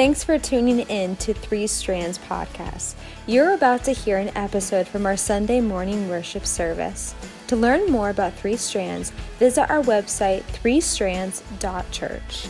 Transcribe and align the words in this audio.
Thanks 0.00 0.24
for 0.24 0.38
tuning 0.38 0.80
in 0.80 1.14
to 1.16 1.34
Three 1.34 1.66
Strands 1.66 2.16
Podcast. 2.16 2.94
You're 3.26 3.52
about 3.52 3.84
to 3.84 3.92
hear 3.92 4.16
an 4.16 4.34
episode 4.34 4.88
from 4.88 5.04
our 5.04 5.14
Sunday 5.14 5.60
morning 5.60 6.08
worship 6.08 6.46
service. 6.46 7.14
To 7.48 7.56
learn 7.56 7.92
more 7.92 8.08
about 8.08 8.32
Three 8.32 8.56
Strands, 8.56 9.10
visit 9.38 9.68
our 9.68 9.82
website, 9.82 10.40
threestrands.church. 10.44 12.48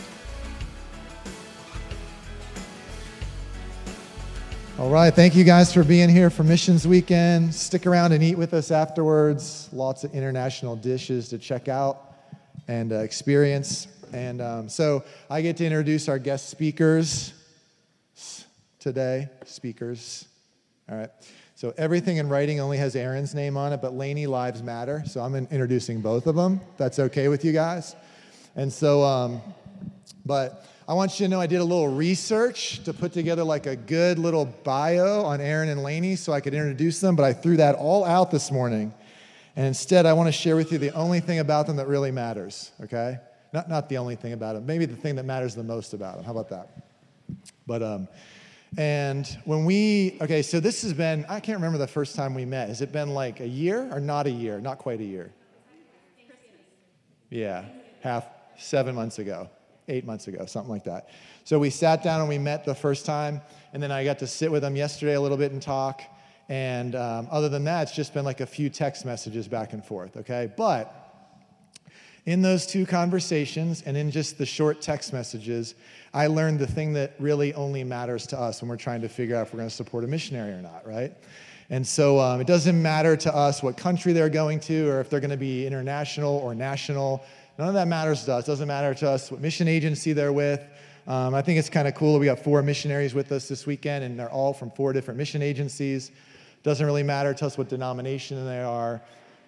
All 4.79 4.89
right, 4.89 5.13
thank 5.13 5.35
you 5.35 5.43
guys 5.43 5.73
for 5.73 5.83
being 5.83 6.07
here 6.07 6.29
for 6.29 6.45
Missions 6.45 6.87
Weekend. 6.87 7.53
Stick 7.53 7.85
around 7.85 8.13
and 8.13 8.23
eat 8.23 8.37
with 8.37 8.53
us 8.53 8.71
afterwards. 8.71 9.67
Lots 9.73 10.05
of 10.05 10.13
international 10.13 10.77
dishes 10.77 11.27
to 11.27 11.37
check 11.37 11.67
out 11.67 12.13
and 12.69 12.93
uh, 12.93 12.99
experience. 12.99 13.89
And 14.13 14.41
um, 14.41 14.69
so 14.69 15.03
I 15.29 15.41
get 15.41 15.57
to 15.57 15.65
introduce 15.65 16.07
our 16.07 16.17
guest 16.17 16.47
speakers 16.47 17.33
today. 18.81 19.29
Speakers. 19.45 20.27
All 20.89 20.97
right. 20.97 21.09
So 21.55 21.73
everything 21.77 22.17
in 22.17 22.27
writing 22.27 22.59
only 22.59 22.77
has 22.79 22.95
Aaron's 22.95 23.35
name 23.35 23.55
on 23.55 23.71
it, 23.71 23.81
but 23.81 23.93
Laney 23.93 24.25
Lives 24.25 24.63
Matter. 24.63 25.03
So 25.05 25.21
I'm 25.21 25.35
introducing 25.35 26.01
both 26.01 26.25
of 26.25 26.35
them. 26.35 26.59
That's 26.77 26.97
okay 26.97 27.27
with 27.27 27.45
you 27.45 27.53
guys. 27.53 27.95
And 28.55 28.73
so, 28.73 29.03
um, 29.03 29.41
but 30.25 30.65
I 30.87 30.95
want 30.95 31.19
you 31.19 31.27
to 31.27 31.29
know 31.29 31.39
I 31.39 31.45
did 31.45 31.61
a 31.61 31.63
little 31.63 31.87
research 31.87 32.83
to 32.83 32.93
put 32.93 33.13
together 33.13 33.43
like 33.43 33.67
a 33.67 33.75
good 33.75 34.17
little 34.17 34.45
bio 34.45 35.21
on 35.21 35.39
Aaron 35.39 35.69
and 35.69 35.83
Laney 35.83 36.15
so 36.15 36.33
I 36.33 36.41
could 36.41 36.55
introduce 36.55 36.99
them, 36.99 37.15
but 37.15 37.23
I 37.23 37.33
threw 37.33 37.57
that 37.57 37.75
all 37.75 38.03
out 38.03 38.31
this 38.31 38.51
morning. 38.51 38.91
And 39.55 39.67
instead, 39.67 40.07
I 40.07 40.13
want 40.13 40.27
to 40.27 40.31
share 40.31 40.55
with 40.55 40.71
you 40.71 40.79
the 40.79 40.91
only 40.91 41.19
thing 41.19 41.37
about 41.37 41.67
them 41.67 41.75
that 41.75 41.87
really 41.87 42.11
matters, 42.11 42.71
okay? 42.81 43.19
Not, 43.53 43.69
not 43.69 43.87
the 43.87 43.99
only 43.99 44.15
thing 44.15 44.33
about 44.33 44.55
them, 44.55 44.65
maybe 44.65 44.85
the 44.85 44.95
thing 44.95 45.15
that 45.17 45.25
matters 45.25 45.53
the 45.53 45.63
most 45.63 45.93
about 45.93 46.15
them. 46.15 46.25
How 46.25 46.31
about 46.31 46.49
that? 46.49 46.87
But, 47.67 47.83
um, 47.83 48.07
and 48.77 49.27
when 49.45 49.65
we, 49.65 50.17
okay, 50.21 50.41
so 50.41 50.59
this 50.59 50.81
has 50.83 50.93
been, 50.93 51.25
I 51.27 51.39
can't 51.39 51.57
remember 51.57 51.77
the 51.77 51.87
first 51.87 52.15
time 52.15 52.33
we 52.33 52.45
met. 52.45 52.69
Has 52.69 52.81
it 52.81 52.91
been 52.91 53.13
like 53.13 53.39
a 53.39 53.47
year 53.47 53.89
or 53.91 53.99
not 53.99 54.27
a 54.27 54.31
year? 54.31 54.59
Not 54.61 54.77
quite 54.77 54.99
a 54.99 55.05
year. 55.05 55.31
Yeah, 57.29 57.65
half, 58.01 58.25
seven 58.57 58.95
months 58.95 59.19
ago 59.19 59.49
eight 59.91 60.05
months 60.05 60.27
ago, 60.27 60.45
something 60.45 60.71
like 60.71 60.85
that. 60.85 61.09
So 61.43 61.59
we 61.59 61.69
sat 61.69 62.03
down 62.03 62.19
and 62.19 62.29
we 62.29 62.37
met 62.37 62.65
the 62.65 62.75
first 62.75 63.05
time, 63.05 63.41
and 63.73 63.81
then 63.81 63.91
I 63.91 64.03
got 64.03 64.19
to 64.19 64.27
sit 64.27 64.51
with 64.51 64.61
them 64.61 64.75
yesterday 64.75 65.15
a 65.15 65.21
little 65.21 65.37
bit 65.37 65.51
and 65.51 65.61
talk. 65.61 66.01
And 66.49 66.95
um, 66.95 67.27
other 67.31 67.49
than 67.49 67.63
that, 67.65 67.83
it's 67.83 67.95
just 67.95 68.13
been 68.13 68.25
like 68.25 68.41
a 68.41 68.45
few 68.45 68.69
text 68.69 69.05
messages 69.05 69.47
back 69.47 69.73
and 69.73 69.83
forth, 69.83 70.17
okay? 70.17 70.51
But 70.55 71.00
in 72.25 72.41
those 72.41 72.67
two 72.67 72.85
conversations 72.85 73.81
and 73.85 73.97
in 73.97 74.11
just 74.11 74.37
the 74.37 74.45
short 74.45 74.81
text 74.81 75.11
messages, 75.11 75.75
I 76.13 76.27
learned 76.27 76.59
the 76.59 76.67
thing 76.67 76.93
that 76.93 77.13
really 77.19 77.53
only 77.53 77.83
matters 77.83 78.27
to 78.27 78.39
us 78.39 78.61
when 78.61 78.69
we're 78.69 78.77
trying 78.77 79.01
to 79.01 79.09
figure 79.09 79.35
out 79.35 79.47
if 79.47 79.53
we're 79.53 79.57
going 79.57 79.69
to 79.69 79.75
support 79.75 80.03
a 80.03 80.07
missionary 80.07 80.51
or 80.51 80.61
not, 80.61 80.85
right? 80.87 81.13
And 81.69 81.87
so 81.87 82.19
um, 82.19 82.41
it 82.41 82.47
doesn't 82.47 82.79
matter 82.79 83.15
to 83.15 83.35
us 83.35 83.63
what 83.63 83.77
country 83.77 84.13
they're 84.13 84.29
going 84.29 84.59
to 84.61 84.89
or 84.89 84.99
if 84.99 85.09
they're 85.09 85.21
going 85.21 85.31
to 85.31 85.37
be 85.37 85.65
international 85.65 86.35
or 86.37 86.53
national. 86.53 87.23
None 87.57 87.69
of 87.69 87.73
that 87.75 87.87
matters 87.87 88.25
to 88.25 88.33
us. 88.33 88.43
It 88.43 88.51
doesn't 88.51 88.67
matter 88.67 88.93
to 88.95 89.09
us 89.09 89.31
what 89.31 89.39
mission 89.39 89.67
agency 89.67 90.13
they're 90.13 90.33
with. 90.33 90.61
Um, 91.07 91.33
I 91.33 91.41
think 91.41 91.57
it's 91.57 91.69
kind 91.69 91.87
of 91.87 91.95
cool. 91.95 92.13
That 92.13 92.19
we 92.19 92.25
got 92.25 92.39
four 92.39 92.61
missionaries 92.61 93.13
with 93.13 93.31
us 93.31 93.47
this 93.47 93.65
weekend, 93.65 94.03
and 94.03 94.19
they're 94.19 94.29
all 94.29 94.53
from 94.53 94.69
four 94.71 94.93
different 94.93 95.17
mission 95.17 95.41
agencies. 95.41 96.11
Doesn't 96.61 96.85
really 96.85 97.03
matter 97.03 97.33
to 97.33 97.45
us 97.45 97.57
what 97.57 97.69
denomination 97.69 98.45
they 98.45 98.61
are 98.61 99.01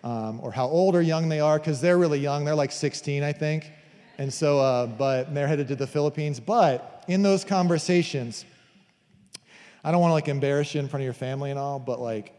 um, 0.03 0.39
or 0.41 0.51
how 0.51 0.67
old 0.67 0.95
or 0.95 1.01
young 1.01 1.29
they 1.29 1.39
are, 1.39 1.57
because 1.57 1.81
they're 1.81 1.97
really 1.97 2.19
young. 2.19 2.45
They're 2.45 2.55
like 2.55 2.71
16, 2.71 3.23
I 3.23 3.33
think. 3.33 3.71
And 4.17 4.31
so, 4.31 4.59
uh, 4.59 4.87
but 4.87 5.33
they're 5.33 5.47
headed 5.47 5.67
to 5.69 5.75
the 5.75 5.87
Philippines. 5.87 6.39
But 6.39 7.03
in 7.07 7.21
those 7.21 7.43
conversations, 7.43 8.45
I 9.83 9.91
don't 9.91 10.01
want 10.01 10.11
to 10.11 10.15
like 10.15 10.27
embarrass 10.27 10.73
you 10.73 10.79
in 10.79 10.87
front 10.87 11.01
of 11.01 11.05
your 11.05 11.13
family 11.13 11.49
and 11.49 11.59
all, 11.59 11.79
but 11.79 11.99
like 11.99 12.33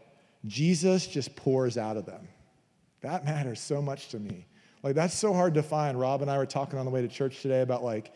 Jesus 0.45 1.07
just 1.07 1.35
pours 1.35 1.77
out 1.77 1.97
of 1.97 2.05
them. 2.05 2.27
That 3.01 3.25
matters 3.25 3.59
so 3.59 3.81
much 3.81 4.09
to 4.09 4.19
me. 4.19 4.45
Like, 4.81 4.95
that's 4.95 5.15
so 5.15 5.33
hard 5.33 5.55
to 5.55 5.63
find. 5.63 5.99
Rob 5.99 6.21
and 6.21 6.29
I 6.29 6.37
were 6.37 6.45
talking 6.45 6.77
on 6.77 6.85
the 6.85 6.91
way 6.91 7.01
to 7.01 7.07
church 7.07 7.41
today 7.41 7.61
about 7.61 7.83
like, 7.83 8.13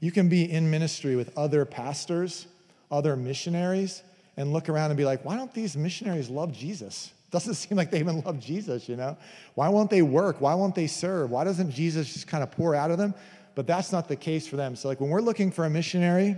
you 0.00 0.10
can 0.10 0.28
be 0.28 0.50
in 0.50 0.70
ministry 0.70 1.16
with 1.16 1.36
other 1.36 1.64
pastors, 1.64 2.46
other 2.90 3.16
missionaries, 3.16 4.02
and 4.36 4.52
look 4.52 4.68
around 4.68 4.90
and 4.90 4.96
be 4.96 5.04
like, 5.04 5.24
why 5.24 5.36
don't 5.36 5.52
these 5.52 5.76
missionaries 5.76 6.28
love 6.28 6.52
Jesus? 6.52 7.12
Doesn't 7.30 7.54
seem 7.62 7.76
like 7.76 7.90
they 7.90 8.00
even 8.00 8.20
love 8.22 8.40
Jesus, 8.40 8.88
you 8.88 8.96
know? 8.96 9.16
Why 9.54 9.68
won't 9.68 9.90
they 9.90 10.02
work? 10.02 10.40
Why 10.40 10.54
won't 10.54 10.74
they 10.74 10.86
serve? 10.86 11.30
Why 11.30 11.44
doesn't 11.44 11.70
Jesus 11.70 12.12
just 12.12 12.26
kind 12.26 12.42
of 12.42 12.50
pour 12.50 12.74
out 12.74 12.90
of 12.90 12.98
them? 12.98 13.14
But 13.54 13.66
that's 13.66 13.90
not 13.90 14.06
the 14.08 14.16
case 14.16 14.46
for 14.46 14.56
them. 14.56 14.76
So, 14.76 14.88
like, 14.88 15.00
when 15.00 15.08
we're 15.08 15.22
looking 15.22 15.50
for 15.50 15.64
a 15.64 15.70
missionary, 15.70 16.36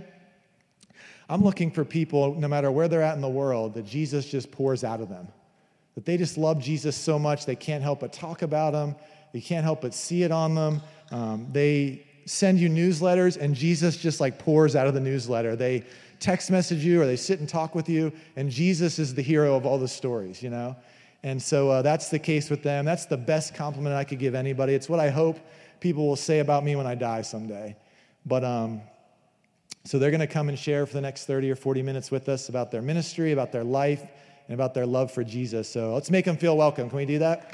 I'm 1.29 1.43
looking 1.43 1.69
for 1.69 1.85
people, 1.85 2.33
no 2.35 2.47
matter 2.47 2.71
where 2.71 2.87
they're 2.87 3.03
at 3.03 3.15
in 3.15 3.21
the 3.21 3.29
world, 3.29 3.73
that 3.75 3.85
Jesus 3.85 4.25
just 4.25 4.51
pours 4.51 4.83
out 4.83 5.01
of 5.01 5.09
them. 5.09 5.27
That 5.95 6.05
they 6.05 6.17
just 6.17 6.37
love 6.37 6.61
Jesus 6.61 6.95
so 6.95 7.19
much 7.19 7.45
they 7.45 7.55
can't 7.55 7.83
help 7.83 7.99
but 7.99 8.13
talk 8.13 8.41
about 8.41 8.73
him. 8.73 8.95
they 9.33 9.41
can't 9.41 9.63
help 9.63 9.81
but 9.81 9.93
see 9.93 10.23
it 10.23 10.31
on 10.31 10.55
them. 10.55 10.81
Um, 11.11 11.47
they 11.51 12.05
send 12.29 12.59
you 12.59 12.69
newsletters, 12.69 13.37
and 13.37 13.55
Jesus 13.55 13.97
just 13.97 14.19
like 14.19 14.37
pours 14.37 14.75
out 14.75 14.85
of 14.85 14.93
the 14.93 14.99
newsletter. 14.99 15.55
They 15.55 15.83
text 16.19 16.51
message 16.51 16.85
you 16.85 17.01
or 17.01 17.07
they 17.07 17.15
sit 17.15 17.39
and 17.39 17.49
talk 17.49 17.73
with 17.73 17.89
you, 17.89 18.11
and 18.35 18.51
Jesus 18.51 18.99
is 18.99 19.15
the 19.15 19.23
hero 19.23 19.55
of 19.55 19.65
all 19.65 19.79
the 19.79 19.87
stories, 19.87 20.43
you 20.43 20.51
know? 20.51 20.75
And 21.23 21.41
so 21.41 21.71
uh, 21.71 21.81
that's 21.81 22.09
the 22.09 22.19
case 22.19 22.51
with 22.51 22.61
them. 22.61 22.85
That's 22.85 23.07
the 23.07 23.17
best 23.17 23.55
compliment 23.55 23.95
I 23.95 24.03
could 24.03 24.19
give 24.19 24.35
anybody. 24.35 24.75
It's 24.75 24.87
what 24.87 24.99
I 24.99 25.09
hope 25.09 25.39
people 25.79 26.05
will 26.07 26.15
say 26.15 26.37
about 26.37 26.63
me 26.63 26.75
when 26.75 26.85
I 26.85 26.93
die 26.93 27.23
someday. 27.23 27.75
But 28.27 28.43
um, 28.43 28.81
so 29.85 29.97
they're 29.97 30.11
going 30.11 30.19
to 30.19 30.27
come 30.27 30.49
and 30.49 30.59
share 30.59 30.85
for 30.85 30.93
the 30.93 31.01
next 31.01 31.25
30 31.25 31.49
or 31.49 31.55
40 31.55 31.81
minutes 31.81 32.11
with 32.11 32.29
us 32.29 32.49
about 32.49 32.69
their 32.69 32.83
ministry, 32.83 33.31
about 33.31 33.51
their 33.51 33.63
life, 33.63 34.03
and 34.49 34.55
about 34.55 34.73
their 34.73 34.87
love 34.87 35.11
for 35.11 35.23
Jesus. 35.23 35.69
So 35.69 35.93
let's 35.93 36.09
make 36.09 36.25
them 36.25 36.35
feel 36.35 36.57
welcome. 36.57 36.89
Can 36.89 36.97
we 36.97 37.05
do 37.05 37.19
that? 37.19 37.53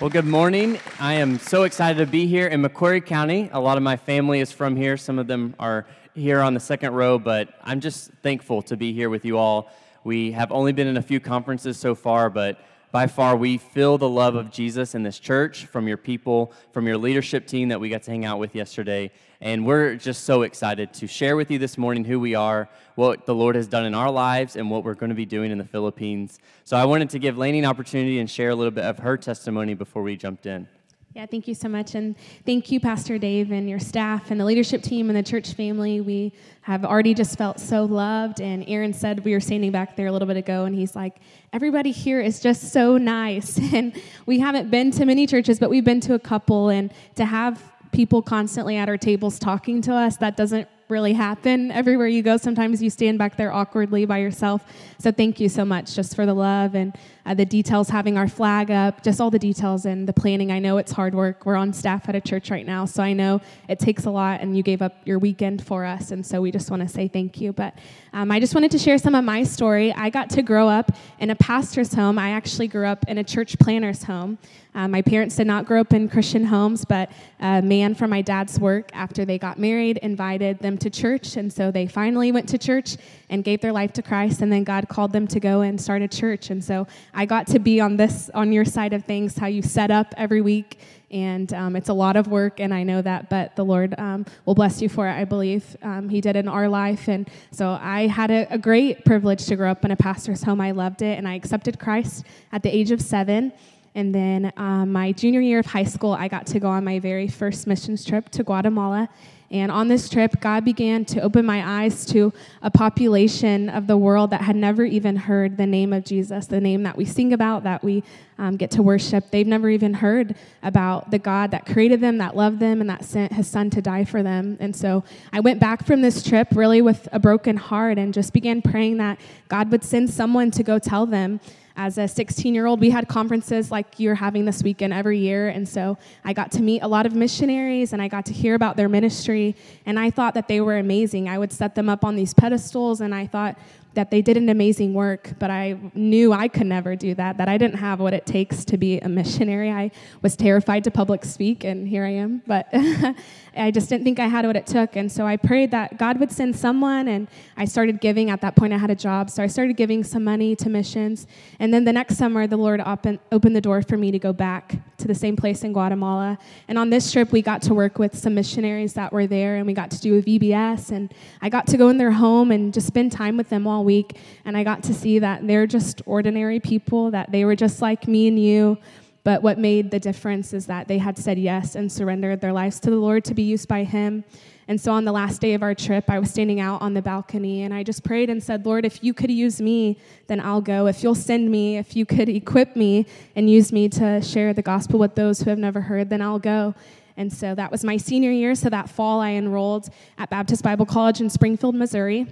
Well, 0.00 0.10
good 0.10 0.26
morning. 0.26 0.80
I 0.98 1.14
am 1.14 1.38
so 1.38 1.62
excited 1.62 2.04
to 2.04 2.10
be 2.10 2.26
here 2.26 2.48
in 2.48 2.60
McCreary 2.60 3.06
County. 3.06 3.48
A 3.52 3.60
lot 3.60 3.76
of 3.76 3.84
my 3.84 3.96
family 3.96 4.40
is 4.40 4.50
from 4.50 4.74
here. 4.74 4.96
Some 4.96 5.20
of 5.20 5.28
them 5.28 5.54
are 5.60 5.86
here 6.12 6.40
on 6.40 6.52
the 6.52 6.58
second 6.58 6.92
row, 6.92 7.20
but 7.20 7.54
I'm 7.62 7.78
just 7.78 8.10
thankful 8.24 8.62
to 8.62 8.76
be 8.76 8.92
here 8.92 9.10
with 9.10 9.24
you 9.24 9.38
all. 9.38 9.70
We 10.02 10.32
have 10.32 10.50
only 10.50 10.72
been 10.72 10.88
in 10.88 10.96
a 10.96 11.02
few 11.02 11.20
conferences 11.20 11.78
so 11.78 11.94
far, 11.94 12.28
but 12.28 12.58
by 12.90 13.06
far 13.06 13.36
we 13.36 13.56
feel 13.56 13.96
the 13.96 14.08
love 14.08 14.34
of 14.34 14.50
Jesus 14.50 14.96
in 14.96 15.04
this 15.04 15.20
church 15.20 15.66
from 15.66 15.86
your 15.86 15.96
people, 15.96 16.52
from 16.72 16.88
your 16.88 16.98
leadership 16.98 17.46
team 17.46 17.68
that 17.68 17.78
we 17.78 17.88
got 17.88 18.02
to 18.02 18.10
hang 18.10 18.24
out 18.24 18.40
with 18.40 18.56
yesterday. 18.56 19.12
And 19.44 19.66
we're 19.66 19.96
just 19.96 20.24
so 20.24 20.40
excited 20.40 20.94
to 20.94 21.06
share 21.06 21.36
with 21.36 21.50
you 21.50 21.58
this 21.58 21.76
morning 21.76 22.02
who 22.02 22.18
we 22.18 22.34
are, 22.34 22.66
what 22.94 23.26
the 23.26 23.34
Lord 23.34 23.56
has 23.56 23.66
done 23.66 23.84
in 23.84 23.94
our 23.94 24.10
lives, 24.10 24.56
and 24.56 24.70
what 24.70 24.84
we're 24.84 24.94
going 24.94 25.10
to 25.10 25.14
be 25.14 25.26
doing 25.26 25.50
in 25.50 25.58
the 25.58 25.66
Philippines. 25.66 26.38
So 26.64 26.78
I 26.78 26.86
wanted 26.86 27.10
to 27.10 27.18
give 27.18 27.36
Laney 27.36 27.58
an 27.58 27.66
opportunity 27.66 28.20
and 28.20 28.30
share 28.30 28.48
a 28.48 28.54
little 28.54 28.70
bit 28.70 28.84
of 28.84 29.00
her 29.00 29.18
testimony 29.18 29.74
before 29.74 30.02
we 30.02 30.16
jumped 30.16 30.46
in. 30.46 30.66
Yeah, 31.12 31.26
thank 31.26 31.46
you 31.46 31.54
so 31.54 31.68
much. 31.68 31.94
And 31.94 32.16
thank 32.46 32.72
you, 32.72 32.80
Pastor 32.80 33.18
Dave, 33.18 33.52
and 33.52 33.68
your 33.68 33.78
staff, 33.78 34.30
and 34.30 34.40
the 34.40 34.46
leadership 34.46 34.82
team, 34.82 35.10
and 35.10 35.16
the 35.16 35.22
church 35.22 35.52
family. 35.52 36.00
We 36.00 36.32
have 36.62 36.82
already 36.82 37.12
just 37.12 37.36
felt 37.36 37.60
so 37.60 37.84
loved. 37.84 38.40
And 38.40 38.64
Aaron 38.66 38.94
said 38.94 39.26
we 39.26 39.34
were 39.34 39.40
standing 39.40 39.70
back 39.72 39.94
there 39.94 40.06
a 40.06 40.12
little 40.12 40.26
bit 40.26 40.38
ago, 40.38 40.64
and 40.64 40.74
he's 40.74 40.96
like, 40.96 41.18
everybody 41.52 41.90
here 41.90 42.18
is 42.18 42.40
just 42.40 42.72
so 42.72 42.96
nice. 42.96 43.60
And 43.74 43.92
we 44.24 44.40
haven't 44.40 44.70
been 44.70 44.90
to 44.92 45.04
many 45.04 45.26
churches, 45.26 45.58
but 45.58 45.68
we've 45.68 45.84
been 45.84 46.00
to 46.00 46.14
a 46.14 46.18
couple. 46.18 46.70
And 46.70 46.90
to 47.16 47.26
have 47.26 47.62
people 47.94 48.20
constantly 48.20 48.76
at 48.76 48.88
our 48.88 48.98
tables 48.98 49.38
talking 49.38 49.80
to 49.80 49.94
us, 49.94 50.16
that 50.16 50.36
doesn't 50.36 50.68
really 50.88 51.12
happen 51.12 51.70
everywhere 51.70 52.08
you 52.08 52.22
go. 52.22 52.36
Sometimes 52.36 52.82
you 52.82 52.90
stand 52.90 53.18
back 53.18 53.36
there 53.36 53.52
awkwardly 53.52 54.04
by 54.04 54.18
yourself. 54.18 54.64
So 54.98 55.12
thank 55.12 55.40
you 55.40 55.48
so 55.48 55.64
much 55.64 55.94
just 55.94 56.14
for 56.14 56.26
the 56.26 56.34
love 56.34 56.74
and 56.74 56.94
uh, 57.26 57.34
the 57.34 57.44
details, 57.44 57.88
having 57.88 58.18
our 58.18 58.28
flag 58.28 58.70
up, 58.70 59.02
just 59.02 59.20
all 59.20 59.30
the 59.30 59.38
details 59.38 59.86
and 59.86 60.06
the 60.06 60.12
planning. 60.12 60.52
I 60.52 60.58
know 60.58 60.78
it's 60.78 60.92
hard 60.92 61.14
work. 61.14 61.46
We're 61.46 61.56
on 61.56 61.72
staff 61.72 62.08
at 62.08 62.14
a 62.14 62.20
church 62.20 62.50
right 62.50 62.66
now, 62.66 62.84
so 62.84 63.02
I 63.02 63.12
know 63.12 63.40
it 63.68 63.78
takes 63.78 64.04
a 64.04 64.10
lot, 64.10 64.40
and 64.40 64.56
you 64.56 64.62
gave 64.62 64.82
up 64.82 64.94
your 65.04 65.18
weekend 65.18 65.64
for 65.64 65.84
us, 65.84 66.10
and 66.10 66.24
so 66.24 66.40
we 66.40 66.50
just 66.50 66.70
want 66.70 66.82
to 66.82 66.88
say 66.88 67.08
thank 67.08 67.40
you. 67.40 67.52
But 67.52 67.78
um, 68.12 68.30
I 68.30 68.40
just 68.40 68.54
wanted 68.54 68.70
to 68.72 68.78
share 68.78 68.98
some 68.98 69.14
of 69.14 69.24
my 69.24 69.42
story. 69.42 69.92
I 69.92 70.10
got 70.10 70.30
to 70.30 70.42
grow 70.42 70.68
up 70.68 70.92
in 71.18 71.30
a 71.30 71.36
pastor's 71.36 71.94
home. 71.94 72.18
I 72.18 72.30
actually 72.30 72.68
grew 72.68 72.86
up 72.86 73.04
in 73.08 73.18
a 73.18 73.24
church 73.24 73.58
planter's 73.58 74.02
home. 74.02 74.38
Uh, 74.74 74.88
my 74.88 75.00
parents 75.02 75.36
did 75.36 75.46
not 75.46 75.66
grow 75.66 75.80
up 75.80 75.92
in 75.92 76.08
Christian 76.08 76.44
homes, 76.44 76.84
but 76.84 77.10
a 77.38 77.62
man 77.62 77.94
from 77.94 78.10
my 78.10 78.20
dad's 78.20 78.58
work, 78.58 78.90
after 78.92 79.24
they 79.24 79.38
got 79.38 79.56
married, 79.56 79.98
invited 79.98 80.58
them 80.58 80.76
to 80.78 80.90
church. 80.90 81.36
And 81.36 81.52
so 81.52 81.70
they 81.70 81.86
finally 81.86 82.32
went 82.32 82.48
to 82.48 82.58
church 82.58 82.96
and 83.30 83.44
gave 83.44 83.60
their 83.60 83.72
life 83.72 83.92
to 83.92 84.02
Christ. 84.02 84.42
And 84.42 84.50
then 84.52 84.64
God 84.64 84.88
called 84.88 85.12
them 85.12 85.28
to 85.28 85.38
go 85.38 85.60
and 85.60 85.80
start 85.80 86.02
a 86.02 86.08
church. 86.08 86.50
And 86.50 86.62
so 86.62 86.88
I 87.14 87.26
got 87.26 87.46
to 87.48 87.58
be 87.58 87.80
on 87.80 87.96
this, 87.96 88.30
on 88.34 88.52
your 88.52 88.64
side 88.64 88.92
of 88.92 89.04
things, 89.04 89.38
how 89.38 89.46
you 89.46 89.62
set 89.62 89.90
up 89.90 90.12
every 90.16 90.40
week. 90.40 90.78
And 91.10 91.52
um, 91.54 91.76
it's 91.76 91.88
a 91.88 91.94
lot 91.94 92.16
of 92.16 92.26
work, 92.26 92.58
and 92.58 92.74
I 92.74 92.82
know 92.82 93.00
that, 93.00 93.30
but 93.30 93.54
the 93.54 93.64
Lord 93.64 93.94
um, 93.98 94.26
will 94.46 94.56
bless 94.56 94.82
you 94.82 94.88
for 94.88 95.06
it, 95.06 95.12
I 95.12 95.24
believe. 95.24 95.76
Um, 95.80 96.08
he 96.08 96.20
did 96.20 96.34
in 96.34 96.48
our 96.48 96.68
life. 96.68 97.08
And 97.08 97.30
so 97.52 97.78
I 97.80 98.08
had 98.08 98.32
a, 98.32 98.52
a 98.52 98.58
great 98.58 99.04
privilege 99.04 99.46
to 99.46 99.54
grow 99.54 99.70
up 99.70 99.84
in 99.84 99.92
a 99.92 99.96
pastor's 99.96 100.42
home. 100.42 100.60
I 100.60 100.72
loved 100.72 101.02
it, 101.02 101.16
and 101.16 101.28
I 101.28 101.34
accepted 101.34 101.78
Christ 101.78 102.24
at 102.50 102.64
the 102.64 102.74
age 102.74 102.90
of 102.90 103.00
seven. 103.00 103.52
And 103.94 104.12
then 104.12 104.52
um, 104.56 104.90
my 104.90 105.12
junior 105.12 105.40
year 105.40 105.60
of 105.60 105.66
high 105.66 105.84
school, 105.84 106.14
I 106.14 106.26
got 106.26 106.46
to 106.48 106.58
go 106.58 106.68
on 106.68 106.84
my 106.84 106.98
very 106.98 107.28
first 107.28 107.68
missions 107.68 108.04
trip 108.04 108.28
to 108.30 108.42
Guatemala. 108.42 109.08
And 109.50 109.70
on 109.70 109.88
this 109.88 110.08
trip, 110.08 110.40
God 110.40 110.64
began 110.64 111.04
to 111.06 111.20
open 111.20 111.44
my 111.44 111.82
eyes 111.82 112.04
to 112.06 112.32
a 112.62 112.70
population 112.70 113.68
of 113.68 113.86
the 113.86 113.96
world 113.96 114.30
that 114.30 114.40
had 114.40 114.56
never 114.56 114.84
even 114.84 115.16
heard 115.16 115.56
the 115.56 115.66
name 115.66 115.92
of 115.92 116.04
Jesus, 116.04 116.46
the 116.46 116.60
name 116.60 116.82
that 116.84 116.96
we 116.96 117.04
sing 117.04 117.32
about, 117.32 117.62
that 117.64 117.84
we 117.84 118.02
um, 118.38 118.56
get 118.56 118.70
to 118.72 118.82
worship. 118.82 119.30
They've 119.30 119.46
never 119.46 119.68
even 119.68 119.94
heard 119.94 120.34
about 120.62 121.10
the 121.10 121.18
God 121.18 121.50
that 121.52 121.66
created 121.66 122.00
them, 122.00 122.18
that 122.18 122.34
loved 122.34 122.58
them, 122.58 122.80
and 122.80 122.90
that 122.90 123.04
sent 123.04 123.32
his 123.32 123.46
son 123.46 123.70
to 123.70 123.82
die 123.82 124.04
for 124.04 124.22
them. 124.22 124.56
And 124.60 124.74
so 124.74 125.04
I 125.32 125.40
went 125.40 125.60
back 125.60 125.86
from 125.86 126.02
this 126.02 126.22
trip 126.22 126.48
really 126.52 126.82
with 126.82 127.08
a 127.12 127.18
broken 127.18 127.56
heart 127.56 127.98
and 127.98 128.12
just 128.12 128.32
began 128.32 128.62
praying 128.62 128.96
that 128.96 129.20
God 129.48 129.70
would 129.70 129.84
send 129.84 130.10
someone 130.10 130.50
to 130.52 130.62
go 130.62 130.78
tell 130.78 131.06
them 131.06 131.40
as 131.76 131.98
a 131.98 132.06
16 132.06 132.54
year 132.54 132.66
old, 132.66 132.80
we 132.80 132.90
had 132.90 133.08
conferences 133.08 133.70
like 133.70 133.98
you're 133.98 134.14
having 134.14 134.44
this 134.44 134.62
weekend 134.62 134.92
every 134.92 135.18
year. 135.18 135.48
And 135.48 135.68
so 135.68 135.98
I 136.24 136.32
got 136.32 136.52
to 136.52 136.62
meet 136.62 136.82
a 136.82 136.88
lot 136.88 137.04
of 137.04 137.14
missionaries 137.14 137.92
and 137.92 138.00
I 138.00 138.08
got 138.08 138.26
to 138.26 138.32
hear 138.32 138.54
about 138.54 138.76
their 138.76 138.88
ministry. 138.88 139.56
And 139.84 139.98
I 139.98 140.10
thought 140.10 140.34
that 140.34 140.46
they 140.46 140.60
were 140.60 140.78
amazing. 140.78 141.28
I 141.28 141.38
would 141.38 141.52
set 141.52 141.74
them 141.74 141.88
up 141.88 142.04
on 142.04 142.14
these 142.14 142.32
pedestals 142.32 143.00
and 143.00 143.14
I 143.14 143.26
thought, 143.26 143.58
that 143.94 144.10
they 144.10 144.22
did 144.22 144.36
an 144.36 144.48
amazing 144.48 144.94
work, 144.94 145.30
but 145.38 145.50
I 145.50 145.78
knew 145.94 146.32
I 146.32 146.48
could 146.48 146.66
never 146.66 146.96
do 146.96 147.14
that, 147.14 147.38
that 147.38 147.48
I 147.48 147.58
didn't 147.58 147.78
have 147.78 148.00
what 148.00 148.12
it 148.12 148.26
takes 148.26 148.64
to 148.66 148.76
be 148.76 148.98
a 149.00 149.08
missionary. 149.08 149.70
I 149.70 149.90
was 150.22 150.36
terrified 150.36 150.84
to 150.84 150.90
public 150.90 151.24
speak, 151.24 151.64
and 151.64 151.86
here 151.86 152.04
I 152.04 152.10
am, 152.10 152.42
but 152.46 152.68
I 153.56 153.70
just 153.70 153.88
didn't 153.88 154.04
think 154.04 154.18
I 154.18 154.26
had 154.26 154.46
what 154.46 154.56
it 154.56 154.66
took. 154.66 154.96
And 154.96 155.10
so 155.10 155.26
I 155.26 155.36
prayed 155.36 155.70
that 155.70 155.96
God 155.96 156.18
would 156.20 156.32
send 156.32 156.56
someone, 156.56 157.08
and 157.08 157.28
I 157.56 157.64
started 157.64 158.00
giving. 158.00 158.30
At 158.30 158.40
that 158.40 158.56
point, 158.56 158.72
I 158.72 158.78
had 158.78 158.90
a 158.90 158.94
job, 158.96 159.30
so 159.30 159.42
I 159.42 159.46
started 159.46 159.76
giving 159.76 160.02
some 160.04 160.24
money 160.24 160.56
to 160.56 160.68
missions. 160.68 161.26
And 161.60 161.72
then 161.72 161.84
the 161.84 161.92
next 161.92 162.16
summer, 162.16 162.46
the 162.46 162.56
Lord 162.56 162.80
opened, 162.80 163.20
opened 163.30 163.54
the 163.54 163.60
door 163.60 163.82
for 163.82 163.96
me 163.96 164.10
to 164.10 164.18
go 164.18 164.32
back 164.32 164.74
to 164.98 165.06
the 165.06 165.14
same 165.14 165.36
place 165.36 165.62
in 165.62 165.72
Guatemala. 165.72 166.38
And 166.68 166.78
on 166.78 166.90
this 166.90 167.12
trip, 167.12 167.32
we 167.32 167.42
got 167.42 167.62
to 167.62 167.74
work 167.74 167.98
with 167.98 168.16
some 168.16 168.34
missionaries 168.34 168.94
that 168.94 169.12
were 169.12 169.26
there, 169.26 169.56
and 169.56 169.66
we 169.66 169.72
got 169.72 169.90
to 169.92 170.00
do 170.00 170.18
a 170.18 170.22
VBS, 170.22 170.90
and 170.90 171.12
I 171.40 171.48
got 171.48 171.66
to 171.68 171.76
go 171.76 171.88
in 171.88 171.98
their 171.98 172.10
home 172.10 172.50
and 172.50 172.72
just 172.72 172.86
spend 172.86 173.12
time 173.12 173.36
with 173.36 173.48
them 173.48 173.66
week, 173.84 174.16
and 174.44 174.56
I 174.56 174.64
got 174.64 174.82
to 174.84 174.94
see 174.94 175.18
that 175.20 175.46
they're 175.46 175.66
just 175.66 176.02
ordinary 176.06 176.58
people, 176.58 177.10
that 177.12 177.30
they 177.30 177.44
were 177.44 177.56
just 177.56 177.80
like 177.82 178.08
me 178.08 178.28
and 178.28 178.38
you. 178.38 178.78
But 179.24 179.42
what 179.42 179.58
made 179.58 179.90
the 179.90 179.98
difference 179.98 180.52
is 180.52 180.66
that 180.66 180.86
they 180.86 180.98
had 180.98 181.16
said 181.16 181.38
yes 181.38 181.76
and 181.76 181.90
surrendered 181.90 182.40
their 182.40 182.52
lives 182.52 182.78
to 182.80 182.90
the 182.90 182.96
Lord 182.96 183.24
to 183.24 183.34
be 183.34 183.42
used 183.42 183.68
by 183.68 183.84
Him. 183.84 184.24
And 184.68 184.80
so 184.80 184.92
on 184.92 185.04
the 185.04 185.12
last 185.12 185.40
day 185.40 185.54
of 185.54 185.62
our 185.62 185.74
trip, 185.74 186.08
I 186.08 186.18
was 186.18 186.30
standing 186.30 186.60
out 186.60 186.80
on 186.80 186.94
the 186.94 187.02
balcony 187.02 187.62
and 187.62 187.74
I 187.74 187.82
just 187.82 188.02
prayed 188.02 188.30
and 188.30 188.42
said, 188.42 188.64
Lord, 188.64 188.84
if 188.84 189.04
you 189.04 189.12
could 189.12 189.30
use 189.30 189.60
me, 189.60 189.98
then 190.26 190.40
I'll 190.40 190.62
go. 190.62 190.86
If 190.86 191.02
you'll 191.02 191.14
send 191.14 191.50
me, 191.50 191.76
if 191.76 191.94
you 191.96 192.06
could 192.06 192.28
equip 192.28 192.76
me 192.76 193.06
and 193.36 193.48
use 193.48 193.72
me 193.72 193.88
to 193.90 194.22
share 194.22 194.54
the 194.54 194.62
gospel 194.62 194.98
with 194.98 195.14
those 195.14 195.40
who 195.40 195.50
have 195.50 195.58
never 195.58 195.82
heard, 195.82 196.08
then 196.08 196.22
I'll 196.22 196.38
go. 196.38 196.74
And 197.16 197.32
so 197.32 197.54
that 197.54 197.70
was 197.70 197.84
my 197.84 197.96
senior 197.96 198.30
year. 198.30 198.54
So 198.54 198.70
that 198.70 198.88
fall, 198.88 199.20
I 199.20 199.30
enrolled 199.30 199.90
at 200.18 200.30
Baptist 200.30 200.62
Bible 200.62 200.86
College 200.86 201.20
in 201.20 201.30
Springfield, 201.30 201.74
Missouri 201.74 202.26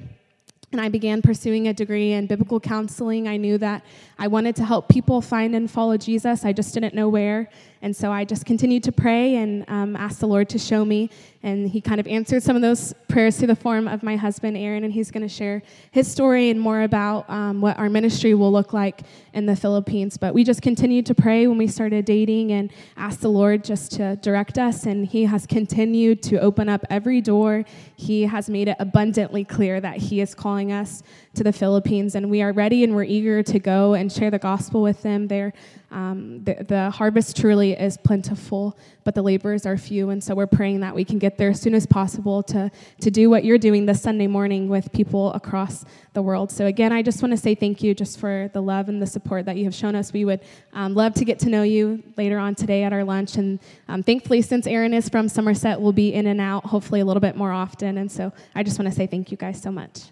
and 0.72 0.80
I 0.80 0.88
began 0.88 1.22
pursuing 1.22 1.68
a 1.68 1.74
degree 1.74 2.12
in 2.12 2.26
biblical 2.26 2.58
counseling. 2.58 3.28
I 3.28 3.36
knew 3.36 3.58
that 3.58 3.84
I 4.18 4.26
wanted 4.26 4.56
to 4.56 4.64
help 4.64 4.88
people 4.88 5.20
find 5.20 5.54
and 5.54 5.70
follow 5.70 5.96
Jesus. 5.96 6.44
I 6.44 6.52
just 6.52 6.72
didn't 6.74 6.94
know 6.94 7.08
where. 7.08 7.50
And 7.82 7.94
so 7.94 8.12
I 8.12 8.24
just 8.24 8.46
continued 8.46 8.84
to 8.84 8.92
pray 8.92 9.36
and 9.36 9.68
um, 9.68 9.96
asked 9.96 10.20
the 10.20 10.28
Lord 10.28 10.48
to 10.50 10.58
show 10.58 10.84
me. 10.84 11.10
And 11.42 11.68
He 11.68 11.80
kind 11.80 11.98
of 12.00 12.06
answered 12.06 12.42
some 12.42 12.54
of 12.54 12.62
those 12.62 12.94
prayers 13.12 13.36
through 13.36 13.48
the 13.48 13.56
form 13.56 13.86
of 13.88 14.02
my 14.02 14.16
husband, 14.16 14.56
Aaron, 14.56 14.84
and 14.84 14.92
he's 14.92 15.10
going 15.10 15.22
to 15.22 15.28
share 15.28 15.62
his 15.90 16.10
story 16.10 16.48
and 16.48 16.58
more 16.58 16.82
about 16.82 17.28
um, 17.28 17.60
what 17.60 17.78
our 17.78 17.90
ministry 17.90 18.32
will 18.32 18.50
look 18.50 18.72
like 18.72 19.02
in 19.34 19.44
the 19.44 19.54
Philippines. 19.54 20.16
But 20.16 20.32
we 20.32 20.44
just 20.44 20.62
continued 20.62 21.04
to 21.06 21.14
pray 21.14 21.46
when 21.46 21.58
we 21.58 21.66
started 21.66 22.06
dating 22.06 22.52
and 22.52 22.72
asked 22.96 23.20
the 23.20 23.28
Lord 23.28 23.64
just 23.64 23.92
to 23.92 24.16
direct 24.16 24.56
us. 24.56 24.86
And 24.86 25.06
He 25.06 25.24
has 25.24 25.46
continued 25.46 26.22
to 26.24 26.38
open 26.38 26.70
up 26.70 26.86
every 26.88 27.20
door. 27.20 27.64
He 27.96 28.22
has 28.22 28.48
made 28.48 28.68
it 28.68 28.76
abundantly 28.78 29.44
clear 29.44 29.78
that 29.80 29.98
He 29.98 30.22
is 30.22 30.34
calling 30.34 30.72
us 30.72 31.02
to 31.34 31.44
the 31.44 31.52
Philippines. 31.52 32.14
And 32.14 32.30
we 32.30 32.40
are 32.40 32.52
ready 32.52 32.82
and 32.82 32.94
we're 32.94 33.04
eager 33.04 33.42
to 33.42 33.58
go 33.58 33.92
and 33.92 34.10
share 34.10 34.30
the 34.30 34.38
gospel 34.38 34.80
with 34.80 35.02
them 35.02 35.28
there. 35.28 35.52
Um, 35.92 36.42
the, 36.42 36.64
the, 36.66 36.90
harvest 36.90 37.36
truly 37.36 37.72
is 37.72 37.98
plentiful, 37.98 38.78
but 39.04 39.14
the 39.14 39.20
laborers 39.20 39.66
are 39.66 39.76
few. 39.76 40.08
And 40.08 40.24
so 40.24 40.34
we're 40.34 40.46
praying 40.46 40.80
that 40.80 40.94
we 40.94 41.04
can 41.04 41.18
get 41.18 41.36
there 41.36 41.50
as 41.50 41.60
soon 41.60 41.74
as 41.74 41.84
possible 41.84 42.42
to, 42.44 42.70
to 43.00 43.10
do 43.10 43.28
what 43.28 43.44
you're 43.44 43.58
doing 43.58 43.84
this 43.84 44.00
Sunday 44.00 44.26
morning 44.26 44.70
with 44.70 44.90
people 44.92 45.32
across 45.34 45.84
the 46.14 46.22
world. 46.22 46.50
So, 46.50 46.64
again, 46.64 46.92
I 46.92 47.02
just 47.02 47.22
want 47.22 47.32
to 47.32 47.36
say 47.36 47.54
thank 47.54 47.82
you 47.82 47.94
just 47.94 48.18
for 48.18 48.50
the 48.54 48.62
love 48.62 48.88
and 48.88 49.02
the 49.02 49.06
support 49.06 49.44
that 49.44 49.58
you 49.58 49.64
have 49.64 49.74
shown 49.74 49.94
us. 49.94 50.14
We 50.14 50.24
would 50.24 50.40
um, 50.72 50.94
love 50.94 51.12
to 51.14 51.26
get 51.26 51.38
to 51.40 51.50
know 51.50 51.62
you 51.62 52.02
later 52.16 52.38
on 52.38 52.54
today 52.54 52.84
at 52.84 52.94
our 52.94 53.04
lunch. 53.04 53.36
And 53.36 53.60
um, 53.88 54.02
thankfully, 54.02 54.40
since 54.40 54.66
Aaron 54.66 54.94
is 54.94 55.10
from 55.10 55.28
Somerset, 55.28 55.78
we'll 55.78 55.92
be 55.92 56.14
in 56.14 56.26
and 56.26 56.40
out 56.40 56.64
hopefully 56.64 57.00
a 57.00 57.04
little 57.04 57.20
bit 57.20 57.36
more 57.36 57.52
often. 57.52 57.98
And 57.98 58.10
so 58.10 58.32
I 58.54 58.62
just 58.62 58.78
want 58.78 58.90
to 58.90 58.96
say 58.96 59.06
thank 59.06 59.30
you 59.30 59.36
guys 59.36 59.60
so 59.60 59.70
much. 59.70 60.04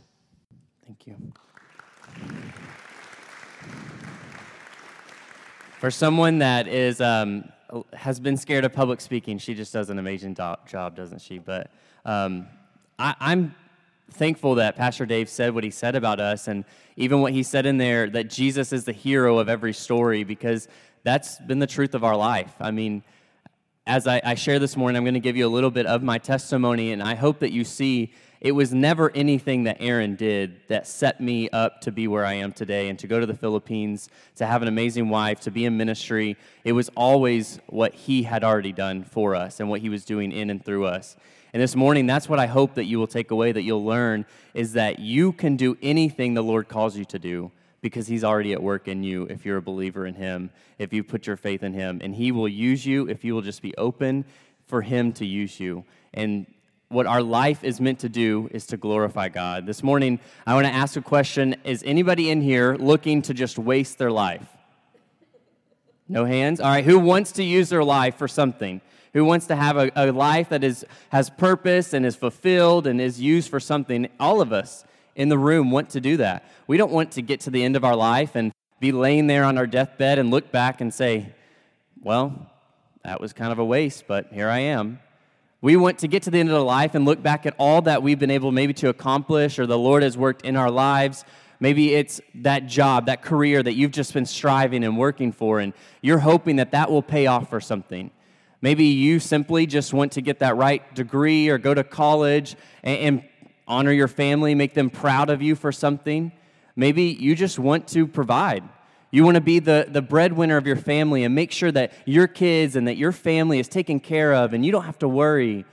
Thank 0.86 1.06
you. 1.06 1.32
For 5.80 5.90
someone 5.90 6.40
that 6.40 6.68
is 6.68 7.00
um, 7.00 7.50
has 7.94 8.20
been 8.20 8.36
scared 8.36 8.66
of 8.66 8.72
public 8.74 9.00
speaking, 9.00 9.38
she 9.38 9.54
just 9.54 9.72
does 9.72 9.88
an 9.88 9.98
amazing 9.98 10.34
do- 10.34 10.56
job, 10.68 10.94
doesn't 10.94 11.22
she? 11.22 11.38
But 11.38 11.70
um, 12.04 12.48
I, 12.98 13.14
I'm 13.18 13.54
thankful 14.10 14.56
that 14.56 14.76
Pastor 14.76 15.06
Dave 15.06 15.30
said 15.30 15.54
what 15.54 15.64
he 15.64 15.70
said 15.70 15.96
about 15.96 16.20
us, 16.20 16.48
and 16.48 16.66
even 16.98 17.22
what 17.22 17.32
he 17.32 17.42
said 17.42 17.64
in 17.64 17.78
there 17.78 18.10
that 18.10 18.28
Jesus 18.28 18.74
is 18.74 18.84
the 18.84 18.92
hero 18.92 19.38
of 19.38 19.48
every 19.48 19.72
story, 19.72 20.22
because 20.22 20.68
that's 21.02 21.40
been 21.40 21.60
the 21.60 21.66
truth 21.66 21.94
of 21.94 22.04
our 22.04 22.14
life. 22.14 22.52
I 22.60 22.72
mean, 22.72 23.02
as 23.86 24.06
I, 24.06 24.20
I 24.22 24.34
share 24.34 24.58
this 24.58 24.76
morning, 24.76 24.98
I'm 24.98 25.04
going 25.04 25.14
to 25.14 25.20
give 25.20 25.38
you 25.38 25.46
a 25.46 25.48
little 25.48 25.70
bit 25.70 25.86
of 25.86 26.02
my 26.02 26.18
testimony, 26.18 26.92
and 26.92 27.02
I 27.02 27.14
hope 27.14 27.38
that 27.38 27.52
you 27.52 27.64
see 27.64 28.12
it 28.40 28.52
was 28.52 28.72
never 28.72 29.10
anything 29.14 29.64
that 29.64 29.76
Aaron 29.80 30.16
did 30.16 30.66
that 30.68 30.86
set 30.86 31.20
me 31.20 31.50
up 31.50 31.82
to 31.82 31.92
be 31.92 32.08
where 32.08 32.24
I 32.24 32.34
am 32.34 32.52
today 32.52 32.88
and 32.88 32.98
to 33.00 33.06
go 33.06 33.20
to 33.20 33.26
the 33.26 33.34
Philippines, 33.34 34.08
to 34.36 34.46
have 34.46 34.62
an 34.62 34.68
amazing 34.68 35.10
wife, 35.10 35.40
to 35.40 35.50
be 35.50 35.66
in 35.66 35.76
ministry. 35.76 36.38
It 36.64 36.72
was 36.72 36.88
always 36.96 37.60
what 37.66 37.94
he 37.94 38.22
had 38.22 38.42
already 38.42 38.72
done 38.72 39.04
for 39.04 39.34
us 39.34 39.60
and 39.60 39.68
what 39.68 39.80
he 39.80 39.90
was 39.90 40.06
doing 40.06 40.32
in 40.32 40.48
and 40.48 40.64
through 40.64 40.86
us. 40.86 41.16
And 41.52 41.62
this 41.62 41.76
morning, 41.76 42.06
that's 42.06 42.28
what 42.28 42.38
I 42.38 42.46
hope 42.46 42.74
that 42.76 42.84
you 42.84 42.98
will 42.98 43.06
take 43.06 43.30
away, 43.30 43.52
that 43.52 43.62
you'll 43.62 43.84
learn, 43.84 44.24
is 44.54 44.72
that 44.72 45.00
you 45.00 45.32
can 45.32 45.56
do 45.56 45.76
anything 45.82 46.32
the 46.32 46.42
Lord 46.42 46.68
calls 46.68 46.96
you 46.96 47.04
to 47.06 47.18
do 47.18 47.50
because 47.82 48.06
He's 48.06 48.24
already 48.24 48.52
at 48.52 48.62
work 48.62 48.88
in 48.88 49.02
you 49.02 49.24
if 49.24 49.44
you're 49.44 49.56
a 49.58 49.62
believer 49.62 50.06
in 50.06 50.14
Him, 50.14 50.50
if 50.78 50.92
you 50.92 51.04
put 51.04 51.26
your 51.26 51.36
faith 51.36 51.62
in 51.62 51.74
Him. 51.74 52.00
And 52.02 52.14
He 52.14 52.32
will 52.32 52.48
use 52.48 52.86
you 52.86 53.08
if 53.08 53.22
you 53.24 53.34
will 53.34 53.42
just 53.42 53.60
be 53.60 53.76
open 53.76 54.24
for 54.66 54.80
Him 54.80 55.12
to 55.14 55.26
use 55.26 55.58
you. 55.58 55.84
And 56.14 56.46
what 56.90 57.06
our 57.06 57.22
life 57.22 57.62
is 57.62 57.80
meant 57.80 58.00
to 58.00 58.08
do 58.08 58.48
is 58.50 58.66
to 58.66 58.76
glorify 58.76 59.28
God. 59.28 59.64
This 59.64 59.80
morning, 59.80 60.18
I 60.44 60.54
want 60.54 60.66
to 60.66 60.72
ask 60.72 60.96
a 60.96 61.00
question 61.00 61.54
Is 61.62 61.84
anybody 61.86 62.30
in 62.30 62.40
here 62.42 62.74
looking 62.74 63.22
to 63.22 63.34
just 63.34 63.58
waste 63.58 63.96
their 63.98 64.10
life? 64.10 64.46
No 66.08 66.24
hands? 66.24 66.60
All 66.60 66.68
right, 66.68 66.84
who 66.84 66.98
wants 66.98 67.30
to 67.32 67.44
use 67.44 67.68
their 67.68 67.84
life 67.84 68.16
for 68.16 68.26
something? 68.26 68.80
Who 69.14 69.24
wants 69.24 69.46
to 69.46 69.56
have 69.56 69.76
a, 69.76 69.92
a 69.94 70.10
life 70.10 70.48
that 70.48 70.64
is, 70.64 70.84
has 71.10 71.30
purpose 71.30 71.92
and 71.92 72.04
is 72.04 72.16
fulfilled 72.16 72.88
and 72.88 73.00
is 73.00 73.20
used 73.20 73.50
for 73.50 73.60
something? 73.60 74.08
All 74.18 74.40
of 74.40 74.52
us 74.52 74.84
in 75.14 75.28
the 75.28 75.38
room 75.38 75.70
want 75.70 75.90
to 75.90 76.00
do 76.00 76.16
that. 76.16 76.44
We 76.66 76.76
don't 76.76 76.92
want 76.92 77.12
to 77.12 77.22
get 77.22 77.38
to 77.40 77.50
the 77.50 77.62
end 77.62 77.76
of 77.76 77.84
our 77.84 77.96
life 77.96 78.34
and 78.34 78.52
be 78.80 78.90
laying 78.90 79.28
there 79.28 79.44
on 79.44 79.58
our 79.58 79.66
deathbed 79.66 80.18
and 80.18 80.32
look 80.32 80.50
back 80.50 80.80
and 80.80 80.92
say, 80.92 81.34
well, 82.02 82.50
that 83.04 83.20
was 83.20 83.32
kind 83.32 83.52
of 83.52 83.60
a 83.60 83.64
waste, 83.64 84.08
but 84.08 84.32
here 84.32 84.48
I 84.48 84.58
am. 84.58 84.98
We 85.62 85.76
want 85.76 85.98
to 85.98 86.08
get 86.08 86.22
to 86.22 86.30
the 86.30 86.38
end 86.38 86.48
of 86.48 86.54
the 86.54 86.64
life 86.64 86.94
and 86.94 87.04
look 87.04 87.22
back 87.22 87.44
at 87.44 87.54
all 87.58 87.82
that 87.82 88.02
we've 88.02 88.18
been 88.18 88.30
able 88.30 88.50
maybe 88.50 88.72
to 88.74 88.88
accomplish 88.88 89.58
or 89.58 89.66
the 89.66 89.78
Lord 89.78 90.02
has 90.02 90.16
worked 90.16 90.42
in 90.42 90.56
our 90.56 90.70
lives. 90.70 91.24
Maybe 91.60 91.94
it's 91.94 92.18
that 92.36 92.66
job, 92.66 93.06
that 93.06 93.20
career 93.20 93.62
that 93.62 93.74
you've 93.74 93.90
just 93.90 94.14
been 94.14 94.24
striving 94.24 94.82
and 94.84 94.96
working 94.96 95.32
for, 95.32 95.60
and 95.60 95.74
you're 96.00 96.20
hoping 96.20 96.56
that 96.56 96.70
that 96.70 96.90
will 96.90 97.02
pay 97.02 97.26
off 97.26 97.50
for 97.50 97.60
something. 97.60 98.10
Maybe 98.62 98.84
you 98.84 99.20
simply 99.20 99.66
just 99.66 99.92
want 99.92 100.12
to 100.12 100.22
get 100.22 100.38
that 100.38 100.56
right 100.56 100.94
degree 100.94 101.50
or 101.50 101.58
go 101.58 101.74
to 101.74 101.84
college 101.84 102.56
and, 102.82 102.98
and 102.98 103.24
honor 103.68 103.92
your 103.92 104.08
family, 104.08 104.54
make 104.54 104.72
them 104.72 104.88
proud 104.88 105.28
of 105.28 105.42
you 105.42 105.54
for 105.54 105.72
something. 105.72 106.32
Maybe 106.74 107.04
you 107.04 107.34
just 107.34 107.58
want 107.58 107.86
to 107.88 108.06
provide. 108.06 108.64
You 109.10 109.24
want 109.24 109.34
to 109.34 109.40
be 109.40 109.58
the, 109.58 109.86
the 109.88 110.02
breadwinner 110.02 110.56
of 110.56 110.66
your 110.66 110.76
family 110.76 111.24
and 111.24 111.34
make 111.34 111.50
sure 111.50 111.72
that 111.72 111.92
your 112.04 112.28
kids 112.28 112.76
and 112.76 112.86
that 112.86 112.96
your 112.96 113.12
family 113.12 113.58
is 113.58 113.68
taken 113.68 113.98
care 113.98 114.32
of 114.32 114.52
and 114.52 114.64
you 114.64 114.70
don't 114.70 114.84
have 114.84 114.98
to 115.00 115.08
worry. 115.08 115.64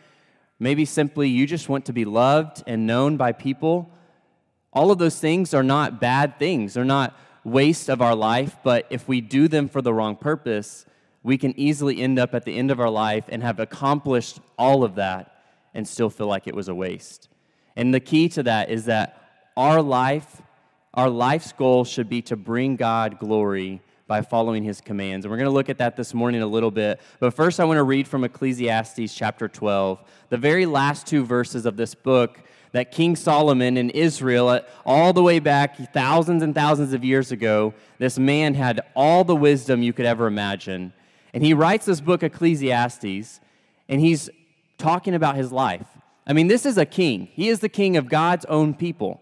Maybe 0.59 0.85
simply 0.85 1.29
you 1.29 1.45
just 1.45 1.69
want 1.69 1.85
to 1.85 1.93
be 1.93 2.03
loved 2.03 2.63
and 2.65 2.87
known 2.87 3.15
by 3.15 3.31
people. 3.31 3.91
All 4.73 4.91
of 4.91 4.97
those 4.97 5.19
things 5.19 5.53
are 5.53 5.63
not 5.63 6.01
bad 6.01 6.39
things, 6.39 6.73
they're 6.73 6.85
not 6.85 7.15
waste 7.43 7.89
of 7.89 8.01
our 8.01 8.15
life, 8.15 8.57
but 8.63 8.85
if 8.89 9.07
we 9.07 9.21
do 9.21 9.47
them 9.47 9.69
for 9.69 9.81
the 9.81 9.93
wrong 9.93 10.15
purpose, 10.15 10.85
we 11.23 11.37
can 11.37 11.57
easily 11.57 12.01
end 12.01 12.19
up 12.19 12.33
at 12.33 12.43
the 12.43 12.57
end 12.57 12.71
of 12.71 12.79
our 12.79 12.89
life 12.89 13.25
and 13.29 13.43
have 13.43 13.59
accomplished 13.59 14.39
all 14.57 14.83
of 14.83 14.95
that 14.95 15.31
and 15.73 15.87
still 15.87 16.09
feel 16.09 16.27
like 16.27 16.47
it 16.47 16.55
was 16.55 16.67
a 16.67 16.75
waste. 16.75 17.29
And 17.75 17.93
the 17.93 17.99
key 17.99 18.27
to 18.29 18.43
that 18.43 18.69
is 18.69 18.85
that 18.85 19.51
our 19.55 19.81
life 19.81 20.41
our 20.93 21.09
life's 21.09 21.51
goal 21.51 21.85
should 21.85 22.09
be 22.09 22.21
to 22.23 22.35
bring 22.35 22.75
God 22.75 23.19
glory 23.19 23.81
by 24.07 24.21
following 24.21 24.63
his 24.63 24.79
commands. 24.79 25.25
And 25.25 25.31
we're 25.31 25.37
going 25.37 25.49
to 25.49 25.53
look 25.53 25.69
at 25.69 25.77
that 25.79 25.95
this 25.97 26.13
morning 26.13 26.41
a 26.41 26.47
little 26.47 26.71
bit. 26.71 27.01
But 27.19 27.33
first, 27.33 27.59
I 27.59 27.65
want 27.65 27.77
to 27.77 27.83
read 27.83 28.07
from 28.07 28.23
Ecclesiastes 28.23 29.13
chapter 29.13 29.47
12, 29.47 29.99
the 30.29 30.37
very 30.37 30.65
last 30.65 31.05
two 31.05 31.25
verses 31.25 31.65
of 31.65 31.75
this 31.77 31.93
book 31.93 32.39
that 32.71 32.91
King 32.91 33.15
Solomon 33.15 33.77
in 33.77 33.89
Israel, 33.91 34.61
all 34.85 35.13
the 35.13 35.23
way 35.23 35.39
back 35.39 35.93
thousands 35.93 36.43
and 36.43 36.53
thousands 36.53 36.93
of 36.93 37.03
years 37.03 37.31
ago, 37.31 37.73
this 37.97 38.17
man 38.17 38.53
had 38.53 38.81
all 38.95 39.23
the 39.23 39.35
wisdom 39.35 39.81
you 39.81 39.93
could 39.93 40.05
ever 40.05 40.27
imagine. 40.27 40.93
And 41.33 41.43
he 41.43 41.53
writes 41.53 41.85
this 41.85 42.01
book, 42.01 42.23
Ecclesiastes, 42.23 43.39
and 43.89 44.01
he's 44.01 44.29
talking 44.77 45.13
about 45.13 45.35
his 45.35 45.51
life. 45.51 45.87
I 46.25 46.33
mean, 46.33 46.47
this 46.47 46.65
is 46.65 46.77
a 46.77 46.85
king. 46.85 47.29
He 47.33 47.47
is 47.49 47.59
the 47.61 47.69
king 47.69 47.95
of 47.97 48.09
God's 48.09 48.45
own 48.45 48.73
people. 48.73 49.21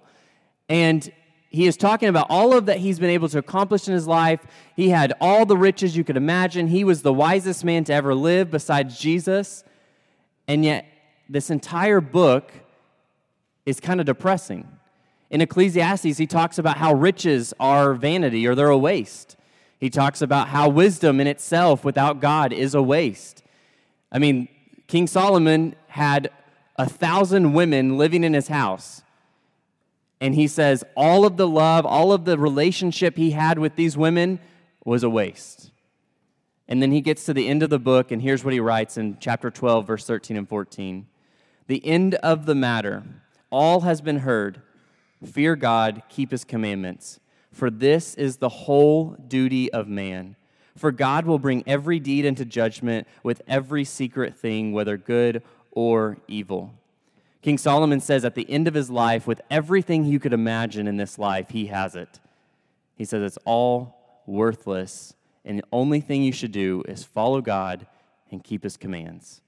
And 0.67 1.11
he 1.55 1.67
is 1.67 1.77
talking 1.77 2.09
about 2.09 2.27
all 2.29 2.53
of 2.53 2.65
that 2.65 2.79
he's 2.79 2.99
been 2.99 3.09
able 3.09 3.29
to 3.29 3.37
accomplish 3.37 3.87
in 3.87 3.93
his 3.93 4.07
life. 4.07 4.41
He 4.75 4.89
had 4.89 5.13
all 5.21 5.45
the 5.45 5.55
riches 5.55 5.95
you 5.95 6.03
could 6.03 6.17
imagine. 6.17 6.67
He 6.67 6.83
was 6.83 7.01
the 7.01 7.13
wisest 7.13 7.63
man 7.63 7.85
to 7.85 7.93
ever 7.93 8.13
live 8.13 8.51
besides 8.51 8.99
Jesus. 8.99 9.63
And 10.49 10.65
yet, 10.65 10.85
this 11.29 11.49
entire 11.49 12.01
book 12.01 12.51
is 13.65 13.79
kind 13.79 14.01
of 14.01 14.05
depressing. 14.05 14.67
In 15.29 15.39
Ecclesiastes, 15.39 16.17
he 16.17 16.27
talks 16.27 16.57
about 16.57 16.77
how 16.77 16.93
riches 16.93 17.53
are 17.57 17.93
vanity 17.93 18.45
or 18.45 18.53
they're 18.53 18.67
a 18.67 18.77
waste. 18.77 19.37
He 19.79 19.89
talks 19.89 20.21
about 20.21 20.49
how 20.49 20.67
wisdom 20.67 21.21
in 21.21 21.27
itself 21.27 21.85
without 21.85 22.19
God 22.19 22.51
is 22.51 22.75
a 22.75 22.81
waste. 22.81 23.43
I 24.11 24.19
mean, 24.19 24.49
King 24.87 25.07
Solomon 25.07 25.75
had 25.87 26.31
a 26.75 26.89
thousand 26.89 27.53
women 27.53 27.97
living 27.97 28.25
in 28.25 28.33
his 28.33 28.49
house. 28.49 29.03
And 30.21 30.35
he 30.35 30.47
says 30.47 30.83
all 30.95 31.25
of 31.25 31.37
the 31.37 31.47
love, 31.47 31.85
all 31.85 32.13
of 32.13 32.25
the 32.25 32.37
relationship 32.37 33.17
he 33.17 33.31
had 33.31 33.59
with 33.59 33.75
these 33.75 33.97
women 33.97 34.39
was 34.85 35.03
a 35.03 35.09
waste. 35.09 35.71
And 36.67 36.81
then 36.81 36.91
he 36.91 37.01
gets 37.01 37.25
to 37.25 37.33
the 37.33 37.47
end 37.47 37.61
of 37.61 37.69
the 37.69 37.79
book, 37.79 38.11
and 38.11 38.21
here's 38.21 38.43
what 38.43 38.53
he 38.53 38.59
writes 38.59 38.97
in 38.97 39.17
chapter 39.19 39.51
12, 39.51 39.85
verse 39.85 40.05
13 40.05 40.37
and 40.37 40.49
14. 40.49 41.05
The 41.67 41.85
end 41.85 42.15
of 42.15 42.45
the 42.45 42.55
matter 42.55 43.03
all 43.51 43.81
has 43.81 44.01
been 44.01 44.19
heard. 44.19 44.61
Fear 45.23 45.55
God, 45.55 46.03
keep 46.09 46.31
his 46.31 46.43
commandments, 46.43 47.19
for 47.51 47.69
this 47.69 48.15
is 48.15 48.37
the 48.37 48.49
whole 48.49 49.15
duty 49.27 49.71
of 49.71 49.87
man. 49.87 50.35
For 50.75 50.91
God 50.91 51.25
will 51.25 51.39
bring 51.39 51.63
every 51.65 51.99
deed 51.99 52.25
into 52.25 52.45
judgment 52.45 53.07
with 53.23 53.41
every 53.47 53.85
secret 53.85 54.35
thing, 54.35 54.73
whether 54.73 54.97
good 54.97 55.41
or 55.71 56.17
evil. 56.27 56.73
King 57.45 57.59
Solomon 57.59 57.99
says 57.99 58.25
at 58.25 58.33
the 58.33 58.49
end 58.49 58.67
of 58.67 58.73
his 58.73 58.89
life, 58.89 59.27
with 59.27 59.39
everything 59.51 60.03
you 60.03 60.19
could 60.19 60.33
imagine 60.33 60.87
in 60.87 60.97
this 60.97 61.19
life, 61.19 61.51
he 61.51 61.67
has 61.67 61.95
it. 61.95 62.19
He 62.95 63.05
says 63.05 63.21
it's 63.21 63.37
all 63.45 64.23
worthless, 64.25 65.13
and 65.45 65.59
the 65.59 65.63
only 65.71 66.01
thing 66.01 66.23
you 66.23 66.31
should 66.31 66.51
do 66.51 66.83
is 66.87 67.03
follow 67.03 67.41
God 67.41 67.85
and 68.31 68.43
keep 68.43 68.63
his 68.63 68.77
commands. 68.77 69.41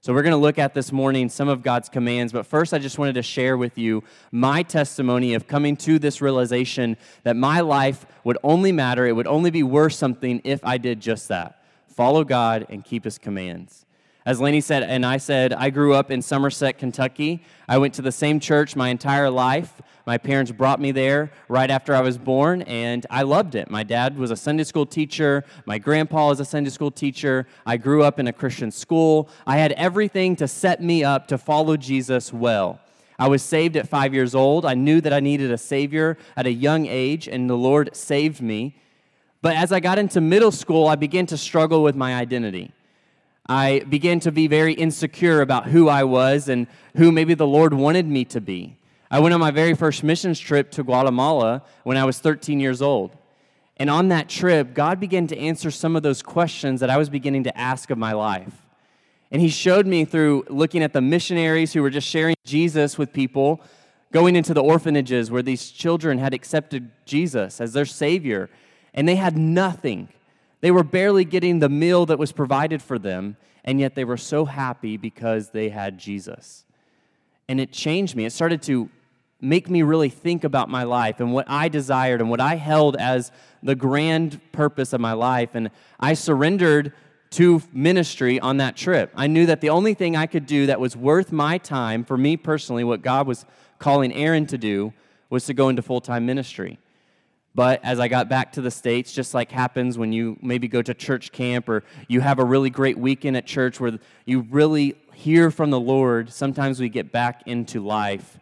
So, 0.00 0.14
we're 0.14 0.22
going 0.22 0.30
to 0.30 0.38
look 0.38 0.58
at 0.58 0.72
this 0.72 0.92
morning 0.92 1.28
some 1.28 1.50
of 1.50 1.62
God's 1.62 1.90
commands, 1.90 2.32
but 2.32 2.46
first, 2.46 2.72
I 2.72 2.78
just 2.78 2.98
wanted 2.98 3.16
to 3.16 3.22
share 3.22 3.58
with 3.58 3.76
you 3.76 4.02
my 4.30 4.62
testimony 4.62 5.34
of 5.34 5.46
coming 5.46 5.76
to 5.76 5.98
this 5.98 6.22
realization 6.22 6.96
that 7.22 7.36
my 7.36 7.60
life 7.60 8.06
would 8.24 8.38
only 8.42 8.72
matter, 8.72 9.06
it 9.06 9.12
would 9.12 9.26
only 9.26 9.50
be 9.50 9.62
worth 9.62 9.92
something 9.92 10.40
if 10.42 10.64
I 10.64 10.78
did 10.78 11.00
just 11.00 11.28
that 11.28 11.62
follow 11.86 12.24
God 12.24 12.64
and 12.70 12.82
keep 12.82 13.04
His 13.04 13.18
commands. 13.18 13.84
As 14.24 14.40
Laney 14.40 14.60
said, 14.60 14.84
and 14.84 15.04
I 15.04 15.16
said, 15.16 15.52
I 15.52 15.70
grew 15.70 15.94
up 15.94 16.12
in 16.12 16.22
Somerset, 16.22 16.78
Kentucky. 16.78 17.42
I 17.68 17.78
went 17.78 17.94
to 17.94 18.02
the 18.02 18.12
same 18.12 18.38
church 18.38 18.76
my 18.76 18.88
entire 18.88 19.28
life. 19.28 19.82
My 20.06 20.16
parents 20.16 20.52
brought 20.52 20.80
me 20.80 20.92
there 20.92 21.32
right 21.48 21.68
after 21.68 21.92
I 21.92 22.02
was 22.02 22.18
born, 22.18 22.62
and 22.62 23.04
I 23.10 23.22
loved 23.22 23.56
it. 23.56 23.68
My 23.68 23.82
dad 23.82 24.16
was 24.16 24.30
a 24.30 24.36
Sunday 24.36 24.62
school 24.62 24.86
teacher. 24.86 25.44
My 25.66 25.78
grandpa 25.78 26.30
is 26.30 26.38
a 26.38 26.44
Sunday 26.44 26.70
school 26.70 26.92
teacher. 26.92 27.48
I 27.66 27.76
grew 27.76 28.04
up 28.04 28.20
in 28.20 28.28
a 28.28 28.32
Christian 28.32 28.70
school. 28.70 29.28
I 29.44 29.58
had 29.58 29.72
everything 29.72 30.36
to 30.36 30.46
set 30.46 30.80
me 30.80 31.02
up 31.02 31.26
to 31.28 31.38
follow 31.38 31.76
Jesus 31.76 32.32
well. 32.32 32.78
I 33.18 33.26
was 33.26 33.42
saved 33.42 33.76
at 33.76 33.88
five 33.88 34.14
years 34.14 34.36
old. 34.36 34.64
I 34.64 34.74
knew 34.74 35.00
that 35.00 35.12
I 35.12 35.18
needed 35.18 35.50
a 35.50 35.58
Savior 35.58 36.16
at 36.36 36.46
a 36.46 36.52
young 36.52 36.86
age, 36.86 37.26
and 37.26 37.50
the 37.50 37.56
Lord 37.56 37.94
saved 37.96 38.40
me. 38.40 38.76
But 39.40 39.56
as 39.56 39.72
I 39.72 39.80
got 39.80 39.98
into 39.98 40.20
middle 40.20 40.52
school, 40.52 40.86
I 40.86 40.94
began 40.94 41.26
to 41.26 41.36
struggle 41.36 41.82
with 41.82 41.96
my 41.96 42.14
identity. 42.14 42.72
I 43.46 43.80
began 43.80 44.20
to 44.20 44.32
be 44.32 44.46
very 44.46 44.72
insecure 44.72 45.40
about 45.40 45.66
who 45.66 45.88
I 45.88 46.04
was 46.04 46.48
and 46.48 46.66
who 46.96 47.10
maybe 47.10 47.34
the 47.34 47.46
Lord 47.46 47.74
wanted 47.74 48.06
me 48.06 48.24
to 48.26 48.40
be. 48.40 48.76
I 49.10 49.20
went 49.20 49.34
on 49.34 49.40
my 49.40 49.50
very 49.50 49.74
first 49.74 50.02
missions 50.02 50.38
trip 50.38 50.70
to 50.72 50.82
Guatemala 50.82 51.62
when 51.82 51.96
I 51.96 52.04
was 52.04 52.18
13 52.18 52.60
years 52.60 52.80
old. 52.80 53.16
And 53.76 53.90
on 53.90 54.08
that 54.08 54.28
trip, 54.28 54.74
God 54.74 55.00
began 55.00 55.26
to 55.26 55.38
answer 55.38 55.70
some 55.70 55.96
of 55.96 56.02
those 56.02 56.22
questions 56.22 56.80
that 56.80 56.90
I 56.90 56.96
was 56.96 57.10
beginning 57.10 57.44
to 57.44 57.58
ask 57.58 57.90
of 57.90 57.98
my 57.98 58.12
life. 58.12 58.54
And 59.30 59.42
He 59.42 59.48
showed 59.48 59.86
me 59.86 60.04
through 60.04 60.44
looking 60.48 60.82
at 60.82 60.92
the 60.92 61.00
missionaries 61.00 61.72
who 61.72 61.82
were 61.82 61.90
just 61.90 62.06
sharing 62.06 62.36
Jesus 62.44 62.96
with 62.96 63.12
people, 63.12 63.60
going 64.12 64.36
into 64.36 64.54
the 64.54 64.62
orphanages 64.62 65.30
where 65.30 65.42
these 65.42 65.70
children 65.70 66.18
had 66.18 66.32
accepted 66.32 66.90
Jesus 67.06 67.60
as 67.60 67.72
their 67.72 67.86
Savior, 67.86 68.50
and 68.94 69.08
they 69.08 69.16
had 69.16 69.36
nothing. 69.36 70.08
They 70.62 70.70
were 70.70 70.84
barely 70.84 71.24
getting 71.24 71.58
the 71.58 71.68
meal 71.68 72.06
that 72.06 72.18
was 72.18 72.32
provided 72.32 72.80
for 72.80 72.98
them, 72.98 73.36
and 73.64 73.78
yet 73.78 73.94
they 73.94 74.04
were 74.04 74.16
so 74.16 74.46
happy 74.46 74.96
because 74.96 75.50
they 75.50 75.68
had 75.68 75.98
Jesus. 75.98 76.64
And 77.48 77.60
it 77.60 77.72
changed 77.72 78.16
me. 78.16 78.24
It 78.24 78.32
started 78.32 78.62
to 78.62 78.88
make 79.40 79.68
me 79.68 79.82
really 79.82 80.08
think 80.08 80.44
about 80.44 80.68
my 80.68 80.84
life 80.84 81.18
and 81.18 81.32
what 81.32 81.50
I 81.50 81.68
desired 81.68 82.20
and 82.20 82.30
what 82.30 82.40
I 82.40 82.54
held 82.54 82.96
as 82.96 83.32
the 83.60 83.74
grand 83.74 84.40
purpose 84.52 84.92
of 84.92 85.00
my 85.00 85.12
life. 85.14 85.50
And 85.54 85.70
I 85.98 86.14
surrendered 86.14 86.92
to 87.30 87.60
ministry 87.72 88.38
on 88.38 88.58
that 88.58 88.76
trip. 88.76 89.10
I 89.16 89.26
knew 89.26 89.46
that 89.46 89.60
the 89.60 89.70
only 89.70 89.94
thing 89.94 90.16
I 90.16 90.26
could 90.26 90.46
do 90.46 90.66
that 90.66 90.78
was 90.78 90.96
worth 90.96 91.32
my 91.32 91.58
time, 91.58 92.04
for 92.04 92.16
me 92.16 92.36
personally, 92.36 92.84
what 92.84 93.02
God 93.02 93.26
was 93.26 93.44
calling 93.80 94.12
Aaron 94.12 94.46
to 94.46 94.58
do, 94.58 94.92
was 95.28 95.44
to 95.46 95.54
go 95.54 95.68
into 95.68 95.82
full 95.82 96.00
time 96.00 96.24
ministry. 96.24 96.78
But 97.54 97.84
as 97.84 98.00
I 98.00 98.08
got 98.08 98.28
back 98.28 98.52
to 98.52 98.62
the 98.62 98.70
States, 98.70 99.12
just 99.12 99.34
like 99.34 99.52
happens 99.52 99.98
when 99.98 100.12
you 100.12 100.38
maybe 100.40 100.68
go 100.68 100.80
to 100.80 100.94
church 100.94 101.32
camp 101.32 101.68
or 101.68 101.84
you 102.08 102.20
have 102.20 102.38
a 102.38 102.44
really 102.44 102.70
great 102.70 102.96
weekend 102.98 103.36
at 103.36 103.46
church 103.46 103.78
where 103.78 103.98
you 104.24 104.46
really 104.50 104.96
hear 105.12 105.50
from 105.50 105.70
the 105.70 105.80
Lord, 105.80 106.32
sometimes 106.32 106.80
we 106.80 106.88
get 106.88 107.12
back 107.12 107.42
into 107.46 107.80
life 107.80 108.38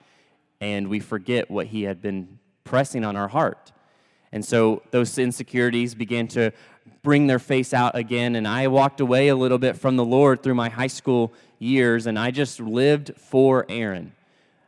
and 0.60 0.88
we 0.88 1.00
forget 1.00 1.50
what 1.50 1.66
He 1.66 1.82
had 1.82 2.00
been 2.00 2.38
pressing 2.62 3.04
on 3.04 3.16
our 3.16 3.28
heart. 3.28 3.72
And 4.32 4.44
so 4.44 4.82
those 4.92 5.18
insecurities 5.18 5.94
began 5.96 6.28
to 6.28 6.52
bring 7.02 7.26
their 7.26 7.40
face 7.40 7.74
out 7.74 7.96
again. 7.96 8.36
And 8.36 8.46
I 8.46 8.68
walked 8.68 9.00
away 9.00 9.28
a 9.28 9.34
little 9.34 9.58
bit 9.58 9.76
from 9.76 9.96
the 9.96 10.04
Lord 10.04 10.42
through 10.42 10.54
my 10.54 10.68
high 10.68 10.86
school 10.86 11.32
years, 11.58 12.06
and 12.06 12.18
I 12.18 12.30
just 12.30 12.60
lived 12.60 13.12
for 13.16 13.66
Aaron. 13.68 14.12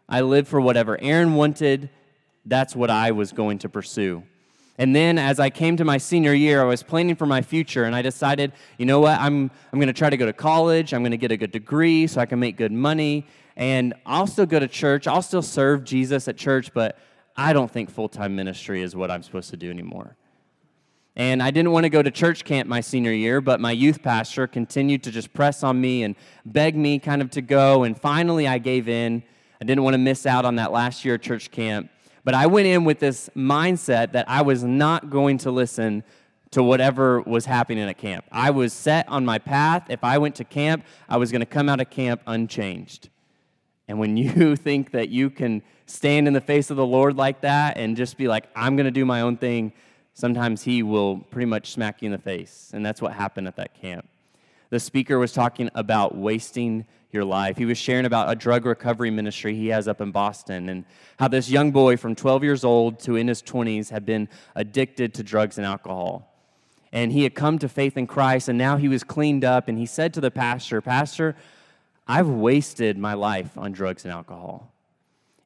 I 0.08 0.22
lived 0.22 0.48
for 0.48 0.60
whatever 0.60 1.00
Aaron 1.00 1.34
wanted, 1.34 1.90
that's 2.44 2.74
what 2.74 2.90
I 2.90 3.12
was 3.12 3.32
going 3.32 3.58
to 3.58 3.68
pursue. 3.68 4.24
And 4.82 4.96
then 4.96 5.16
as 5.16 5.38
I 5.38 5.48
came 5.48 5.76
to 5.76 5.84
my 5.84 5.96
senior 5.96 6.34
year, 6.34 6.60
I 6.60 6.64
was 6.64 6.82
planning 6.82 7.14
for 7.14 7.24
my 7.24 7.40
future, 7.40 7.84
and 7.84 7.94
I 7.94 8.02
decided, 8.02 8.50
you 8.78 8.84
know 8.84 8.98
what, 8.98 9.16
I'm, 9.20 9.48
I'm 9.72 9.78
going 9.78 9.86
to 9.86 9.92
try 9.92 10.10
to 10.10 10.16
go 10.16 10.26
to 10.26 10.32
college. 10.32 10.92
I'm 10.92 11.02
going 11.02 11.12
to 11.12 11.16
get 11.16 11.30
a 11.30 11.36
good 11.36 11.52
degree 11.52 12.08
so 12.08 12.20
I 12.20 12.26
can 12.26 12.40
make 12.40 12.56
good 12.56 12.72
money. 12.72 13.24
And 13.54 13.94
I'll 14.04 14.26
still 14.26 14.44
go 14.44 14.58
to 14.58 14.66
church. 14.66 15.06
I'll 15.06 15.22
still 15.22 15.40
serve 15.40 15.84
Jesus 15.84 16.26
at 16.26 16.36
church, 16.36 16.74
but 16.74 16.98
I 17.36 17.52
don't 17.52 17.70
think 17.70 17.90
full 17.90 18.08
time 18.08 18.34
ministry 18.34 18.82
is 18.82 18.96
what 18.96 19.08
I'm 19.08 19.22
supposed 19.22 19.50
to 19.50 19.56
do 19.56 19.70
anymore. 19.70 20.16
And 21.14 21.40
I 21.44 21.52
didn't 21.52 21.70
want 21.70 21.84
to 21.84 21.88
go 21.88 22.02
to 22.02 22.10
church 22.10 22.42
camp 22.42 22.68
my 22.68 22.80
senior 22.80 23.12
year, 23.12 23.40
but 23.40 23.60
my 23.60 23.70
youth 23.70 24.02
pastor 24.02 24.48
continued 24.48 25.04
to 25.04 25.12
just 25.12 25.32
press 25.32 25.62
on 25.62 25.80
me 25.80 26.02
and 26.02 26.16
beg 26.44 26.74
me 26.74 26.98
kind 26.98 27.22
of 27.22 27.30
to 27.30 27.40
go. 27.40 27.84
And 27.84 27.96
finally, 27.96 28.48
I 28.48 28.58
gave 28.58 28.88
in. 28.88 29.22
I 29.60 29.64
didn't 29.64 29.84
want 29.84 29.94
to 29.94 29.98
miss 29.98 30.26
out 30.26 30.44
on 30.44 30.56
that 30.56 30.72
last 30.72 31.04
year 31.04 31.14
at 31.14 31.22
church 31.22 31.52
camp. 31.52 31.88
But 32.24 32.34
I 32.34 32.46
went 32.46 32.66
in 32.66 32.84
with 32.84 33.00
this 33.00 33.28
mindset 33.36 34.12
that 34.12 34.28
I 34.28 34.42
was 34.42 34.62
not 34.62 35.10
going 35.10 35.38
to 35.38 35.50
listen 35.50 36.04
to 36.52 36.62
whatever 36.62 37.20
was 37.22 37.46
happening 37.46 37.88
at 37.88 37.98
camp. 37.98 38.24
I 38.30 38.50
was 38.50 38.72
set 38.72 39.08
on 39.08 39.24
my 39.24 39.38
path. 39.38 39.88
If 39.88 40.04
I 40.04 40.18
went 40.18 40.36
to 40.36 40.44
camp, 40.44 40.84
I 41.08 41.16
was 41.16 41.32
going 41.32 41.40
to 41.40 41.46
come 41.46 41.68
out 41.68 41.80
of 41.80 41.90
camp 41.90 42.22
unchanged. 42.26 43.08
And 43.88 43.98
when 43.98 44.16
you 44.16 44.54
think 44.56 44.92
that 44.92 45.08
you 45.08 45.30
can 45.30 45.62
stand 45.86 46.28
in 46.28 46.34
the 46.34 46.40
face 46.40 46.70
of 46.70 46.76
the 46.76 46.86
Lord 46.86 47.16
like 47.16 47.40
that 47.40 47.76
and 47.76 47.96
just 47.96 48.16
be 48.16 48.28
like, 48.28 48.48
I'm 48.54 48.76
going 48.76 48.84
to 48.84 48.92
do 48.92 49.04
my 49.04 49.22
own 49.22 49.36
thing, 49.36 49.72
sometimes 50.14 50.62
He 50.62 50.82
will 50.82 51.18
pretty 51.18 51.46
much 51.46 51.72
smack 51.72 52.02
you 52.02 52.06
in 52.06 52.12
the 52.12 52.18
face. 52.18 52.70
And 52.72 52.84
that's 52.84 53.02
what 53.02 53.12
happened 53.12 53.48
at 53.48 53.56
that 53.56 53.74
camp. 53.74 54.06
The 54.70 54.80
speaker 54.80 55.18
was 55.18 55.32
talking 55.32 55.70
about 55.74 56.16
wasting 56.16 56.86
your 57.12 57.24
life. 57.24 57.58
He 57.58 57.66
was 57.66 57.76
sharing 57.76 58.06
about 58.06 58.30
a 58.30 58.34
drug 58.34 58.64
recovery 58.64 59.10
ministry 59.10 59.54
he 59.54 59.68
has 59.68 59.86
up 59.86 60.00
in 60.00 60.10
Boston 60.10 60.70
and 60.70 60.84
how 61.18 61.28
this 61.28 61.50
young 61.50 61.70
boy 61.70 61.98
from 61.98 62.14
12 62.14 62.42
years 62.42 62.64
old 62.64 62.98
to 63.00 63.16
in 63.16 63.28
his 63.28 63.42
20s 63.42 63.90
had 63.90 64.06
been 64.06 64.28
addicted 64.54 65.12
to 65.14 65.22
drugs 65.22 65.58
and 65.58 65.66
alcohol. 65.66 66.28
And 66.90 67.12
he 67.12 67.22
had 67.22 67.34
come 67.34 67.58
to 67.58 67.68
faith 67.68 67.96
in 67.96 68.06
Christ 68.06 68.48
and 68.48 68.56
now 68.56 68.78
he 68.78 68.88
was 68.88 69.04
cleaned 69.04 69.44
up. 69.44 69.68
And 69.68 69.78
he 69.78 69.86
said 69.86 70.14
to 70.14 70.20
the 70.20 70.30
pastor, 70.30 70.80
Pastor, 70.80 71.36
I've 72.08 72.28
wasted 72.28 72.96
my 72.96 73.14
life 73.14 73.58
on 73.58 73.72
drugs 73.72 74.04
and 74.04 74.12
alcohol. 74.12 74.72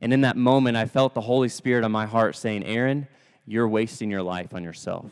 And 0.00 0.12
in 0.12 0.20
that 0.20 0.37
moment, 0.37 0.76
I 0.76 0.87
felt 0.87 1.14
the 1.14 1.20
Holy 1.20 1.49
Spirit 1.49 1.85
on 1.85 1.90
my 1.90 2.06
heart 2.06 2.37
saying, 2.37 2.64
Aaron, 2.64 3.08
you're 3.44 3.68
wasting 3.68 4.11
your 4.11 4.23
life 4.23 4.54
on 4.54 4.62
yourself. 4.62 5.11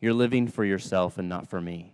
You're 0.00 0.14
living 0.14 0.48
for 0.48 0.64
yourself 0.64 1.18
and 1.18 1.28
not 1.28 1.48
for 1.48 1.60
me. 1.60 1.91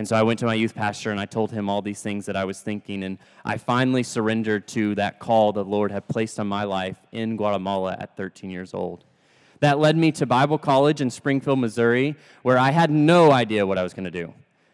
And 0.00 0.08
so 0.08 0.16
I 0.16 0.22
went 0.22 0.38
to 0.38 0.46
my 0.46 0.54
youth 0.54 0.74
pastor 0.74 1.10
and 1.10 1.20
I 1.20 1.26
told 1.26 1.50
him 1.50 1.68
all 1.68 1.82
these 1.82 2.00
things 2.00 2.24
that 2.24 2.34
I 2.34 2.46
was 2.46 2.62
thinking. 2.62 3.04
And 3.04 3.18
I 3.44 3.58
finally 3.58 4.02
surrendered 4.02 4.66
to 4.68 4.94
that 4.94 5.18
call 5.18 5.52
the 5.52 5.62
Lord 5.62 5.92
had 5.92 6.08
placed 6.08 6.40
on 6.40 6.46
my 6.46 6.64
life 6.64 6.96
in 7.12 7.36
Guatemala 7.36 7.98
at 8.00 8.16
13 8.16 8.48
years 8.48 8.72
old. 8.72 9.04
That 9.58 9.78
led 9.78 9.98
me 9.98 10.10
to 10.12 10.24
Bible 10.24 10.56
college 10.56 11.02
in 11.02 11.10
Springfield, 11.10 11.58
Missouri, 11.58 12.16
where 12.40 12.56
I 12.56 12.70
had 12.70 12.90
no 12.90 13.30
idea 13.30 13.66
what 13.66 13.76
I 13.76 13.82
was 13.82 13.92
going 13.92 14.06
to 14.06 14.10
do. 14.10 14.32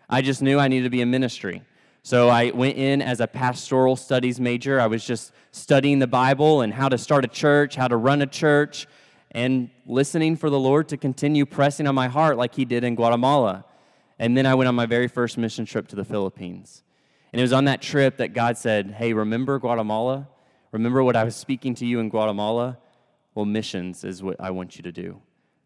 I 0.08 0.22
just 0.22 0.42
knew 0.42 0.60
I 0.60 0.68
needed 0.68 0.84
to 0.84 0.90
be 0.90 1.00
in 1.00 1.10
ministry. 1.10 1.62
So 2.04 2.28
I 2.28 2.52
went 2.52 2.76
in 2.76 3.02
as 3.02 3.18
a 3.18 3.26
pastoral 3.26 3.96
studies 3.96 4.38
major. 4.38 4.80
I 4.80 4.86
was 4.86 5.04
just 5.04 5.32
studying 5.50 5.98
the 5.98 6.06
Bible 6.06 6.60
and 6.60 6.72
how 6.72 6.88
to 6.88 6.96
start 6.96 7.24
a 7.24 7.28
church, 7.28 7.74
how 7.74 7.88
to 7.88 7.96
run 7.96 8.22
a 8.22 8.28
church, 8.28 8.86
and 9.32 9.70
listening 9.86 10.36
for 10.36 10.50
the 10.50 10.60
Lord 10.60 10.86
to 10.90 10.96
continue 10.96 11.46
pressing 11.46 11.88
on 11.88 11.96
my 11.96 12.06
heart 12.06 12.36
like 12.36 12.54
He 12.54 12.64
did 12.64 12.84
in 12.84 12.94
Guatemala. 12.94 13.64
And 14.18 14.36
then 14.36 14.46
I 14.46 14.54
went 14.54 14.68
on 14.68 14.74
my 14.74 14.86
very 14.86 15.08
first 15.08 15.36
mission 15.36 15.66
trip 15.66 15.88
to 15.88 15.96
the 15.96 16.04
Philippines. 16.04 16.82
And 17.32 17.40
it 17.40 17.44
was 17.44 17.52
on 17.52 17.66
that 17.66 17.82
trip 17.82 18.16
that 18.16 18.32
God 18.32 18.56
said, 18.56 18.92
Hey, 18.92 19.12
remember 19.12 19.58
Guatemala? 19.58 20.28
Remember 20.72 21.02
what 21.02 21.16
I 21.16 21.24
was 21.24 21.36
speaking 21.36 21.74
to 21.76 21.86
you 21.86 22.00
in 22.00 22.08
Guatemala? 22.08 22.78
Well, 23.34 23.44
missions 23.44 24.04
is 24.04 24.22
what 24.22 24.36
I 24.40 24.50
want 24.50 24.76
you 24.76 24.82
to 24.82 24.92
do. 24.92 25.20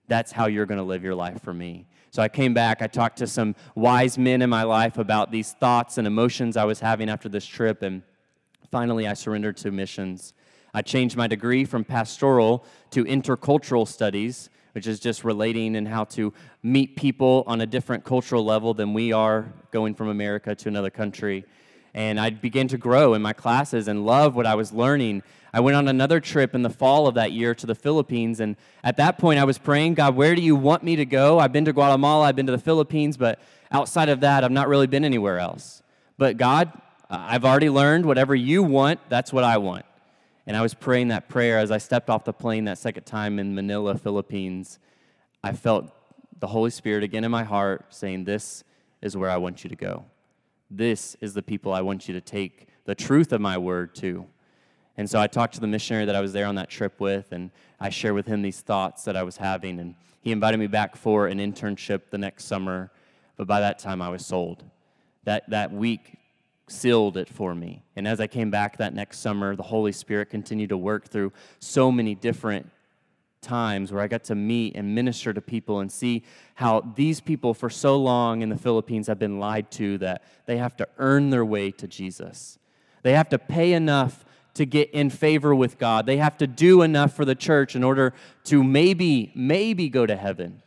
That's 0.08 0.32
how 0.32 0.46
you're 0.46 0.66
going 0.66 0.78
to 0.78 0.84
live 0.84 1.04
your 1.04 1.14
life 1.14 1.40
for 1.40 1.54
me. 1.54 1.86
So 2.10 2.20
I 2.20 2.28
came 2.28 2.52
back, 2.52 2.82
I 2.82 2.88
talked 2.88 3.18
to 3.18 3.28
some 3.28 3.54
wise 3.76 4.18
men 4.18 4.42
in 4.42 4.50
my 4.50 4.64
life 4.64 4.98
about 4.98 5.30
these 5.30 5.52
thoughts 5.52 5.96
and 5.96 6.06
emotions 6.06 6.56
I 6.56 6.64
was 6.64 6.80
having 6.80 7.08
after 7.08 7.28
this 7.28 7.46
trip, 7.46 7.82
and 7.82 8.02
finally 8.72 9.06
I 9.06 9.14
surrendered 9.14 9.56
to 9.58 9.70
missions. 9.70 10.34
I 10.74 10.82
changed 10.82 11.16
my 11.16 11.28
degree 11.28 11.64
from 11.64 11.84
pastoral 11.84 12.64
to 12.90 13.04
intercultural 13.04 13.86
studies, 13.86 14.50
which 14.72 14.86
is 14.86 15.00
just 15.00 15.24
relating 15.24 15.76
and 15.76 15.86
how 15.86 16.04
to 16.04 16.32
meet 16.62 16.96
people 16.96 17.44
on 17.46 17.60
a 17.60 17.66
different 17.66 18.04
cultural 18.04 18.44
level 18.44 18.74
than 18.74 18.94
we 18.94 19.12
are 19.12 19.52
going 19.70 19.94
from 19.94 20.08
America 20.08 20.54
to 20.54 20.68
another 20.68 20.90
country. 20.90 21.44
And 21.94 22.20
I 22.20 22.30
began 22.30 22.68
to 22.68 22.78
grow 22.78 23.14
in 23.14 23.22
my 23.22 23.32
classes 23.32 23.88
and 23.88 24.06
love 24.06 24.36
what 24.36 24.46
I 24.46 24.54
was 24.54 24.72
learning. 24.72 25.22
I 25.52 25.60
went 25.60 25.76
on 25.76 25.88
another 25.88 26.20
trip 26.20 26.54
in 26.54 26.62
the 26.62 26.70
fall 26.70 27.08
of 27.08 27.14
that 27.16 27.32
year 27.32 27.54
to 27.56 27.66
the 27.66 27.74
Philippines. 27.74 28.38
And 28.38 28.56
at 28.84 28.96
that 28.98 29.18
point, 29.18 29.40
I 29.40 29.44
was 29.44 29.58
praying, 29.58 29.94
God, 29.94 30.14
where 30.14 30.34
do 30.34 30.42
you 30.42 30.54
want 30.54 30.84
me 30.84 30.96
to 30.96 31.04
go? 31.04 31.40
I've 31.40 31.52
been 31.52 31.64
to 31.64 31.72
Guatemala, 31.72 32.26
I've 32.26 32.36
been 32.36 32.46
to 32.46 32.52
the 32.52 32.58
Philippines, 32.58 33.16
but 33.16 33.40
outside 33.72 34.08
of 34.08 34.20
that, 34.20 34.44
I've 34.44 34.52
not 34.52 34.68
really 34.68 34.86
been 34.86 35.04
anywhere 35.04 35.40
else. 35.40 35.82
But 36.16 36.36
God, 36.36 36.70
I've 37.08 37.44
already 37.44 37.70
learned 37.70 38.06
whatever 38.06 38.36
you 38.36 38.62
want, 38.62 39.00
that's 39.08 39.32
what 39.32 39.42
I 39.42 39.58
want. 39.58 39.84
And 40.50 40.56
I 40.56 40.62
was 40.62 40.74
praying 40.74 41.08
that 41.08 41.28
prayer 41.28 41.58
as 41.58 41.70
I 41.70 41.78
stepped 41.78 42.10
off 42.10 42.24
the 42.24 42.32
plane 42.32 42.64
that 42.64 42.76
second 42.76 43.04
time 43.04 43.38
in 43.38 43.54
Manila, 43.54 43.96
Philippines. 43.96 44.80
I 45.44 45.52
felt 45.52 45.92
the 46.40 46.48
Holy 46.48 46.70
Spirit 46.70 47.04
again 47.04 47.22
in 47.22 47.30
my 47.30 47.44
heart 47.44 47.94
saying, 47.94 48.24
This 48.24 48.64
is 49.00 49.16
where 49.16 49.30
I 49.30 49.36
want 49.36 49.62
you 49.62 49.70
to 49.70 49.76
go. 49.76 50.06
This 50.68 51.14
is 51.20 51.34
the 51.34 51.42
people 51.42 51.72
I 51.72 51.82
want 51.82 52.08
you 52.08 52.14
to 52.14 52.20
take 52.20 52.66
the 52.84 52.96
truth 52.96 53.32
of 53.32 53.40
my 53.40 53.58
word 53.58 53.94
to. 53.94 54.26
And 54.96 55.08
so 55.08 55.20
I 55.20 55.28
talked 55.28 55.54
to 55.54 55.60
the 55.60 55.68
missionary 55.68 56.04
that 56.06 56.16
I 56.16 56.20
was 56.20 56.32
there 56.32 56.46
on 56.46 56.56
that 56.56 56.68
trip 56.68 56.98
with, 56.98 57.30
and 57.30 57.52
I 57.78 57.90
shared 57.90 58.16
with 58.16 58.26
him 58.26 58.42
these 58.42 58.60
thoughts 58.60 59.04
that 59.04 59.16
I 59.16 59.22
was 59.22 59.36
having. 59.36 59.78
And 59.78 59.94
he 60.20 60.32
invited 60.32 60.58
me 60.58 60.66
back 60.66 60.96
for 60.96 61.28
an 61.28 61.38
internship 61.38 62.10
the 62.10 62.18
next 62.18 62.46
summer, 62.46 62.90
but 63.36 63.46
by 63.46 63.60
that 63.60 63.78
time 63.78 64.02
I 64.02 64.08
was 64.08 64.26
sold. 64.26 64.64
That, 65.22 65.48
that 65.50 65.72
week 65.72 66.16
sealed 66.70 67.16
it 67.16 67.28
for 67.28 67.54
me. 67.54 67.82
And 67.96 68.06
as 68.06 68.20
I 68.20 68.26
came 68.26 68.50
back 68.50 68.78
that 68.78 68.94
next 68.94 69.18
summer, 69.18 69.56
the 69.56 69.62
Holy 69.62 69.92
Spirit 69.92 70.30
continued 70.30 70.70
to 70.70 70.76
work 70.76 71.08
through 71.08 71.32
so 71.58 71.90
many 71.90 72.14
different 72.14 72.70
times 73.42 73.90
where 73.90 74.02
I 74.02 74.06
got 74.06 74.24
to 74.24 74.34
meet 74.34 74.76
and 74.76 74.94
minister 74.94 75.32
to 75.32 75.40
people 75.40 75.80
and 75.80 75.90
see 75.90 76.22
how 76.54 76.92
these 76.94 77.20
people 77.20 77.54
for 77.54 77.70
so 77.70 77.96
long 77.96 78.42
in 78.42 78.50
the 78.50 78.56
Philippines 78.56 79.06
have 79.06 79.18
been 79.18 79.38
lied 79.38 79.70
to 79.72 79.98
that 79.98 80.22
they 80.46 80.58
have 80.58 80.76
to 80.76 80.88
earn 80.98 81.30
their 81.30 81.44
way 81.44 81.70
to 81.72 81.88
Jesus. 81.88 82.58
They 83.02 83.14
have 83.14 83.28
to 83.30 83.38
pay 83.38 83.72
enough 83.72 84.24
to 84.54 84.66
get 84.66 84.90
in 84.90 85.10
favor 85.10 85.54
with 85.54 85.78
God. 85.78 86.06
They 86.06 86.18
have 86.18 86.36
to 86.38 86.46
do 86.46 86.82
enough 86.82 87.14
for 87.14 87.24
the 87.24 87.34
church 87.34 87.74
in 87.74 87.82
order 87.82 88.12
to 88.44 88.62
maybe, 88.62 89.32
maybe 89.34 89.88
go 89.88 90.06
to 90.06 90.16
heaven. 90.16 90.62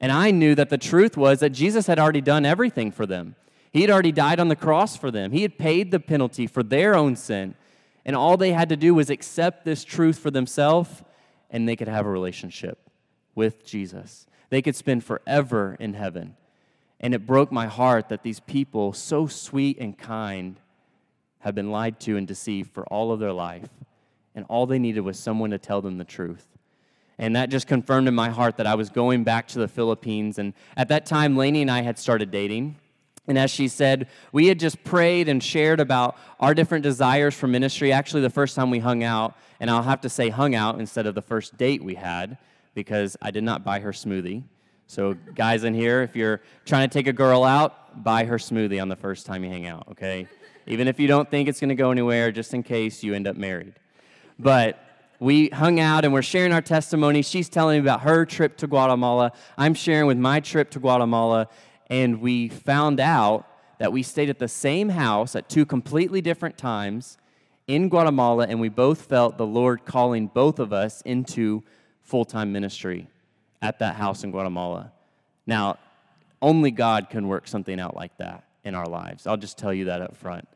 And 0.00 0.12
I 0.12 0.30
knew 0.30 0.54
that 0.54 0.68
the 0.68 0.78
truth 0.78 1.16
was 1.16 1.40
that 1.40 1.50
Jesus 1.50 1.86
had 1.86 1.98
already 1.98 2.20
done 2.20 2.44
everything 2.44 2.92
for 2.92 3.06
them. 3.06 3.34
He 3.72 3.82
had 3.82 3.90
already 3.90 4.12
died 4.12 4.40
on 4.40 4.48
the 4.48 4.56
cross 4.56 4.96
for 4.96 5.10
them, 5.10 5.32
He 5.32 5.42
had 5.42 5.58
paid 5.58 5.90
the 5.90 6.00
penalty 6.00 6.46
for 6.46 6.62
their 6.62 6.94
own 6.94 7.16
sin. 7.16 7.54
And 8.04 8.14
all 8.14 8.36
they 8.36 8.52
had 8.52 8.68
to 8.68 8.76
do 8.76 8.94
was 8.94 9.10
accept 9.10 9.64
this 9.64 9.82
truth 9.82 10.20
for 10.20 10.30
themselves, 10.30 11.02
and 11.50 11.68
they 11.68 11.74
could 11.74 11.88
have 11.88 12.06
a 12.06 12.10
relationship 12.10 12.78
with 13.34 13.66
Jesus. 13.66 14.28
They 14.48 14.62
could 14.62 14.76
spend 14.76 15.02
forever 15.02 15.76
in 15.80 15.94
heaven. 15.94 16.36
And 17.00 17.14
it 17.14 17.26
broke 17.26 17.50
my 17.50 17.66
heart 17.66 18.08
that 18.08 18.22
these 18.22 18.38
people, 18.38 18.92
so 18.92 19.26
sweet 19.26 19.78
and 19.78 19.98
kind, 19.98 20.60
have 21.40 21.54
been 21.54 21.70
lied 21.70 21.98
to 22.00 22.16
and 22.16 22.26
deceived 22.26 22.70
for 22.72 22.84
all 22.86 23.12
of 23.12 23.18
their 23.20 23.32
life. 23.32 23.68
And 24.34 24.44
all 24.48 24.66
they 24.66 24.78
needed 24.78 25.00
was 25.00 25.18
someone 25.18 25.50
to 25.50 25.58
tell 25.58 25.82
them 25.82 25.98
the 25.98 26.04
truth. 26.04 26.46
And 27.18 27.34
that 27.34 27.50
just 27.50 27.66
confirmed 27.66 28.08
in 28.08 28.14
my 28.14 28.30
heart 28.30 28.56
that 28.58 28.66
I 28.66 28.74
was 28.74 28.90
going 28.90 29.24
back 29.24 29.48
to 29.48 29.58
the 29.58 29.68
Philippines. 29.68 30.38
And 30.38 30.54
at 30.76 30.88
that 30.88 31.06
time, 31.06 31.36
Laney 31.36 31.62
and 31.62 31.70
I 31.70 31.82
had 31.82 31.98
started 31.98 32.30
dating. 32.30 32.76
And 33.28 33.38
as 33.38 33.50
she 33.50 33.68
said, 33.68 34.08
we 34.32 34.46
had 34.46 34.58
just 34.58 34.82
prayed 34.84 35.28
and 35.28 35.42
shared 35.42 35.80
about 35.80 36.16
our 36.38 36.54
different 36.54 36.82
desires 36.82 37.34
for 37.34 37.46
ministry. 37.46 37.92
Actually, 37.92 38.22
the 38.22 38.30
first 38.30 38.54
time 38.54 38.70
we 38.70 38.78
hung 38.78 39.02
out, 39.02 39.34
and 39.58 39.70
I'll 39.70 39.82
have 39.82 40.00
to 40.02 40.08
say 40.08 40.28
hung 40.28 40.54
out 40.54 40.78
instead 40.78 41.06
of 41.06 41.14
the 41.14 41.22
first 41.22 41.56
date 41.56 41.82
we 41.82 41.94
had, 41.94 42.38
because 42.74 43.16
I 43.20 43.30
did 43.30 43.42
not 43.42 43.64
buy 43.64 43.80
her 43.80 43.92
smoothie. 43.92 44.44
So, 44.86 45.14
guys 45.34 45.64
in 45.64 45.74
here, 45.74 46.02
if 46.02 46.14
you're 46.14 46.40
trying 46.64 46.88
to 46.88 46.92
take 46.92 47.08
a 47.08 47.12
girl 47.12 47.42
out, 47.42 48.04
buy 48.04 48.24
her 48.24 48.36
smoothie 48.36 48.80
on 48.80 48.88
the 48.88 48.96
first 48.96 49.26
time 49.26 49.42
you 49.42 49.50
hang 49.50 49.66
out, 49.66 49.88
okay? 49.90 50.28
Even 50.68 50.86
if 50.86 51.00
you 51.00 51.08
don't 51.08 51.28
think 51.28 51.48
it's 51.48 51.58
gonna 51.58 51.74
go 51.74 51.90
anywhere, 51.90 52.30
just 52.30 52.54
in 52.54 52.62
case 52.62 53.02
you 53.02 53.14
end 53.14 53.26
up 53.26 53.36
married. 53.36 53.72
But 54.38 54.78
we 55.18 55.48
hung 55.48 55.80
out 55.80 56.04
and 56.04 56.12
we're 56.12 56.22
sharing 56.22 56.52
our 56.52 56.60
testimony. 56.60 57.22
She's 57.22 57.48
telling 57.48 57.76
me 57.76 57.80
about 57.80 58.02
her 58.02 58.24
trip 58.26 58.56
to 58.58 58.66
Guatemala. 58.66 59.32
I'm 59.56 59.74
sharing 59.74 60.06
with 60.06 60.18
my 60.18 60.40
trip 60.40 60.70
to 60.72 60.78
Guatemala 60.78 61.48
and 61.88 62.20
we 62.20 62.48
found 62.48 63.00
out 63.00 63.46
that 63.78 63.92
we 63.92 64.02
stayed 64.02 64.30
at 64.30 64.38
the 64.38 64.48
same 64.48 64.88
house 64.88 65.36
at 65.36 65.48
two 65.48 65.66
completely 65.66 66.20
different 66.20 66.56
times 66.56 67.18
in 67.66 67.88
Guatemala, 67.88 68.46
and 68.48 68.60
we 68.60 68.68
both 68.68 69.02
felt 69.02 69.38
the 69.38 69.46
Lord 69.46 69.84
calling 69.84 70.28
both 70.28 70.58
of 70.58 70.72
us 70.72 71.02
into 71.02 71.62
full 72.02 72.24
time 72.24 72.52
ministry 72.52 73.08
at 73.60 73.78
that 73.80 73.96
house 73.96 74.24
in 74.24 74.30
Guatemala. 74.30 74.92
Now, 75.46 75.78
only 76.40 76.70
God 76.70 77.10
can 77.10 77.28
work 77.28 77.48
something 77.48 77.80
out 77.80 77.96
like 77.96 78.16
that 78.18 78.44
in 78.64 78.74
our 78.74 78.86
lives. 78.86 79.26
I'll 79.26 79.36
just 79.36 79.58
tell 79.58 79.72
you 79.72 79.86
that 79.86 80.00
up 80.00 80.16
front. 80.16 80.46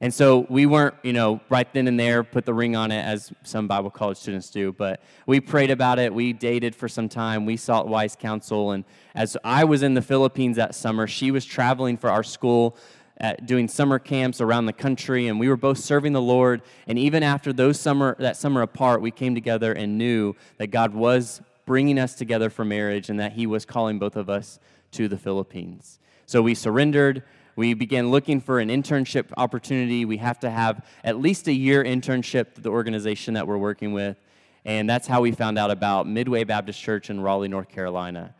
And 0.00 0.14
so 0.14 0.46
we 0.48 0.64
weren't, 0.64 0.94
you 1.02 1.12
know, 1.12 1.40
right 1.48 1.72
then 1.72 1.88
and 1.88 1.98
there 1.98 2.22
put 2.22 2.46
the 2.46 2.54
ring 2.54 2.76
on 2.76 2.92
it 2.92 3.02
as 3.02 3.32
some 3.42 3.66
Bible 3.66 3.90
college 3.90 4.16
students 4.16 4.48
do, 4.50 4.72
but 4.72 5.02
we 5.26 5.40
prayed 5.40 5.70
about 5.70 5.98
it. 5.98 6.14
We 6.14 6.32
dated 6.32 6.76
for 6.76 6.88
some 6.88 7.08
time. 7.08 7.46
We 7.46 7.56
sought 7.56 7.88
wise 7.88 8.14
counsel. 8.14 8.70
And 8.70 8.84
as 9.14 9.36
I 9.42 9.64
was 9.64 9.82
in 9.82 9.94
the 9.94 10.02
Philippines 10.02 10.56
that 10.56 10.74
summer, 10.74 11.08
she 11.08 11.30
was 11.30 11.44
traveling 11.44 11.96
for 11.96 12.10
our 12.10 12.22
school. 12.22 12.76
At 13.20 13.46
doing 13.46 13.66
summer 13.66 13.98
camps 13.98 14.40
around 14.40 14.66
the 14.66 14.72
country, 14.72 15.26
and 15.26 15.40
we 15.40 15.48
were 15.48 15.56
both 15.56 15.78
serving 15.78 16.12
the 16.12 16.22
Lord. 16.22 16.62
And 16.86 16.96
even 16.96 17.24
after 17.24 17.52
those 17.52 17.80
summer, 17.80 18.14
that 18.20 18.36
summer 18.36 18.62
apart, 18.62 19.02
we 19.02 19.10
came 19.10 19.34
together 19.34 19.72
and 19.72 19.98
knew 19.98 20.36
that 20.58 20.68
God 20.68 20.94
was 20.94 21.42
bringing 21.66 21.98
us 21.98 22.14
together 22.14 22.48
for 22.48 22.64
marriage, 22.64 23.10
and 23.10 23.18
that 23.18 23.32
He 23.32 23.44
was 23.44 23.64
calling 23.64 23.98
both 23.98 24.14
of 24.14 24.30
us 24.30 24.60
to 24.92 25.08
the 25.08 25.18
Philippines. 25.18 25.98
So 26.26 26.42
we 26.42 26.54
surrendered. 26.54 27.24
We 27.58 27.74
began 27.74 28.12
looking 28.12 28.40
for 28.40 28.60
an 28.60 28.68
internship 28.68 29.32
opportunity. 29.36 30.04
We 30.04 30.18
have 30.18 30.38
to 30.40 30.48
have 30.48 30.86
at 31.02 31.18
least 31.18 31.48
a 31.48 31.52
year 31.52 31.82
internship 31.82 32.54
to 32.54 32.60
the 32.60 32.68
organization 32.68 33.34
that 33.34 33.48
we're 33.48 33.58
working 33.58 33.92
with. 33.92 34.16
And 34.64 34.88
that's 34.88 35.08
how 35.08 35.22
we 35.22 35.32
found 35.32 35.58
out 35.58 35.72
about 35.72 36.06
Midway 36.06 36.44
Baptist 36.44 36.80
Church 36.80 37.10
in 37.10 37.20
Raleigh, 37.20 37.48
North 37.48 37.68
Carolina. 37.68 38.32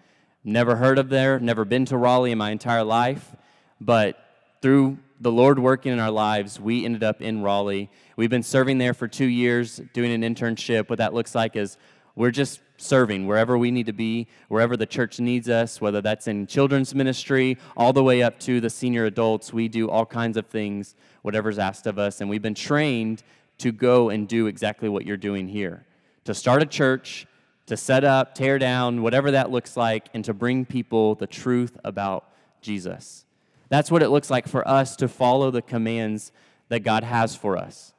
Never 0.44 0.76
heard 0.76 1.00
of 1.00 1.09
there, 1.09 1.40
never 1.40 1.64
been 1.64 1.85
to 1.87 1.96
Raleigh 1.96 2.31
in 2.31 2.38
my 2.38 2.52
entire 2.52 2.85
life, 2.85 3.35
but 3.81 4.24
through 4.62 4.98
the 5.20 5.33
Lord 5.33 5.59
working 5.59 5.92
in 5.92 5.98
our 5.98 6.12
lives, 6.12 6.61
we 6.61 6.85
ended 6.85 7.02
up 7.02 7.20
in 7.20 7.42
Raleigh. 7.42 7.90
We've 8.14 8.31
been 8.31 8.44
serving 8.44 8.78
there 8.78 8.94
for 8.94 9.09
two 9.09 9.26
years, 9.26 9.81
doing 9.94 10.12
an 10.12 10.22
internship. 10.22 10.88
What 10.88 10.98
that 10.98 11.12
looks 11.12 11.35
like 11.35 11.57
is 11.57 11.76
we're 12.18 12.33
just 12.33 12.61
serving 12.78 13.28
wherever 13.28 13.57
we 13.57 13.70
need 13.70 13.87
to 13.87 13.92
be, 13.92 14.26
wherever 14.48 14.76
the 14.76 14.87
church 14.87 15.20
needs 15.20 15.48
us, 15.48 15.81
whether 15.81 16.00
that's 16.00 16.26
in 16.26 16.48
children's 16.48 16.92
ministry, 16.92 17.57
all 17.76 17.92
the 17.92 18.02
way 18.02 18.24
up 18.24 18.40
to 18.40 18.61
the 18.61 18.68
senior 18.68 19.04
adults. 19.04 19.52
We 19.52 19.68
do 19.68 19.88
all 19.88 20.04
kinds 20.04 20.37
of 20.37 20.48
things, 20.48 20.96
whatever's 21.22 21.61
asked 21.61 21.87
of 21.87 21.96
us. 21.96 22.20
And 22.20 22.28
we've 22.28 22.42
been 22.42 22.57
trained 22.57 23.22
to 23.59 23.70
go 23.70 24.09
and 24.09 24.26
do 24.26 24.48
exactly 24.48 24.88
what 24.88 25.07
you're 25.07 25.16
doing 25.16 25.46
here 25.46 25.87
to 26.24 26.35
start 26.35 26.61
a 26.61 26.66
church, 26.66 27.24
to 27.66 27.76
set 27.76 28.02
up, 28.02 28.35
tear 28.35 28.59
down, 28.59 29.00
whatever 29.00 29.31
that 29.31 29.52
looks 29.52 29.76
like, 29.76 30.09
and 30.12 30.24
to 30.24 30.35
bring 30.35 30.64
people 30.64 31.14
the 31.14 31.26
truth 31.28 31.78
about 31.85 32.28
Jesus. 32.61 33.24
That's 33.68 33.92
what 33.92 34.02
it 34.02 34.09
looks 34.09 34.28
like 34.28 34.48
for 34.48 34.66
us 34.66 34.96
to 34.96 35.07
follow 35.07 35.52
the 35.52 35.62
commands 35.62 36.33
that 36.68 36.81
God 36.81 37.04
has 37.04 37.37
for 37.37 37.57
us. 37.57 37.94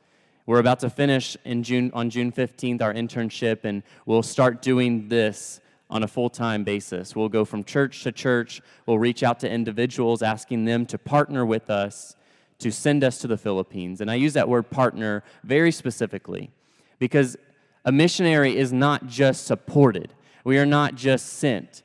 We're 0.49 0.57
about 0.57 0.79
to 0.79 0.89
finish 0.89 1.37
in 1.45 1.61
June, 1.61 1.91
on 1.93 2.09
June 2.09 2.31
15th 2.31 2.81
our 2.81 2.91
internship, 2.91 3.65
and 3.65 3.83
we'll 4.07 4.23
start 4.23 4.63
doing 4.63 5.07
this 5.07 5.59
on 5.91 6.01
a 6.01 6.07
full 6.07 6.31
time 6.31 6.63
basis. 6.63 7.15
We'll 7.15 7.29
go 7.29 7.45
from 7.45 7.63
church 7.63 8.01
to 8.01 8.11
church. 8.11 8.59
We'll 8.87 8.97
reach 8.97 9.21
out 9.21 9.39
to 9.41 9.47
individuals 9.47 10.23
asking 10.23 10.65
them 10.65 10.87
to 10.87 10.97
partner 10.97 11.45
with 11.45 11.69
us 11.69 12.15
to 12.57 12.71
send 12.71 13.03
us 13.03 13.19
to 13.19 13.27
the 13.27 13.37
Philippines. 13.37 14.01
And 14.01 14.09
I 14.09 14.15
use 14.15 14.33
that 14.33 14.49
word 14.49 14.71
partner 14.71 15.23
very 15.43 15.71
specifically 15.71 16.49
because 16.97 17.37
a 17.85 17.91
missionary 17.91 18.57
is 18.57 18.73
not 18.73 19.05
just 19.05 19.45
supported, 19.45 20.15
we 20.43 20.57
are 20.57 20.65
not 20.65 20.95
just 20.95 21.27
sent. 21.33 21.83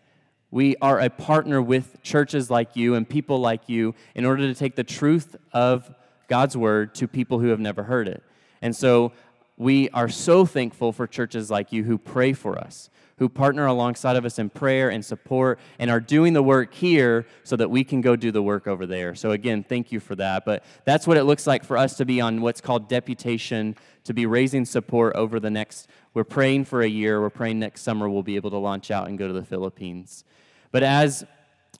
We 0.50 0.74
are 0.80 1.00
a 1.00 1.10
partner 1.10 1.60
with 1.60 2.02
churches 2.02 2.50
like 2.50 2.76
you 2.76 2.94
and 2.94 3.06
people 3.06 3.40
like 3.40 3.68
you 3.68 3.94
in 4.14 4.24
order 4.24 4.46
to 4.46 4.54
take 4.54 4.74
the 4.74 4.84
truth 4.84 5.36
of 5.52 5.94
God's 6.28 6.56
word 6.56 6.94
to 6.94 7.06
people 7.06 7.40
who 7.40 7.48
have 7.48 7.60
never 7.60 7.82
heard 7.82 8.08
it. 8.08 8.22
And 8.64 8.74
so 8.74 9.12
we 9.58 9.90
are 9.90 10.08
so 10.08 10.46
thankful 10.46 10.90
for 10.90 11.06
churches 11.06 11.50
like 11.50 11.70
you 11.70 11.84
who 11.84 11.98
pray 11.98 12.32
for 12.32 12.58
us, 12.58 12.88
who 13.18 13.28
partner 13.28 13.66
alongside 13.66 14.16
of 14.16 14.24
us 14.24 14.38
in 14.38 14.48
prayer 14.48 14.88
and 14.88 15.04
support 15.04 15.60
and 15.78 15.90
are 15.90 16.00
doing 16.00 16.32
the 16.32 16.42
work 16.42 16.72
here 16.72 17.26
so 17.42 17.56
that 17.56 17.70
we 17.70 17.84
can 17.84 18.00
go 18.00 18.16
do 18.16 18.32
the 18.32 18.42
work 18.42 18.66
over 18.66 18.86
there. 18.86 19.14
So, 19.14 19.32
again, 19.32 19.64
thank 19.64 19.92
you 19.92 20.00
for 20.00 20.16
that. 20.16 20.46
But 20.46 20.64
that's 20.86 21.06
what 21.06 21.18
it 21.18 21.24
looks 21.24 21.46
like 21.46 21.62
for 21.62 21.76
us 21.76 21.98
to 21.98 22.06
be 22.06 22.22
on 22.22 22.40
what's 22.40 22.62
called 22.62 22.88
deputation, 22.88 23.76
to 24.04 24.14
be 24.14 24.24
raising 24.24 24.64
support 24.64 25.14
over 25.14 25.38
the 25.38 25.50
next, 25.50 25.86
we're 26.14 26.24
praying 26.24 26.64
for 26.64 26.80
a 26.80 26.88
year. 26.88 27.20
We're 27.20 27.28
praying 27.28 27.58
next 27.58 27.82
summer 27.82 28.08
we'll 28.08 28.22
be 28.22 28.36
able 28.36 28.50
to 28.50 28.56
launch 28.56 28.90
out 28.90 29.08
and 29.08 29.18
go 29.18 29.26
to 29.26 29.34
the 29.34 29.44
Philippines. 29.44 30.24
But 30.72 30.82
as 30.82 31.22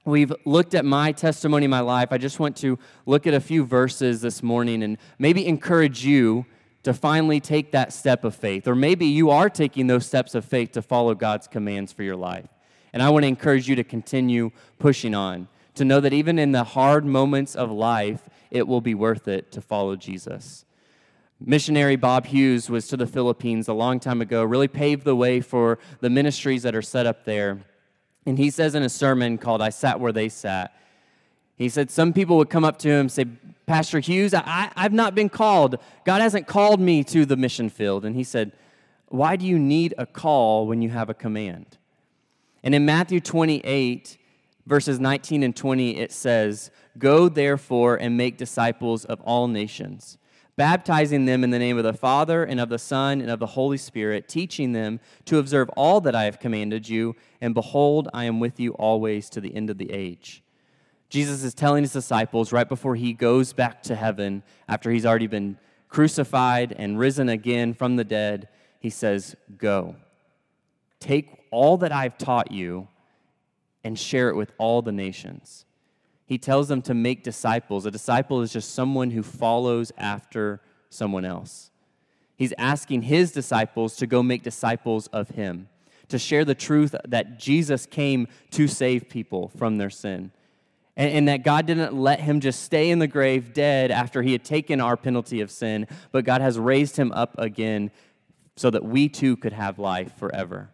we've 0.04 0.34
looked 0.44 0.74
at 0.74 0.84
my 0.84 1.12
testimony, 1.12 1.64
in 1.64 1.70
my 1.70 1.80
life, 1.80 2.08
I 2.10 2.18
just 2.18 2.38
want 2.38 2.58
to 2.58 2.78
look 3.06 3.26
at 3.26 3.32
a 3.32 3.40
few 3.40 3.64
verses 3.64 4.20
this 4.20 4.42
morning 4.42 4.82
and 4.82 4.98
maybe 5.18 5.46
encourage 5.46 6.04
you 6.04 6.44
to 6.84 6.94
finally 6.94 7.40
take 7.40 7.72
that 7.72 7.92
step 7.92 8.24
of 8.24 8.34
faith. 8.34 8.68
Or 8.68 8.74
maybe 8.74 9.06
you 9.06 9.30
are 9.30 9.50
taking 9.50 9.86
those 9.86 10.06
steps 10.06 10.34
of 10.34 10.44
faith 10.44 10.72
to 10.72 10.82
follow 10.82 11.14
God's 11.14 11.48
commands 11.48 11.92
for 11.92 12.02
your 12.02 12.16
life. 12.16 12.48
And 12.92 13.02
I 13.02 13.10
want 13.10 13.24
to 13.24 13.28
encourage 13.28 13.68
you 13.68 13.74
to 13.76 13.84
continue 13.84 14.52
pushing 14.78 15.14
on, 15.14 15.48
to 15.74 15.84
know 15.84 15.98
that 16.00 16.12
even 16.12 16.38
in 16.38 16.52
the 16.52 16.62
hard 16.62 17.04
moments 17.04 17.56
of 17.56 17.70
life, 17.70 18.28
it 18.50 18.68
will 18.68 18.80
be 18.80 18.94
worth 18.94 19.26
it 19.26 19.50
to 19.52 19.60
follow 19.60 19.96
Jesus. 19.96 20.64
Missionary 21.40 21.96
Bob 21.96 22.26
Hughes 22.26 22.70
was 22.70 22.86
to 22.88 22.96
the 22.96 23.06
Philippines 23.06 23.66
a 23.66 23.72
long 23.72 23.98
time 23.98 24.20
ago, 24.20 24.44
really 24.44 24.68
paved 24.68 25.04
the 25.04 25.16
way 25.16 25.40
for 25.40 25.78
the 26.00 26.08
ministries 26.08 26.62
that 26.62 26.76
are 26.76 26.82
set 26.82 27.06
up 27.06 27.24
there. 27.24 27.58
And 28.24 28.38
he 28.38 28.50
says 28.50 28.74
in 28.74 28.82
a 28.82 28.88
sermon 28.88 29.38
called 29.38 29.60
I 29.60 29.70
Sat 29.70 29.98
Where 29.98 30.12
They 30.12 30.28
Sat, 30.28 30.72
he 31.56 31.68
said 31.68 31.90
some 31.90 32.12
people 32.12 32.36
would 32.38 32.50
come 32.50 32.64
up 32.64 32.78
to 32.80 32.88
him 32.88 33.00
and 33.00 33.12
say, 33.12 33.26
Pastor 33.66 34.00
Hughes, 34.00 34.34
I, 34.34 34.70
I've 34.76 34.92
not 34.92 35.14
been 35.14 35.28
called. 35.28 35.76
God 36.04 36.20
hasn't 36.20 36.46
called 36.46 36.80
me 36.80 37.02
to 37.04 37.24
the 37.24 37.36
mission 37.36 37.70
field. 37.70 38.04
And 38.04 38.14
he 38.14 38.24
said, 38.24 38.52
Why 39.08 39.36
do 39.36 39.46
you 39.46 39.58
need 39.58 39.94
a 39.96 40.06
call 40.06 40.66
when 40.66 40.82
you 40.82 40.90
have 40.90 41.08
a 41.08 41.14
command? 41.14 41.78
And 42.62 42.74
in 42.74 42.84
Matthew 42.84 43.20
28, 43.20 44.18
verses 44.66 44.98
19 44.98 45.42
and 45.42 45.54
20, 45.54 45.98
it 45.98 46.12
says, 46.12 46.70
Go 46.98 47.28
therefore 47.28 47.96
and 47.96 48.16
make 48.16 48.36
disciples 48.36 49.04
of 49.04 49.20
all 49.20 49.48
nations, 49.48 50.18
baptizing 50.56 51.24
them 51.24 51.44
in 51.44 51.50
the 51.50 51.58
name 51.58 51.78
of 51.78 51.84
the 51.84 51.92
Father 51.92 52.44
and 52.44 52.60
of 52.60 52.68
the 52.68 52.78
Son 52.78 53.20
and 53.20 53.30
of 53.30 53.38
the 53.38 53.46
Holy 53.46 53.78
Spirit, 53.78 54.28
teaching 54.28 54.72
them 54.72 55.00
to 55.24 55.38
observe 55.38 55.68
all 55.70 56.00
that 56.02 56.14
I 56.14 56.24
have 56.24 56.38
commanded 56.38 56.88
you. 56.88 57.16
And 57.40 57.54
behold, 57.54 58.08
I 58.12 58.24
am 58.24 58.40
with 58.40 58.60
you 58.60 58.72
always 58.72 59.30
to 59.30 59.40
the 59.40 59.54
end 59.54 59.70
of 59.70 59.78
the 59.78 59.92
age. 59.92 60.42
Jesus 61.14 61.44
is 61.44 61.54
telling 61.54 61.84
his 61.84 61.92
disciples 61.92 62.52
right 62.52 62.68
before 62.68 62.96
he 62.96 63.12
goes 63.12 63.52
back 63.52 63.84
to 63.84 63.94
heaven, 63.94 64.42
after 64.68 64.90
he's 64.90 65.06
already 65.06 65.28
been 65.28 65.58
crucified 65.88 66.74
and 66.76 66.98
risen 66.98 67.28
again 67.28 67.72
from 67.72 67.94
the 67.94 68.02
dead, 68.02 68.48
he 68.80 68.90
says, 68.90 69.36
Go. 69.56 69.94
Take 70.98 71.46
all 71.52 71.76
that 71.76 71.92
I've 71.92 72.18
taught 72.18 72.50
you 72.50 72.88
and 73.84 73.96
share 73.96 74.28
it 74.28 74.34
with 74.34 74.50
all 74.58 74.82
the 74.82 74.90
nations. 74.90 75.66
He 76.26 76.36
tells 76.36 76.66
them 76.66 76.82
to 76.82 76.94
make 76.94 77.22
disciples. 77.22 77.86
A 77.86 77.92
disciple 77.92 78.42
is 78.42 78.52
just 78.52 78.74
someone 78.74 79.12
who 79.12 79.22
follows 79.22 79.92
after 79.96 80.62
someone 80.90 81.24
else. 81.24 81.70
He's 82.34 82.54
asking 82.58 83.02
his 83.02 83.30
disciples 83.30 83.94
to 83.98 84.08
go 84.08 84.20
make 84.20 84.42
disciples 84.42 85.06
of 85.12 85.28
him, 85.28 85.68
to 86.08 86.18
share 86.18 86.44
the 86.44 86.56
truth 86.56 86.92
that 87.06 87.38
Jesus 87.38 87.86
came 87.86 88.26
to 88.50 88.66
save 88.66 89.08
people 89.08 89.52
from 89.56 89.76
their 89.76 89.90
sin 89.90 90.32
and, 90.96 91.10
and, 91.10 91.28
that 91.28 91.42
God 91.42 91.66
didn't 91.66 91.94
let 91.94 92.20
him 92.20 92.40
just 92.40 92.62
stay 92.62 92.90
in 92.90 93.00
the 93.00 93.06
grave 93.06 93.52
dead 93.52 93.90
after 93.90 94.22
he 94.22 94.32
had 94.32 94.44
taken 94.44 94.80
our 94.80 94.96
penalty 94.96 95.40
of 95.40 95.50
sin, 95.50 95.86
but 96.12 96.24
God 96.24 96.40
has 96.40 96.58
raised 96.58 96.96
him 96.96 97.10
up 97.12 97.34
again 97.38 97.90
so 98.56 98.70
that 98.70 98.84
we 98.84 99.08
too 99.08 99.36
could 99.36 99.52
have 99.52 99.78
life 99.78 100.16
forever. 100.16 100.70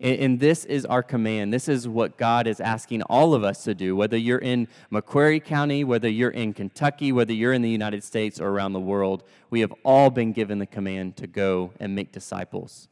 And, 0.00 0.40
this 0.40 0.64
is 0.64 0.84
our 0.84 1.02
command. 1.02 1.54
This 1.54 1.68
is 1.68 1.86
what 1.86 2.18
God 2.18 2.46
is 2.46 2.60
asking 2.60 3.02
all 3.02 3.32
of 3.32 3.44
us 3.44 3.64
to 3.64 3.74
do, 3.74 3.94
whether 3.94 4.16
you're 4.16 4.38
in 4.38 4.68
McCreary 4.92 5.42
County, 5.42 5.84
whether 5.84 6.08
you're 6.08 6.30
in 6.30 6.52
Kentucky, 6.52 7.12
whether 7.12 7.32
you're 7.32 7.52
in 7.52 7.62
the 7.62 7.70
United 7.70 8.02
States 8.02 8.40
or 8.40 8.48
around 8.48 8.72
the 8.72 8.80
world. 8.80 9.22
We 9.50 9.60
have 9.60 9.72
all 9.84 10.10
been 10.10 10.32
given 10.32 10.58
the 10.58 10.66
command 10.66 11.16
to 11.18 11.26
go 11.26 11.70
and 11.78 11.94
make 11.94 12.10
disciples. 12.12 12.88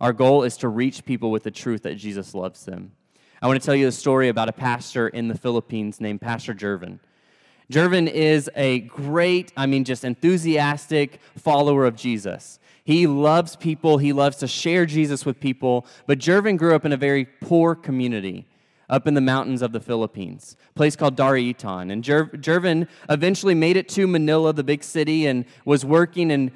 Our 0.00 0.12
goal 0.12 0.42
is 0.42 0.56
to 0.58 0.68
reach 0.68 1.04
people 1.04 1.30
with 1.30 1.44
the 1.44 1.50
truth 1.50 1.82
that 1.84 1.94
Jesus 1.94 2.34
loves 2.34 2.64
them. 2.64 2.92
I 3.42 3.46
want 3.46 3.58
to 3.58 3.64
tell 3.64 3.74
you 3.74 3.88
a 3.88 3.92
story 3.92 4.28
about 4.28 4.50
a 4.50 4.52
pastor 4.52 5.08
in 5.08 5.28
the 5.28 5.34
Philippines 5.34 5.98
named 5.98 6.20
Pastor 6.20 6.52
Jervin. 6.52 6.98
Jervin 7.72 8.06
is 8.06 8.50
a 8.54 8.80
great, 8.80 9.50
I 9.56 9.64
mean, 9.64 9.84
just 9.84 10.04
enthusiastic 10.04 11.20
follower 11.38 11.86
of 11.86 11.96
Jesus. 11.96 12.58
He 12.84 13.06
loves 13.06 13.56
people, 13.56 13.96
he 13.96 14.12
loves 14.12 14.36
to 14.38 14.46
share 14.46 14.84
Jesus 14.84 15.24
with 15.24 15.40
people, 15.40 15.86
but 16.06 16.18
Jervin 16.18 16.58
grew 16.58 16.74
up 16.74 16.84
in 16.84 16.92
a 16.92 16.98
very 16.98 17.24
poor 17.24 17.74
community 17.74 18.46
up 18.90 19.06
in 19.06 19.14
the 19.14 19.22
mountains 19.22 19.62
of 19.62 19.72
the 19.72 19.80
Philippines, 19.80 20.58
a 20.68 20.72
place 20.74 20.94
called 20.94 21.16
Darietan. 21.16 21.90
And 21.90 22.04
Jer- 22.04 22.26
Jervin 22.26 22.88
eventually 23.08 23.54
made 23.54 23.78
it 23.78 23.88
to 23.90 24.06
Manila, 24.06 24.52
the 24.52 24.64
big 24.64 24.84
city, 24.84 25.26
and 25.26 25.46
was 25.64 25.82
working 25.82 26.30
and 26.30 26.50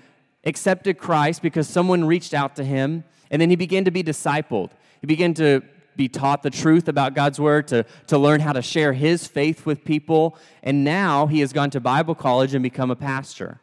accepted 0.45 0.99
Christ 0.99 1.41
because 1.41 1.67
someone 1.67 2.05
reached 2.05 2.35
out 2.35 2.57
to 2.57 2.65
him. 2.65 3.05
And 3.31 3.41
then 3.41 3.49
he 3.49 3.57
began 3.57 3.87
to 3.87 3.91
be 3.91 4.03
discipled. 4.03 4.71
He 5.01 5.07
began 5.07 5.33
to 5.35 5.63
be 5.97 6.09
taught 6.09 6.43
the 6.43 6.51
truth 6.51 6.89
about 6.89 7.15
God's 7.15 7.39
word, 7.41 7.69
to, 7.69 7.85
to 8.09 8.19
learn 8.19 8.41
how 8.41 8.53
to 8.53 8.63
share 8.63 8.93
his 8.93 9.27
faith 9.27 9.67
with 9.67 9.85
people. 9.85 10.37
And 10.63 10.85
now 10.85 11.27
he 11.27 11.41
has 11.41 11.53
gone 11.53 11.71
to 11.71 11.81
Bible 11.81 12.15
college 12.15 12.55
and 12.55 12.63
become 12.63 12.91
a 12.91 12.97
pastor. 12.97 13.61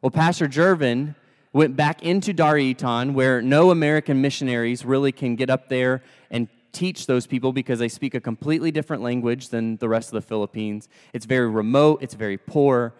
Well, 0.00 0.10
Pastor 0.10 0.48
Jervin 0.48 1.14
went 1.52 1.76
back 1.76 2.02
into 2.02 2.32
Darietan, 2.32 3.12
where 3.12 3.42
no 3.42 3.70
American 3.70 4.20
missionaries 4.20 4.84
really 4.84 5.12
can 5.12 5.36
get 5.36 5.50
up 5.50 5.68
there 5.68 6.02
and 6.30 6.48
teach 6.72 7.06
those 7.06 7.26
people 7.26 7.52
because 7.52 7.78
they 7.78 7.88
speak 7.88 8.14
a 8.14 8.20
completely 8.20 8.70
different 8.70 9.02
language 9.02 9.50
than 9.50 9.76
the 9.76 9.88
rest 9.88 10.08
of 10.08 10.14
the 10.14 10.26
Philippines. 10.26 10.88
It's 11.12 11.26
very 11.26 11.48
remote, 11.48 12.02
it's 12.02 12.14
very 12.14 12.38
poor, 12.38 12.94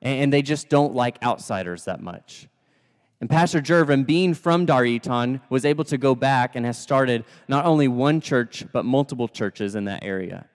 and 0.00 0.32
they 0.32 0.42
just 0.42 0.68
don't 0.68 0.94
like 0.94 1.22
outsiders 1.22 1.84
that 1.84 2.00
much. 2.02 2.48
And 3.22 3.30
Pastor 3.30 3.60
Jervin, 3.60 4.04
being 4.04 4.34
from 4.34 4.66
Darietan, 4.66 5.40
was 5.48 5.64
able 5.64 5.84
to 5.84 5.96
go 5.96 6.16
back 6.16 6.56
and 6.56 6.66
has 6.66 6.76
started 6.76 7.24
not 7.46 7.64
only 7.64 7.86
one 7.86 8.20
church, 8.20 8.64
but 8.72 8.84
multiple 8.84 9.28
churches 9.28 9.76
in 9.76 9.84
that 9.84 10.02
area. 10.02 10.46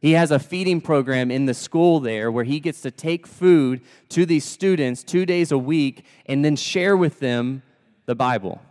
He 0.00 0.12
has 0.12 0.30
a 0.30 0.38
feeding 0.38 0.80
program 0.80 1.32
in 1.32 1.46
the 1.46 1.52
school 1.52 1.98
there 1.98 2.30
where 2.30 2.44
he 2.44 2.60
gets 2.60 2.80
to 2.82 2.92
take 2.92 3.26
food 3.26 3.80
to 4.10 4.24
these 4.24 4.44
students 4.44 5.02
two 5.02 5.26
days 5.26 5.50
a 5.50 5.58
week 5.58 6.04
and 6.26 6.44
then 6.44 6.54
share 6.54 6.96
with 6.96 7.18
them 7.18 7.64
the 8.06 8.14
Bible. 8.14 8.62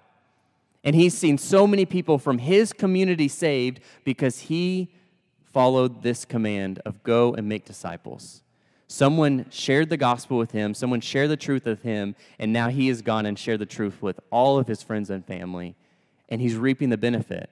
And 0.86 0.96
he's 0.96 1.18
seen 1.18 1.38
so 1.38 1.68
many 1.68 1.86
people 1.86 2.20
from 2.20 2.38
his 2.38 2.72
community 2.72 3.28
saved 3.28 3.82
because 4.06 4.40
he 4.44 4.94
followed 5.44 6.04
this 6.04 6.24
command 6.24 6.80
of 6.86 7.04
go 7.04 7.34
and 7.34 7.50
make 7.50 7.66
disciples. 7.66 8.44
Someone 8.92 9.46
shared 9.50 9.90
the 9.90 9.96
gospel 9.96 10.38
with 10.38 10.52
him, 10.52 10.74
someone 10.74 11.00
shared 11.00 11.30
the 11.30 11.38
truth 11.38 11.64
with 11.64 11.82
him, 11.82 12.14
and 12.38 12.52
now 12.52 12.68
he 12.68 12.90
has 12.90 13.02
gone 13.02 13.26
and 13.26 13.40
shared 13.40 13.60
the 13.60 13.66
truth 13.66 14.02
with 14.02 14.20
all 14.32 14.58
of 14.58 14.68
his 14.68 14.84
friends 14.84 15.10
and 15.10 15.26
family, 15.26 15.78
and 16.28 16.42
he's 16.42 16.58
reaping 16.58 16.90
the 16.90 16.98
benefit. 16.98 17.50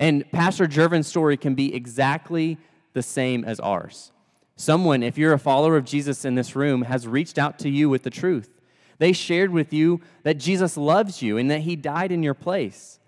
And 0.00 0.28
Pastor 0.32 0.66
Jervin's 0.66 1.06
story 1.06 1.36
can 1.36 1.54
be 1.54 1.72
exactly 1.72 2.58
the 2.92 3.04
same 3.04 3.44
as 3.44 3.60
ours. 3.60 4.10
Someone, 4.56 5.04
if 5.04 5.16
you're 5.16 5.32
a 5.32 5.38
follower 5.38 5.76
of 5.76 5.84
Jesus 5.84 6.24
in 6.24 6.34
this 6.34 6.56
room, 6.56 6.82
has 6.82 7.06
reached 7.06 7.38
out 7.38 7.56
to 7.60 7.70
you 7.70 7.88
with 7.88 8.02
the 8.02 8.10
truth. 8.10 8.50
They 8.98 9.12
shared 9.12 9.50
with 9.52 9.72
you 9.72 10.00
that 10.24 10.38
Jesus 10.38 10.76
loves 10.76 11.22
you 11.22 11.38
and 11.38 11.48
that 11.52 11.60
he 11.60 11.76
died 11.76 12.10
in 12.10 12.24
your 12.24 12.34
place. 12.34 12.98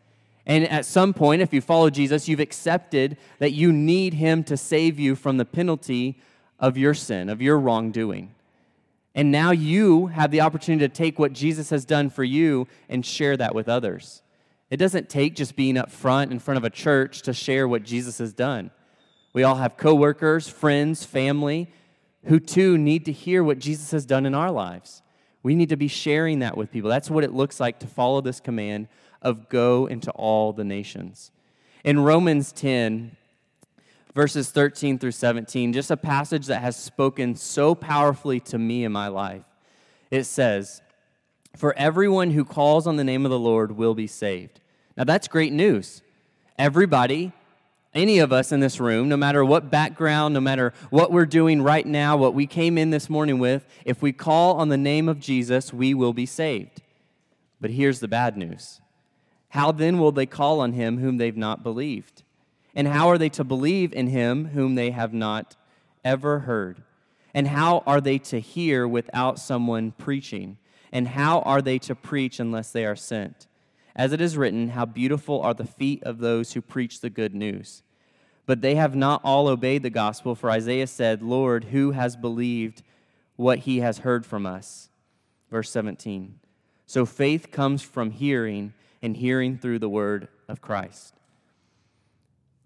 And 0.46 0.68
at 0.68 0.86
some 0.86 1.12
point, 1.12 1.42
if 1.42 1.52
you 1.52 1.60
follow 1.60 1.90
Jesus, 1.90 2.28
you've 2.28 2.38
accepted 2.38 3.16
that 3.40 3.50
you 3.50 3.72
need 3.72 4.14
him 4.14 4.44
to 4.44 4.56
save 4.56 5.00
you 5.00 5.16
from 5.16 5.36
the 5.36 5.44
penalty 5.44 6.20
of 6.62 6.78
your 6.78 6.94
sin, 6.94 7.28
of 7.28 7.42
your 7.42 7.58
wrongdoing. 7.58 8.34
And 9.14 9.30
now 9.30 9.50
you 9.50 10.06
have 10.06 10.30
the 10.30 10.40
opportunity 10.40 10.88
to 10.88 10.94
take 10.94 11.18
what 11.18 11.34
Jesus 11.34 11.68
has 11.68 11.84
done 11.84 12.08
for 12.08 12.24
you 12.24 12.66
and 12.88 13.04
share 13.04 13.36
that 13.36 13.54
with 13.54 13.68
others. 13.68 14.22
It 14.70 14.78
doesn't 14.78 15.10
take 15.10 15.36
just 15.36 15.54
being 15.54 15.76
up 15.76 15.90
front 15.90 16.32
in 16.32 16.38
front 16.38 16.56
of 16.56 16.64
a 16.64 16.70
church 16.70 17.20
to 17.22 17.34
share 17.34 17.68
what 17.68 17.82
Jesus 17.82 18.16
has 18.18 18.32
done. 18.32 18.70
We 19.34 19.42
all 19.42 19.56
have 19.56 19.76
coworkers, 19.76 20.48
friends, 20.48 21.04
family 21.04 21.68
who 22.26 22.38
too 22.38 22.78
need 22.78 23.04
to 23.06 23.12
hear 23.12 23.42
what 23.42 23.58
Jesus 23.58 23.90
has 23.90 24.06
done 24.06 24.24
in 24.24 24.34
our 24.34 24.50
lives. 24.50 25.02
We 25.42 25.54
need 25.54 25.70
to 25.70 25.76
be 25.76 25.88
sharing 25.88 26.38
that 26.38 26.56
with 26.56 26.70
people. 26.70 26.88
That's 26.88 27.10
what 27.10 27.24
it 27.24 27.34
looks 27.34 27.58
like 27.58 27.80
to 27.80 27.86
follow 27.86 28.20
this 28.20 28.40
command 28.40 28.88
of 29.20 29.48
go 29.48 29.86
into 29.86 30.10
all 30.12 30.52
the 30.52 30.64
nations. 30.64 31.32
In 31.84 32.00
Romans 32.00 32.52
10, 32.52 33.16
verses 34.14 34.50
13 34.50 34.98
through 34.98 35.12
17, 35.12 35.72
just 35.72 35.90
a 35.90 35.96
passage 35.96 36.46
that 36.46 36.60
has 36.60 36.76
spoken 36.76 37.34
so 37.34 37.74
powerfully 37.74 38.40
to 38.40 38.58
me 38.58 38.84
in 38.84 38.92
my 38.92 39.08
life, 39.08 39.44
it 40.10 40.24
says, 40.24 40.82
For 41.56 41.74
everyone 41.76 42.30
who 42.32 42.44
calls 42.44 42.86
on 42.86 42.96
the 42.96 43.04
name 43.04 43.24
of 43.24 43.30
the 43.30 43.38
Lord 43.38 43.72
will 43.72 43.94
be 43.94 44.06
saved. 44.06 44.60
Now, 44.96 45.04
that's 45.04 45.28
great 45.28 45.52
news. 45.52 46.02
Everybody, 46.58 47.32
any 47.94 48.18
of 48.18 48.32
us 48.32 48.52
in 48.52 48.60
this 48.60 48.78
room, 48.78 49.08
no 49.08 49.16
matter 49.16 49.44
what 49.44 49.70
background, 49.70 50.34
no 50.34 50.40
matter 50.40 50.72
what 50.90 51.10
we're 51.10 51.26
doing 51.26 51.62
right 51.62 51.86
now, 51.86 52.16
what 52.16 52.34
we 52.34 52.46
came 52.46 52.76
in 52.76 52.90
this 52.90 53.08
morning 53.08 53.38
with, 53.38 53.66
if 53.84 54.02
we 54.02 54.12
call 54.12 54.56
on 54.56 54.68
the 54.68 54.76
name 54.76 55.08
of 55.08 55.18
Jesus, 55.20 55.72
we 55.72 55.94
will 55.94 56.12
be 56.12 56.26
saved. 56.26 56.82
But 57.60 57.70
here's 57.70 58.00
the 58.00 58.08
bad 58.08 58.36
news 58.36 58.80
How 59.50 59.72
then 59.72 59.98
will 59.98 60.12
they 60.12 60.26
call 60.26 60.60
on 60.60 60.72
him 60.72 60.98
whom 60.98 61.16
they've 61.16 61.36
not 61.36 61.62
believed? 61.62 62.22
And 62.74 62.88
how 62.88 63.08
are 63.08 63.18
they 63.18 63.28
to 63.30 63.44
believe 63.44 63.92
in 63.92 64.08
him 64.08 64.46
whom 64.46 64.74
they 64.74 64.90
have 64.90 65.12
not 65.12 65.56
ever 66.04 66.40
heard? 66.40 66.82
And 67.34 67.48
how 67.48 67.82
are 67.86 68.00
they 68.00 68.18
to 68.18 68.40
hear 68.40 68.86
without 68.86 69.38
someone 69.38 69.92
preaching? 69.92 70.58
And 70.90 71.08
how 71.08 71.40
are 71.40 71.62
they 71.62 71.78
to 71.80 71.94
preach 71.94 72.38
unless 72.38 72.72
they 72.72 72.84
are 72.84 72.96
sent? 72.96 73.46
As 73.94 74.12
it 74.12 74.20
is 74.20 74.36
written, 74.36 74.70
How 74.70 74.84
beautiful 74.86 75.40
are 75.40 75.54
the 75.54 75.66
feet 75.66 76.02
of 76.04 76.18
those 76.18 76.52
who 76.52 76.60
preach 76.60 77.00
the 77.00 77.10
good 77.10 77.34
news. 77.34 77.82
But 78.44 78.60
they 78.60 78.74
have 78.74 78.94
not 78.94 79.20
all 79.24 79.48
obeyed 79.48 79.82
the 79.82 79.90
gospel, 79.90 80.34
for 80.34 80.50
Isaiah 80.50 80.86
said, 80.86 81.22
Lord, 81.22 81.64
who 81.64 81.92
has 81.92 82.16
believed 82.16 82.82
what 83.36 83.60
he 83.60 83.78
has 83.78 83.98
heard 83.98 84.26
from 84.26 84.46
us? 84.46 84.88
Verse 85.50 85.70
17. 85.70 86.38
So 86.86 87.06
faith 87.06 87.50
comes 87.50 87.82
from 87.82 88.10
hearing, 88.10 88.74
and 89.00 89.16
hearing 89.16 89.56
through 89.58 89.78
the 89.78 89.88
word 89.88 90.28
of 90.48 90.60
Christ. 90.60 91.14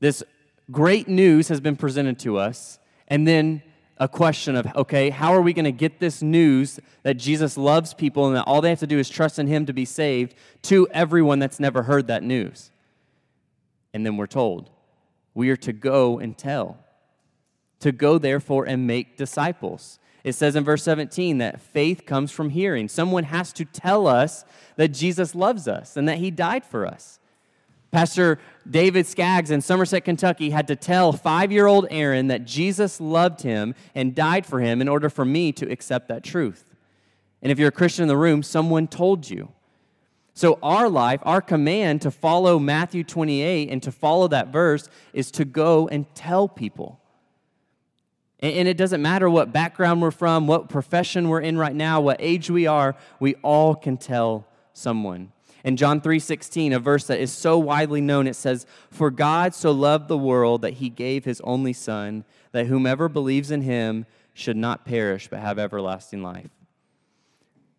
This 0.00 0.22
great 0.70 1.08
news 1.08 1.48
has 1.48 1.60
been 1.60 1.76
presented 1.76 2.18
to 2.20 2.38
us, 2.38 2.78
and 3.08 3.26
then 3.26 3.62
a 3.98 4.08
question 4.08 4.56
of, 4.56 4.66
okay, 4.76 5.10
how 5.10 5.32
are 5.32 5.40
we 5.40 5.52
going 5.52 5.64
to 5.64 5.72
get 5.72 6.00
this 6.00 6.20
news 6.20 6.78
that 7.02 7.14
Jesus 7.14 7.56
loves 7.56 7.94
people 7.94 8.26
and 8.26 8.36
that 8.36 8.42
all 8.42 8.60
they 8.60 8.68
have 8.68 8.80
to 8.80 8.86
do 8.86 8.98
is 8.98 9.08
trust 9.08 9.38
in 9.38 9.46
him 9.46 9.64
to 9.66 9.72
be 9.72 9.86
saved 9.86 10.34
to 10.62 10.86
everyone 10.90 11.38
that's 11.38 11.58
never 11.58 11.84
heard 11.84 12.08
that 12.08 12.22
news? 12.22 12.70
And 13.94 14.04
then 14.04 14.18
we're 14.18 14.26
told, 14.26 14.70
we 15.34 15.48
are 15.48 15.56
to 15.56 15.72
go 15.72 16.18
and 16.18 16.36
tell, 16.36 16.78
to 17.80 17.90
go 17.90 18.18
therefore 18.18 18.66
and 18.66 18.86
make 18.86 19.16
disciples. 19.16 19.98
It 20.24 20.34
says 20.34 20.56
in 20.56 20.64
verse 20.64 20.82
17 20.82 21.38
that 21.38 21.60
faith 21.60 22.04
comes 22.04 22.30
from 22.30 22.50
hearing. 22.50 22.88
Someone 22.88 23.24
has 23.24 23.52
to 23.54 23.64
tell 23.64 24.06
us 24.06 24.44
that 24.76 24.88
Jesus 24.88 25.34
loves 25.34 25.66
us 25.68 25.96
and 25.96 26.06
that 26.08 26.18
he 26.18 26.30
died 26.30 26.64
for 26.64 26.86
us. 26.86 27.18
Pastor 27.90 28.38
David 28.68 29.06
Skaggs 29.06 29.50
in 29.50 29.60
Somerset, 29.60 30.04
Kentucky 30.04 30.50
had 30.50 30.68
to 30.68 30.76
tell 30.76 31.12
five 31.12 31.52
year 31.52 31.66
old 31.66 31.86
Aaron 31.90 32.28
that 32.28 32.44
Jesus 32.44 33.00
loved 33.00 33.42
him 33.42 33.74
and 33.94 34.14
died 34.14 34.44
for 34.44 34.60
him 34.60 34.80
in 34.80 34.88
order 34.88 35.08
for 35.08 35.24
me 35.24 35.52
to 35.52 35.70
accept 35.70 36.08
that 36.08 36.24
truth. 36.24 36.74
And 37.42 37.52
if 37.52 37.58
you're 37.58 37.68
a 37.68 37.72
Christian 37.72 38.02
in 38.02 38.08
the 38.08 38.16
room, 38.16 38.42
someone 38.42 38.88
told 38.88 39.30
you. 39.30 39.52
So, 40.34 40.58
our 40.62 40.90
life, 40.90 41.20
our 41.22 41.40
command 41.40 42.02
to 42.02 42.10
follow 42.10 42.58
Matthew 42.58 43.04
28 43.04 43.70
and 43.70 43.82
to 43.82 43.90
follow 43.90 44.28
that 44.28 44.48
verse 44.48 44.90
is 45.14 45.30
to 45.32 45.46
go 45.46 45.88
and 45.88 46.12
tell 46.14 46.46
people. 46.46 47.00
And 48.40 48.68
it 48.68 48.76
doesn't 48.76 49.00
matter 49.00 49.30
what 49.30 49.50
background 49.50 50.02
we're 50.02 50.10
from, 50.10 50.46
what 50.46 50.68
profession 50.68 51.30
we're 51.30 51.40
in 51.40 51.56
right 51.56 51.74
now, 51.74 52.02
what 52.02 52.18
age 52.20 52.50
we 52.50 52.66
are, 52.66 52.94
we 53.18 53.36
all 53.36 53.74
can 53.74 53.96
tell 53.96 54.46
someone. 54.74 55.32
In 55.66 55.76
John 55.76 56.00
3:16, 56.00 56.72
a 56.72 56.78
verse 56.78 57.08
that 57.08 57.18
is 57.18 57.32
so 57.32 57.58
widely 57.58 58.00
known, 58.00 58.28
it 58.28 58.36
says, 58.36 58.66
"For 58.88 59.10
God 59.10 59.52
so 59.52 59.72
loved 59.72 60.06
the 60.06 60.16
world 60.16 60.62
that 60.62 60.74
he 60.74 60.88
gave 60.88 61.24
his 61.24 61.40
only 61.40 61.72
son, 61.72 62.24
that 62.52 62.66
whomever 62.66 63.08
believes 63.08 63.50
in 63.50 63.62
him 63.62 64.06
should 64.32 64.56
not 64.56 64.84
perish 64.84 65.26
but 65.26 65.40
have 65.40 65.58
everlasting 65.58 66.22
life." 66.22 66.50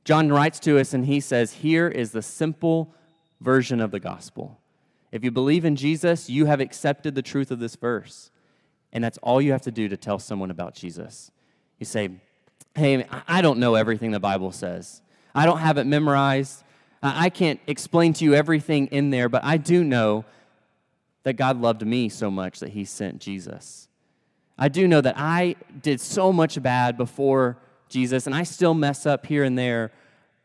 John 0.03 0.33
writes 0.33 0.59
to 0.59 0.77
us 0.77 0.93
and 0.93 1.05
he 1.05 1.21
says, 1.21 1.53
"Here 1.53 1.87
is 1.87 2.11
the 2.11 2.21
simple 2.21 2.93
version 3.39 3.79
of 3.79 3.91
the 3.91 4.01
gospel. 4.01 4.59
If 5.13 5.23
you 5.23 5.31
believe 5.31 5.63
in 5.63 5.77
Jesus, 5.77 6.29
you 6.29 6.45
have 6.45 6.59
accepted 6.59 7.15
the 7.15 7.21
truth 7.21 7.51
of 7.51 7.59
this 7.59 7.77
verse." 7.77 8.31
And 8.91 9.01
that's 9.01 9.17
all 9.19 9.41
you 9.41 9.53
have 9.53 9.61
to 9.61 9.71
do 9.71 9.87
to 9.87 9.95
tell 9.95 10.19
someone 10.19 10.51
about 10.51 10.75
Jesus. 10.75 11.31
You 11.79 11.85
say, 11.85 12.09
Hey, 12.75 13.05
I 13.27 13.41
don't 13.41 13.59
know 13.59 13.75
everything 13.75 14.11
the 14.11 14.19
Bible 14.19 14.51
says. 14.51 15.01
I 15.33 15.45
don't 15.45 15.59
have 15.59 15.77
it 15.77 15.85
memorized. 15.85 16.63
Uh, 17.01 17.13
I 17.15 17.29
can't 17.29 17.59
explain 17.67 18.13
to 18.13 18.25
you 18.25 18.33
everything 18.33 18.87
in 18.87 19.09
there, 19.11 19.29
but 19.29 19.43
I 19.43 19.57
do 19.57 19.83
know 19.83 20.25
that 21.23 21.33
God 21.33 21.59
loved 21.59 21.85
me 21.85 22.09
so 22.09 22.31
much 22.31 22.59
that 22.61 22.69
He 22.69 22.85
sent 22.85 23.19
Jesus. 23.19 23.87
I 24.57 24.69
do 24.69 24.87
know 24.87 25.01
that 25.01 25.15
I 25.17 25.55
did 25.81 26.01
so 26.01 26.33
much 26.33 26.61
bad 26.61 26.97
before 26.97 27.57
Jesus, 27.89 28.25
and 28.25 28.35
I 28.35 28.43
still 28.43 28.73
mess 28.73 29.05
up 29.05 29.25
here 29.25 29.43
and 29.43 29.57
there, 29.57 29.91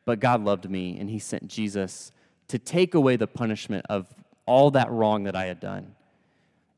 but 0.04 0.20
God 0.20 0.44
loved 0.44 0.68
me, 0.68 0.98
and 0.98 1.08
He 1.08 1.18
sent 1.18 1.48
Jesus 1.48 2.12
to 2.48 2.58
take 2.58 2.94
away 2.94 3.16
the 3.16 3.26
punishment 3.26 3.86
of 3.88 4.06
all 4.44 4.70
that 4.72 4.90
wrong 4.90 5.24
that 5.24 5.36
I 5.36 5.46
had 5.46 5.60
done. 5.60 5.94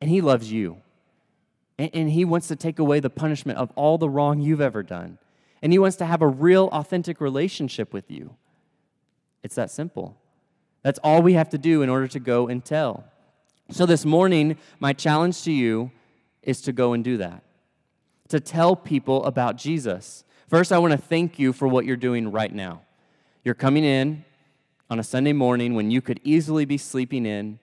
And 0.01 0.11
He 0.11 0.21
loves 0.21 0.53
you. 0.53 0.77
And, 1.79 1.91
and 1.93 2.11
He 2.11 2.25
wants 2.25 2.47
to 2.49 2.57
take 2.57 2.79
away 2.79 3.01
the 3.01 3.11
punishment 3.11 3.59
of 3.59 3.73
all 3.75 3.99
the 3.99 4.09
wrong 4.09 4.41
you've 4.41 4.61
ever 4.61 4.83
done. 4.83 5.19
And 5.63 5.73
He 5.73 5.79
wants 5.79 5.97
to 5.97 6.07
have 6.07 6.23
a 6.23 6.29
real, 6.29 6.69
authentic 6.73 7.21
relationship 7.21 7.93
with 7.93 8.11
you. 8.11 8.37
It's 9.45 9.55
that 9.55 9.71
simple. 9.71 10.17
That's 10.83 10.99
all 11.05 11.23
we 11.23 11.35
have 11.35 11.51
to 11.51 11.59
do 11.59 11.83
in 11.83 11.89
order 11.89 12.09
to 12.09 12.19
go 12.19 12.49
and 12.49 12.65
tell. 12.65 13.05
So, 13.71 13.87
this 13.87 14.05
morning, 14.05 14.57
my 14.81 14.93
challenge 14.93 15.45
to 15.45 15.53
you 15.53 15.93
is 16.43 16.61
to 16.63 16.73
go 16.73 16.93
and 16.93 17.05
do 17.05 17.17
that, 17.19 17.45
to 18.29 18.41
tell 18.41 18.75
people 18.75 19.25
about 19.25 19.57
Jesus. 19.57 20.25
First, 20.49 20.73
I 20.73 20.79
want 20.79 20.91
to 20.91 20.99
thank 20.99 21.39
you 21.39 21.53
for 21.53 21.69
what 21.69 21.85
you're 21.85 21.97
doing 21.97 22.33
right 22.33 22.53
now. 22.53 22.83
You're 23.45 23.55
coming 23.55 23.85
in 23.85 24.25
on 24.91 24.99
a 24.99 25.05
Sunday 25.05 25.33
morning 25.33 25.75
when 25.75 25.93
you 25.93 26.01
could 26.03 26.19
easily 26.25 26.65
be 26.65 26.77
sleeping 26.77 27.25
in 27.25 27.61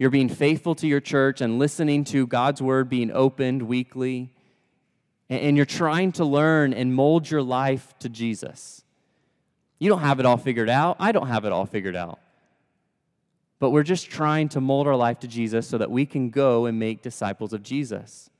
you're 0.00 0.08
being 0.08 0.30
faithful 0.30 0.74
to 0.76 0.86
your 0.86 1.02
church 1.02 1.42
and 1.42 1.58
listening 1.58 2.04
to 2.04 2.26
God's 2.26 2.62
word 2.62 2.88
being 2.88 3.12
opened 3.12 3.60
weekly. 3.60 4.30
And 5.28 5.58
you're 5.58 5.66
trying 5.66 6.12
to 6.12 6.24
learn 6.24 6.72
and 6.72 6.94
mold 6.94 7.30
your 7.30 7.42
life 7.42 7.92
to 7.98 8.08
Jesus. 8.08 8.82
You 9.80 9.88
don't 9.88 10.00
have 10.02 10.20
it 10.20 10.26
all 10.26 10.36
figured 10.36 10.68
out. 10.68 10.96
I 11.00 11.10
don't 11.10 11.26
have 11.26 11.44
it 11.44 11.52
all 11.52 11.66
figured 11.66 11.96
out. 11.96 12.20
But 13.58 13.70
we're 13.70 13.82
just 13.82 14.10
trying 14.10 14.48
to 14.50 14.60
mold 14.60 14.86
our 14.86 14.94
life 14.94 15.18
to 15.20 15.28
Jesus 15.28 15.66
so 15.66 15.78
that 15.78 15.90
we 15.90 16.06
can 16.06 16.30
go 16.30 16.66
and 16.66 16.78
make 16.78 17.02
disciples 17.02 17.52
of 17.52 17.62
Jesus. 17.62 18.30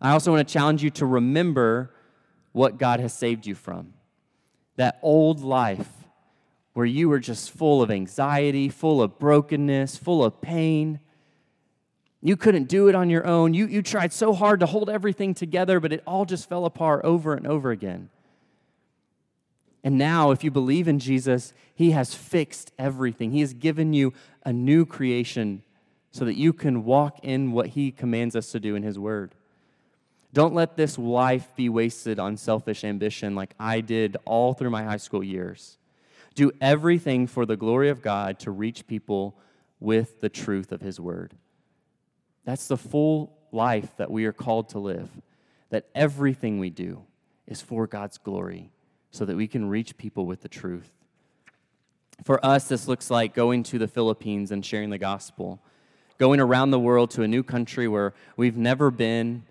I 0.00 0.12
also 0.12 0.30
want 0.32 0.46
to 0.46 0.52
challenge 0.52 0.82
you 0.82 0.90
to 0.90 1.06
remember 1.06 1.90
what 2.52 2.78
God 2.78 3.00
has 3.00 3.12
saved 3.12 3.46
you 3.46 3.54
from. 3.54 3.94
That 4.76 4.98
old 5.02 5.40
life 5.40 5.88
where 6.74 6.86
you 6.86 7.08
were 7.08 7.20
just 7.20 7.50
full 7.50 7.80
of 7.80 7.90
anxiety, 7.90 8.68
full 8.68 9.00
of 9.00 9.18
brokenness, 9.18 9.96
full 9.96 10.22
of 10.22 10.40
pain. 10.40 11.00
You 12.20 12.36
couldn't 12.36 12.68
do 12.68 12.88
it 12.88 12.94
on 12.94 13.08
your 13.08 13.26
own. 13.26 13.54
You, 13.54 13.66
you 13.66 13.80
tried 13.80 14.12
so 14.12 14.34
hard 14.34 14.60
to 14.60 14.66
hold 14.66 14.90
everything 14.90 15.34
together, 15.34 15.80
but 15.80 15.92
it 15.92 16.02
all 16.06 16.24
just 16.24 16.48
fell 16.48 16.64
apart 16.64 17.04
over 17.04 17.34
and 17.34 17.46
over 17.46 17.70
again. 17.70 18.10
And 19.84 19.98
now, 19.98 20.30
if 20.30 20.42
you 20.42 20.50
believe 20.50 20.88
in 20.88 20.98
Jesus, 20.98 21.52
He 21.74 21.90
has 21.90 22.14
fixed 22.14 22.72
everything. 22.78 23.30
He 23.30 23.40
has 23.40 23.52
given 23.52 23.92
you 23.92 24.14
a 24.42 24.52
new 24.52 24.86
creation 24.86 25.62
so 26.10 26.24
that 26.24 26.36
you 26.36 26.54
can 26.54 26.84
walk 26.84 27.20
in 27.22 27.52
what 27.52 27.68
He 27.68 27.90
commands 27.90 28.34
us 28.34 28.50
to 28.52 28.60
do 28.60 28.74
in 28.74 28.82
His 28.82 28.98
Word. 28.98 29.34
Don't 30.32 30.54
let 30.54 30.76
this 30.76 30.98
life 30.98 31.54
be 31.54 31.68
wasted 31.68 32.18
on 32.18 32.38
selfish 32.38 32.82
ambition 32.82 33.34
like 33.34 33.54
I 33.60 33.82
did 33.82 34.16
all 34.24 34.54
through 34.54 34.70
my 34.70 34.82
high 34.82 34.96
school 34.96 35.22
years. 35.22 35.76
Do 36.34 36.50
everything 36.60 37.26
for 37.26 37.44
the 37.44 37.56
glory 37.56 37.90
of 37.90 38.02
God 38.02 38.40
to 38.40 38.50
reach 38.50 38.86
people 38.86 39.36
with 39.80 40.20
the 40.22 40.30
truth 40.30 40.72
of 40.72 40.80
His 40.80 40.98
word. 40.98 41.34
That's 42.44 42.68
the 42.68 42.78
full 42.78 43.36
life 43.52 43.96
that 43.98 44.10
we 44.10 44.24
are 44.24 44.32
called 44.32 44.70
to 44.70 44.78
live. 44.78 45.10
That 45.68 45.86
everything 45.94 46.58
we 46.58 46.70
do 46.70 47.04
is 47.46 47.60
for 47.60 47.86
God's 47.86 48.16
glory 48.16 48.70
so 49.14 49.24
that 49.24 49.36
we 49.36 49.46
can 49.46 49.68
reach 49.68 49.96
people 49.96 50.26
with 50.26 50.42
the 50.42 50.48
truth. 50.48 50.90
For 52.24 52.44
us, 52.44 52.68
this 52.68 52.88
looks 52.88 53.10
like 53.10 53.34
going 53.34 53.62
to 53.64 53.78
the 53.78 53.88
Philippines 53.88 54.50
and 54.50 54.64
sharing 54.64 54.90
the 54.90 54.98
gospel, 54.98 55.60
going 56.18 56.40
around 56.40 56.70
the 56.70 56.78
world 56.78 57.10
to 57.12 57.22
a 57.22 57.28
new 57.28 57.42
country 57.42 57.88
where 57.88 58.14
we've 58.36 58.56
never 58.56 58.90
been 58.90 59.44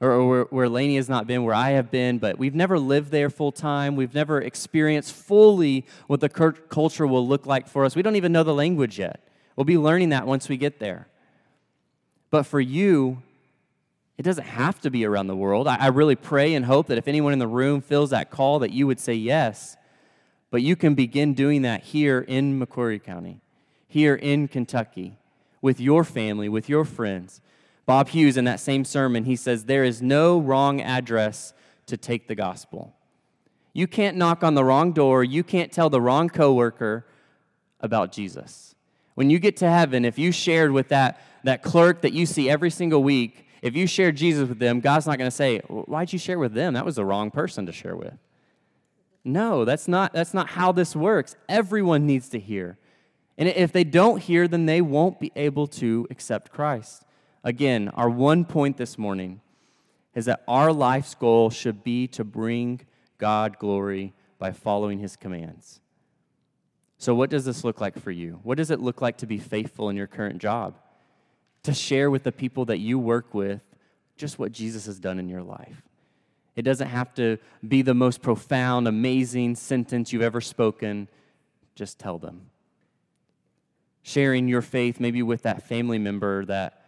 or 0.00 0.26
where, 0.26 0.44
where 0.44 0.68
Laney 0.68 0.96
has 0.96 1.10
not 1.10 1.26
been, 1.26 1.44
where 1.44 1.54
I 1.54 1.70
have 1.70 1.90
been, 1.90 2.18
but 2.18 2.38
we've 2.38 2.54
never 2.54 2.78
lived 2.78 3.10
there 3.10 3.28
full 3.28 3.52
time. 3.52 3.96
We've 3.96 4.14
never 4.14 4.40
experienced 4.40 5.12
fully 5.12 5.84
what 6.06 6.20
the 6.20 6.30
culture 6.30 7.06
will 7.06 7.28
look 7.28 7.44
like 7.44 7.68
for 7.68 7.84
us. 7.84 7.94
We 7.94 8.00
don't 8.00 8.16
even 8.16 8.32
know 8.32 8.42
the 8.42 8.54
language 8.54 8.98
yet. 8.98 9.20
We'll 9.56 9.66
be 9.66 9.76
learning 9.76 10.08
that 10.10 10.26
once 10.26 10.48
we 10.48 10.56
get 10.56 10.78
there. 10.78 11.08
But 12.30 12.44
for 12.44 12.60
you, 12.60 13.22
it 14.20 14.22
doesn't 14.22 14.48
have 14.48 14.78
to 14.82 14.90
be 14.90 15.06
around 15.06 15.28
the 15.28 15.34
world. 15.34 15.66
I, 15.66 15.76
I 15.76 15.86
really 15.86 16.14
pray 16.14 16.52
and 16.52 16.66
hope 16.66 16.88
that 16.88 16.98
if 16.98 17.08
anyone 17.08 17.32
in 17.32 17.38
the 17.38 17.46
room 17.46 17.80
feels 17.80 18.10
that 18.10 18.30
call, 18.30 18.58
that 18.58 18.70
you 18.70 18.86
would 18.86 19.00
say 19.00 19.14
yes. 19.14 19.78
But 20.50 20.60
you 20.60 20.76
can 20.76 20.94
begin 20.94 21.32
doing 21.32 21.62
that 21.62 21.84
here 21.84 22.20
in 22.28 22.60
McCreary 22.60 23.02
County, 23.02 23.40
here 23.88 24.14
in 24.14 24.46
Kentucky 24.46 25.16
with 25.62 25.80
your 25.80 26.04
family, 26.04 26.50
with 26.50 26.68
your 26.68 26.84
friends. 26.84 27.40
Bob 27.86 28.10
Hughes, 28.10 28.36
in 28.36 28.44
that 28.44 28.60
same 28.60 28.84
sermon, 28.84 29.24
he 29.24 29.36
says, 29.36 29.64
There 29.64 29.84
is 29.84 30.02
no 30.02 30.38
wrong 30.38 30.82
address 30.82 31.54
to 31.86 31.96
take 31.96 32.28
the 32.28 32.34
gospel. 32.34 32.94
You 33.72 33.86
can't 33.86 34.18
knock 34.18 34.44
on 34.44 34.52
the 34.52 34.64
wrong 34.64 34.92
door. 34.92 35.24
You 35.24 35.42
can't 35.42 35.72
tell 35.72 35.88
the 35.88 36.02
wrong 36.02 36.28
coworker 36.28 37.06
about 37.80 38.12
Jesus. 38.12 38.74
When 39.14 39.30
you 39.30 39.38
get 39.38 39.56
to 39.56 39.70
heaven, 39.70 40.04
if 40.04 40.18
you 40.18 40.30
shared 40.30 40.72
with 40.72 40.88
that, 40.88 41.22
that 41.44 41.62
clerk 41.62 42.02
that 42.02 42.12
you 42.12 42.26
see 42.26 42.50
every 42.50 42.68
single 42.68 43.02
week, 43.02 43.46
if 43.62 43.76
you 43.76 43.86
share 43.86 44.12
Jesus 44.12 44.48
with 44.48 44.58
them, 44.58 44.80
God's 44.80 45.06
not 45.06 45.18
going 45.18 45.30
to 45.30 45.36
say, 45.36 45.58
Why'd 45.68 46.12
you 46.12 46.18
share 46.18 46.38
with 46.38 46.54
them? 46.54 46.74
That 46.74 46.84
was 46.84 46.96
the 46.96 47.04
wrong 47.04 47.30
person 47.30 47.66
to 47.66 47.72
share 47.72 47.96
with. 47.96 48.14
No, 49.24 49.64
that's 49.64 49.86
not, 49.86 50.12
that's 50.12 50.32
not 50.32 50.50
how 50.50 50.72
this 50.72 50.96
works. 50.96 51.36
Everyone 51.48 52.06
needs 52.06 52.28
to 52.30 52.38
hear. 52.38 52.78
And 53.36 53.48
if 53.48 53.72
they 53.72 53.84
don't 53.84 54.20
hear, 54.20 54.48
then 54.48 54.66
they 54.66 54.80
won't 54.80 55.20
be 55.20 55.32
able 55.36 55.66
to 55.68 56.06
accept 56.10 56.52
Christ. 56.52 57.04
Again, 57.44 57.88
our 57.90 58.08
one 58.08 58.44
point 58.44 58.76
this 58.76 58.98
morning 58.98 59.40
is 60.14 60.24
that 60.26 60.42
our 60.48 60.72
life's 60.72 61.14
goal 61.14 61.50
should 61.50 61.84
be 61.84 62.06
to 62.08 62.24
bring 62.24 62.80
God 63.18 63.58
glory 63.58 64.14
by 64.38 64.52
following 64.52 64.98
his 64.98 65.16
commands. 65.16 65.80
So, 66.98 67.14
what 67.14 67.30
does 67.30 67.44
this 67.46 67.64
look 67.64 67.80
like 67.80 67.98
for 67.98 68.10
you? 68.10 68.40
What 68.42 68.58
does 68.58 68.70
it 68.70 68.80
look 68.80 69.00
like 69.00 69.18
to 69.18 69.26
be 69.26 69.38
faithful 69.38 69.88
in 69.88 69.96
your 69.96 70.06
current 70.06 70.38
job? 70.38 70.76
To 71.64 71.74
share 71.74 72.10
with 72.10 72.22
the 72.22 72.32
people 72.32 72.64
that 72.66 72.78
you 72.78 72.98
work 72.98 73.34
with 73.34 73.60
just 74.16 74.38
what 74.38 74.52
Jesus 74.52 74.86
has 74.86 74.98
done 74.98 75.18
in 75.18 75.28
your 75.28 75.42
life. 75.42 75.82
It 76.56 76.62
doesn't 76.62 76.88
have 76.88 77.14
to 77.14 77.38
be 77.66 77.82
the 77.82 77.94
most 77.94 78.22
profound, 78.22 78.86
amazing 78.86 79.56
sentence 79.56 80.12
you've 80.12 80.22
ever 80.22 80.40
spoken. 80.40 81.08
Just 81.74 81.98
tell 81.98 82.18
them. 82.18 82.50
Sharing 84.02 84.48
your 84.48 84.62
faith 84.62 85.00
maybe 85.00 85.22
with 85.22 85.42
that 85.42 85.66
family 85.66 85.98
member 85.98 86.44
that 86.46 86.84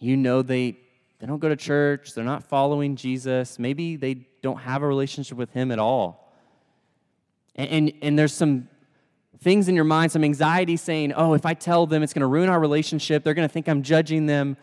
you 0.00 0.16
know 0.16 0.42
they, 0.42 0.78
they 1.18 1.26
don't 1.26 1.38
go 1.38 1.48
to 1.48 1.56
church, 1.56 2.14
they're 2.14 2.24
not 2.24 2.42
following 2.42 2.96
Jesus, 2.96 3.58
maybe 3.58 3.96
they 3.96 4.26
don't 4.42 4.58
have 4.58 4.82
a 4.82 4.86
relationship 4.86 5.36
with 5.36 5.52
Him 5.52 5.70
at 5.70 5.78
all. 5.78 6.32
And, 7.54 7.70
and, 7.70 7.92
and 8.02 8.18
there's 8.18 8.34
some 8.34 8.68
things 9.40 9.68
in 9.68 9.74
your 9.74 9.84
mind, 9.84 10.12
some 10.12 10.24
anxiety 10.24 10.76
saying, 10.76 11.12
oh, 11.12 11.34
if 11.34 11.46
I 11.46 11.54
tell 11.54 11.86
them 11.86 12.02
it's 12.02 12.12
going 12.12 12.20
to 12.20 12.26
ruin 12.26 12.48
our 12.48 12.58
relationship, 12.58 13.22
they're 13.22 13.34
going 13.34 13.48
to 13.48 13.52
think 13.52 13.68
I'm 13.68 13.82
judging 13.82 14.26
them. 14.26 14.56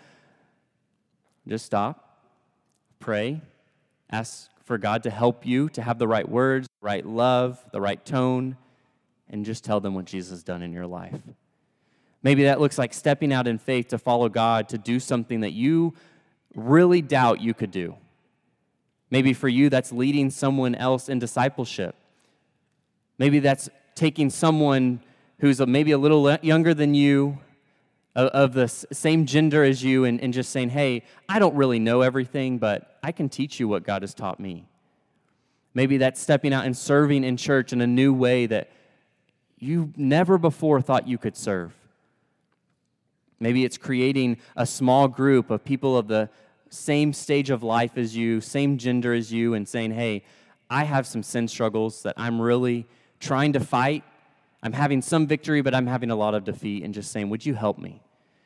Just 1.48 1.66
stop, 1.66 2.20
pray, 3.00 3.42
ask 4.12 4.50
for 4.64 4.78
God 4.78 5.04
to 5.04 5.10
help 5.10 5.46
you 5.46 5.70
to 5.70 5.82
have 5.82 6.00
the 6.00 6.08
right 6.08 6.28
words, 6.28 6.68
right 6.82 7.06
love, 7.06 7.64
the 7.72 7.80
right 7.80 8.04
tone, 8.04 8.58
and 9.30 9.46
just 9.46 9.64
tell 9.64 9.80
them 9.80 9.94
what 9.94 10.06
Jesus 10.06 10.32
has 10.32 10.44
done 10.44 10.62
in 10.62 10.74
your 10.74 10.88
life. 10.88 11.22
Maybe 12.24 12.46
that 12.46 12.60
looks 12.60 12.80
like 12.80 12.94
stepping 12.94 13.32
out 13.32 13.48
in 13.48 13.60
faith 13.60 13.90
to 13.90 14.00
follow 14.00 14.30
God, 14.30 14.70
to 14.70 14.80
do 14.80 15.00
something 15.00 15.42
that 15.42 15.52
you 15.52 15.94
really 16.56 17.02
doubt 17.02 17.42
you 17.42 17.54
could 17.54 17.70
do. 17.70 17.96
Maybe 19.12 19.34
for 19.34 19.48
you, 19.48 19.70
that's 19.70 19.92
leading 19.92 20.32
someone 20.32 20.74
else 20.74 21.08
in 21.08 21.20
discipleship. 21.20 21.96
Maybe 23.20 23.38
that's 23.38 23.70
taking 23.96 24.30
someone 24.30 25.02
who's 25.40 25.60
maybe 25.66 25.92
a 25.92 25.98
little 25.98 26.38
younger 26.42 26.74
than 26.74 26.94
you, 26.94 27.40
of 28.16 28.54
the 28.54 28.68
same 28.68 29.26
gender 29.26 29.64
as 29.64 29.84
you, 29.84 30.06
and, 30.06 30.22
and 30.22 30.34
just 30.34 30.52
saying, 30.52 30.70
hey, 30.70 31.04
I 31.28 31.38
don't 31.38 31.56
really 31.56 31.80
know 31.80 32.02
everything, 32.02 32.58
but 32.58 32.98
I 33.04 33.12
can 33.12 33.28
teach 33.28 33.60
you 33.60 33.68
what 33.68 33.84
God 33.84 34.04
has 34.04 34.14
taught 34.14 34.40
me. 34.40 34.66
Maybe 35.74 35.98
that's 35.98 36.22
stepping 36.22 36.54
out 36.54 36.66
and 36.66 36.78
serving 36.78 37.26
in 37.26 37.36
church 37.36 37.74
in 37.74 37.82
a 37.82 37.88
new 37.88 38.14
way 38.14 38.46
that 38.46 38.70
you 39.60 39.92
never 39.98 40.38
before 40.38 40.82
thought 40.82 41.08
you 41.08 41.18
could 41.18 41.36
serve. 41.36 41.74
Maybe 43.42 43.66
it's 43.66 43.78
creating 43.78 44.38
a 44.56 44.66
small 44.66 45.10
group 45.10 45.52
of 45.52 45.66
people 45.66 45.98
of 45.98 46.08
the 46.08 46.30
same 46.70 47.12
stage 47.12 47.50
of 47.50 47.64
life 47.64 47.98
as 47.98 48.16
you, 48.16 48.40
same 48.40 48.78
gender 48.78 49.14
as 49.14 49.34
you, 49.34 49.54
and 49.54 49.68
saying, 49.68 49.92
hey, 49.92 50.24
I 50.70 50.86
have 50.86 51.06
some 51.06 51.22
sin 51.22 51.50
struggles 51.50 52.04
that 52.04 52.14
I'm 52.16 52.42
really 52.42 52.88
trying 53.20 53.54
to 53.54 53.60
fight. 53.60 54.04
I'm 54.64 54.74
having 54.74 55.02
some 55.02 55.28
victory, 55.28 55.62
but 55.62 55.76
I'm 55.76 55.88
having 55.88 56.12
a 56.12 56.16
lot 56.16 56.34
of 56.34 56.44
defeat, 56.44 56.84
and 56.84 56.94
just 56.94 57.12
saying, 57.12 57.30
would 57.30 57.46
you 57.46 57.54
help 57.54 57.78
me? 57.78 58.02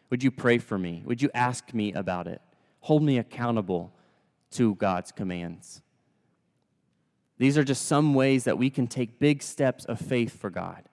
Would 0.09 0.23
you 0.23 0.31
pray 0.31 0.57
for 0.57 0.77
me? 0.77 1.03
Would 1.05 1.21
you 1.21 1.29
ask 1.33 1.73
me 1.73 1.93
about 1.93 2.27
it? 2.27 2.41
Hold 2.81 3.03
me 3.03 3.17
accountable 3.17 3.91
to 4.51 4.75
God's 4.75 5.11
commands. 5.11 5.81
These 7.37 7.57
are 7.57 7.63
just 7.63 7.85
some 7.85 8.13
ways 8.13 8.43
that 8.43 8.57
we 8.57 8.69
can 8.69 8.87
take 8.87 9.19
big 9.19 9.41
steps 9.41 9.85
of 9.85 9.99
faith 9.99 10.37
for 10.39 10.49
God. 10.49 10.83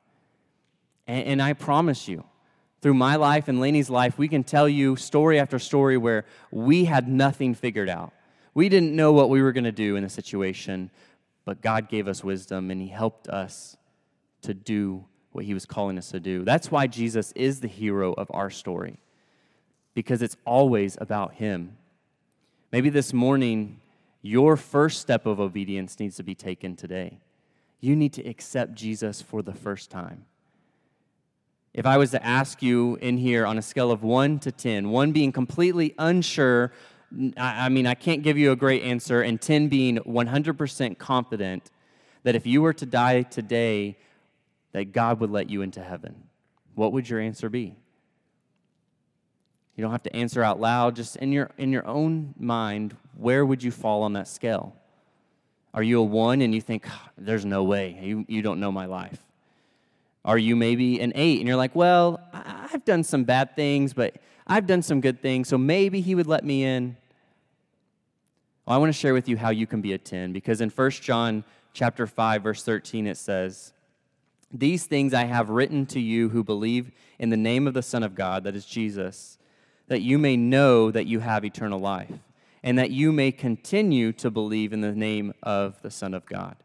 And, 1.07 1.27
and 1.27 1.43
I 1.43 1.55
promise 1.55 2.07
you, 2.07 2.25
through 2.83 2.95
my 2.95 3.17
life 3.17 3.49
and 3.49 3.59
Laney's 3.59 3.91
life, 3.91 4.19
we 4.19 4.29
can 4.29 4.45
tell 4.45 4.69
you 4.69 4.95
story 4.97 5.41
after 5.41 5.59
story 5.59 5.97
where 5.97 6.25
we 6.53 6.85
had 6.85 7.09
nothing 7.09 7.55
figured 7.55 7.89
out. 7.89 8.13
We 8.55 8.69
didn't 8.69 8.95
know 8.95 9.13
what 9.13 9.29
we 9.29 9.43
were 9.43 9.53
going 9.53 9.65
to 9.65 9.73
do 9.73 9.97
in 9.97 10.05
a 10.05 10.09
situation, 10.09 10.91
but 11.47 11.63
God 11.63 11.89
gave 11.89 12.09
us 12.09 12.23
wisdom 12.23 12.71
and 12.71 12.83
He 12.83 12.89
helped 12.89 13.29
us 13.29 13.79
to 14.43 14.53
do 14.53 15.07
what 15.33 15.47
He 15.47 15.55
was 15.55 15.65
calling 15.65 15.97
us 15.97 16.11
to 16.11 16.21
do. 16.21 16.45
That's 16.45 16.71
why 16.71 16.87
Jesus 16.89 17.33
is 17.33 17.61
the 17.61 17.69
hero 17.69 18.13
of 18.13 18.31
our 18.35 18.51
story, 18.51 18.99
because 19.95 20.21
it's 20.21 20.37
always 20.45 20.99
about 21.01 21.35
Him. 21.35 21.79
Maybe 22.73 22.91
this 22.91 23.15
morning, 23.15 23.81
your 24.21 24.57
first 24.57 25.01
step 25.01 25.25
of 25.25 25.41
obedience 25.41 25.99
needs 26.01 26.17
to 26.17 26.25
be 26.25 26.35
taken 26.35 26.75
today. 26.75 27.21
You 27.81 27.95
need 27.95 28.13
to 28.15 28.29
accept 28.29 28.75
Jesus 28.75 29.23
for 29.23 29.41
the 29.41 29.55
first 29.55 29.89
time. 29.89 30.25
If 31.73 31.87
I 31.87 31.97
was 31.99 32.11
to 32.11 32.27
ask 32.27 32.63
you 32.63 32.97
in 32.97 33.19
here 33.19 33.47
on 33.47 33.59
a 33.59 33.63
scale 33.63 33.93
of 33.93 34.03
1 34.03 34.41
to 34.41 34.51
10, 34.51 34.91
1 34.91 35.13
being 35.13 35.31
completely 35.31 35.95
unsure, 35.99 36.73
I 37.37 37.69
mean, 37.69 37.87
I 37.87 37.95
can't 37.95 38.23
give 38.23 38.37
you 38.37 38.53
a 38.53 38.57
great 38.57 38.83
answer, 38.83 39.23
and 39.23 39.41
10 39.41 39.69
being 39.69 39.97
100% 39.99 40.99
confident 40.99 41.71
that 42.25 42.35
if 42.35 42.47
you 42.47 42.63
were 42.63 42.73
to 42.73 42.87
die 42.87 43.23
today, 43.23 43.97
that 44.73 44.93
God 44.93 45.21
would 45.21 45.31
let 45.31 45.49
you 45.49 45.63
into 45.63 45.83
heaven, 45.83 46.25
what 46.75 46.93
would 46.93 47.09
your 47.09 47.21
answer 47.21 47.49
be? 47.49 47.77
You 49.77 49.83
don't 49.83 49.93
have 49.93 50.03
to 50.05 50.17
answer 50.17 50.43
out 50.43 50.59
loud, 50.59 50.97
just 50.97 51.17
in 51.17 51.33
your, 51.33 51.51
in 51.59 51.71
your 51.71 51.87
own 51.87 52.35
mind, 52.39 52.97
where 53.17 53.47
would 53.47 53.63
you 53.63 53.71
fall 53.71 54.03
on 54.03 54.15
that 54.15 54.27
scale? 54.27 54.75
Are 55.73 55.83
you 55.83 56.01
a 56.01 56.03
one 56.03 56.41
and 56.41 56.55
you 56.55 56.61
think, 56.61 56.87
ah, 56.89 57.11
there's 57.19 57.45
no 57.45 57.63
way, 57.63 57.99
you, 58.03 58.25
you 58.29 58.43
don't 58.43 58.59
know 58.59 58.73
my 58.73 58.87
life? 58.87 59.21
Are 60.25 60.39
you 60.39 60.57
maybe 60.57 61.01
an 61.01 61.13
eight 61.15 61.39
and 61.39 61.47
you're 61.47 61.57
like, 61.57 61.77
well, 61.77 62.21
I've 62.33 62.85
done 62.85 63.05
some 63.05 63.25
bad 63.25 63.55
things, 63.55 63.93
but 63.93 64.17
I've 64.47 64.67
done 64.67 64.83
some 64.83 65.01
good 65.01 65.21
things, 65.21 65.49
so 65.49 65.59
maybe 65.59 66.01
he 66.01 66.15
would 66.15 66.27
let 66.27 66.45
me 66.45 66.65
in? 66.65 66.97
Well, 68.65 68.77
I 68.77 68.79
want 68.79 68.93
to 68.93 68.99
share 68.99 69.15
with 69.15 69.29
you 69.29 69.37
how 69.37 69.51
you 69.51 69.67
can 69.67 69.81
be 69.81 69.93
a 69.93 69.99
10 69.99 70.33
because 70.33 70.61
in 70.61 70.71
1 70.71 70.91
John 71.03 71.45
chapter 71.73 72.07
5 72.07 72.43
verse 72.43 72.63
13 72.63 73.07
it 73.07 73.17
says, 73.17 73.73
"These 74.53 74.87
things 74.87 75.13
I 75.15 75.25
have 75.25 75.51
written 75.51 75.87
to 75.87 76.01
you 76.01 76.29
who 76.29 76.45
believe 76.45 76.93
in 77.19 77.31
the 77.31 77.37
name 77.37 77.67
of 77.67 77.75
the 77.75 77.83
Son 77.83 78.03
of 78.03 78.15
God, 78.15 78.45
that 78.45 78.57
is 78.57 78.67
Jesus, 78.67 79.39
that 79.89 80.03
you 80.03 80.19
may 80.19 80.37
know 80.37 80.91
that 80.91 81.07
you 81.07 81.21
have 81.21 81.45
eternal 81.45 81.79
life, 81.79 82.19
and 82.63 82.79
that 82.79 82.91
you 82.91 83.13
may 83.13 83.33
continue 83.33 84.13
to 84.13 84.31
believe 84.31 84.73
in 84.73 84.81
the 84.81 84.93
name 84.93 85.33
of 85.43 85.81
the 85.83 85.91
Son 85.91 86.15
of 86.15 86.27
God." 86.27 86.57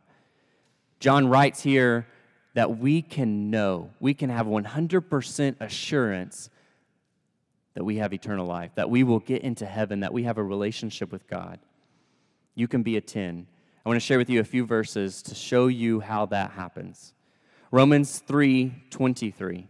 John 1.00 1.28
writes 1.28 1.64
here 1.64 2.08
that 2.54 2.78
we 2.78 3.02
can 3.02 3.50
know, 3.50 3.90
we 4.00 4.14
can 4.14 4.30
have 4.30 4.46
100% 4.46 5.58
assurance 5.60 6.50
that 7.74 7.84
we 7.84 7.98
have 7.98 8.14
eternal 8.14 8.46
life, 8.46 8.72
that 8.76 8.90
we 8.90 9.04
will 9.04 9.20
get 9.20 9.42
into 9.42 9.66
heaven, 9.66 10.02
that 10.02 10.14
we 10.14 10.24
have 10.24 10.38
a 10.38 10.44
relationship 10.44 11.12
with 11.12 11.28
God. 11.28 11.60
You 12.56 12.68
can 12.68 12.84
be 12.84 12.98
a 12.98 13.02
10. 13.02 13.48
I 13.86 13.90
want 13.90 13.96
to 13.96 14.06
share 14.06 14.18
with 14.18 14.30
you 14.30 14.40
a 14.40 14.46
few 14.46 14.66
verses 14.66 15.22
to 15.24 15.36
show 15.36 15.68
you 15.68 16.02
how 16.02 16.26
that 16.28 16.52
happens. 16.52 17.14
Romans 17.72 18.20
3 18.20 18.74
23. 18.90 19.68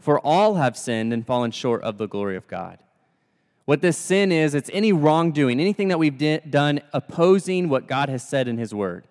For 0.00 0.20
all 0.20 0.56
have 0.56 0.76
sinned 0.76 1.12
and 1.12 1.26
fallen 1.26 1.50
short 1.50 1.82
of 1.82 1.96
the 1.96 2.06
glory 2.06 2.36
of 2.36 2.46
God. 2.46 2.78
What 3.64 3.80
this 3.80 3.96
sin 3.96 4.30
is, 4.30 4.54
it's 4.54 4.68
any 4.74 4.92
wrongdoing, 4.92 5.58
anything 5.58 5.88
that 5.88 5.98
we've 5.98 6.18
done 6.50 6.82
opposing 6.92 7.70
what 7.70 7.86
God 7.86 8.10
has 8.10 8.22
said 8.22 8.46
in 8.46 8.58
His 8.58 8.74
Word. 8.74 9.06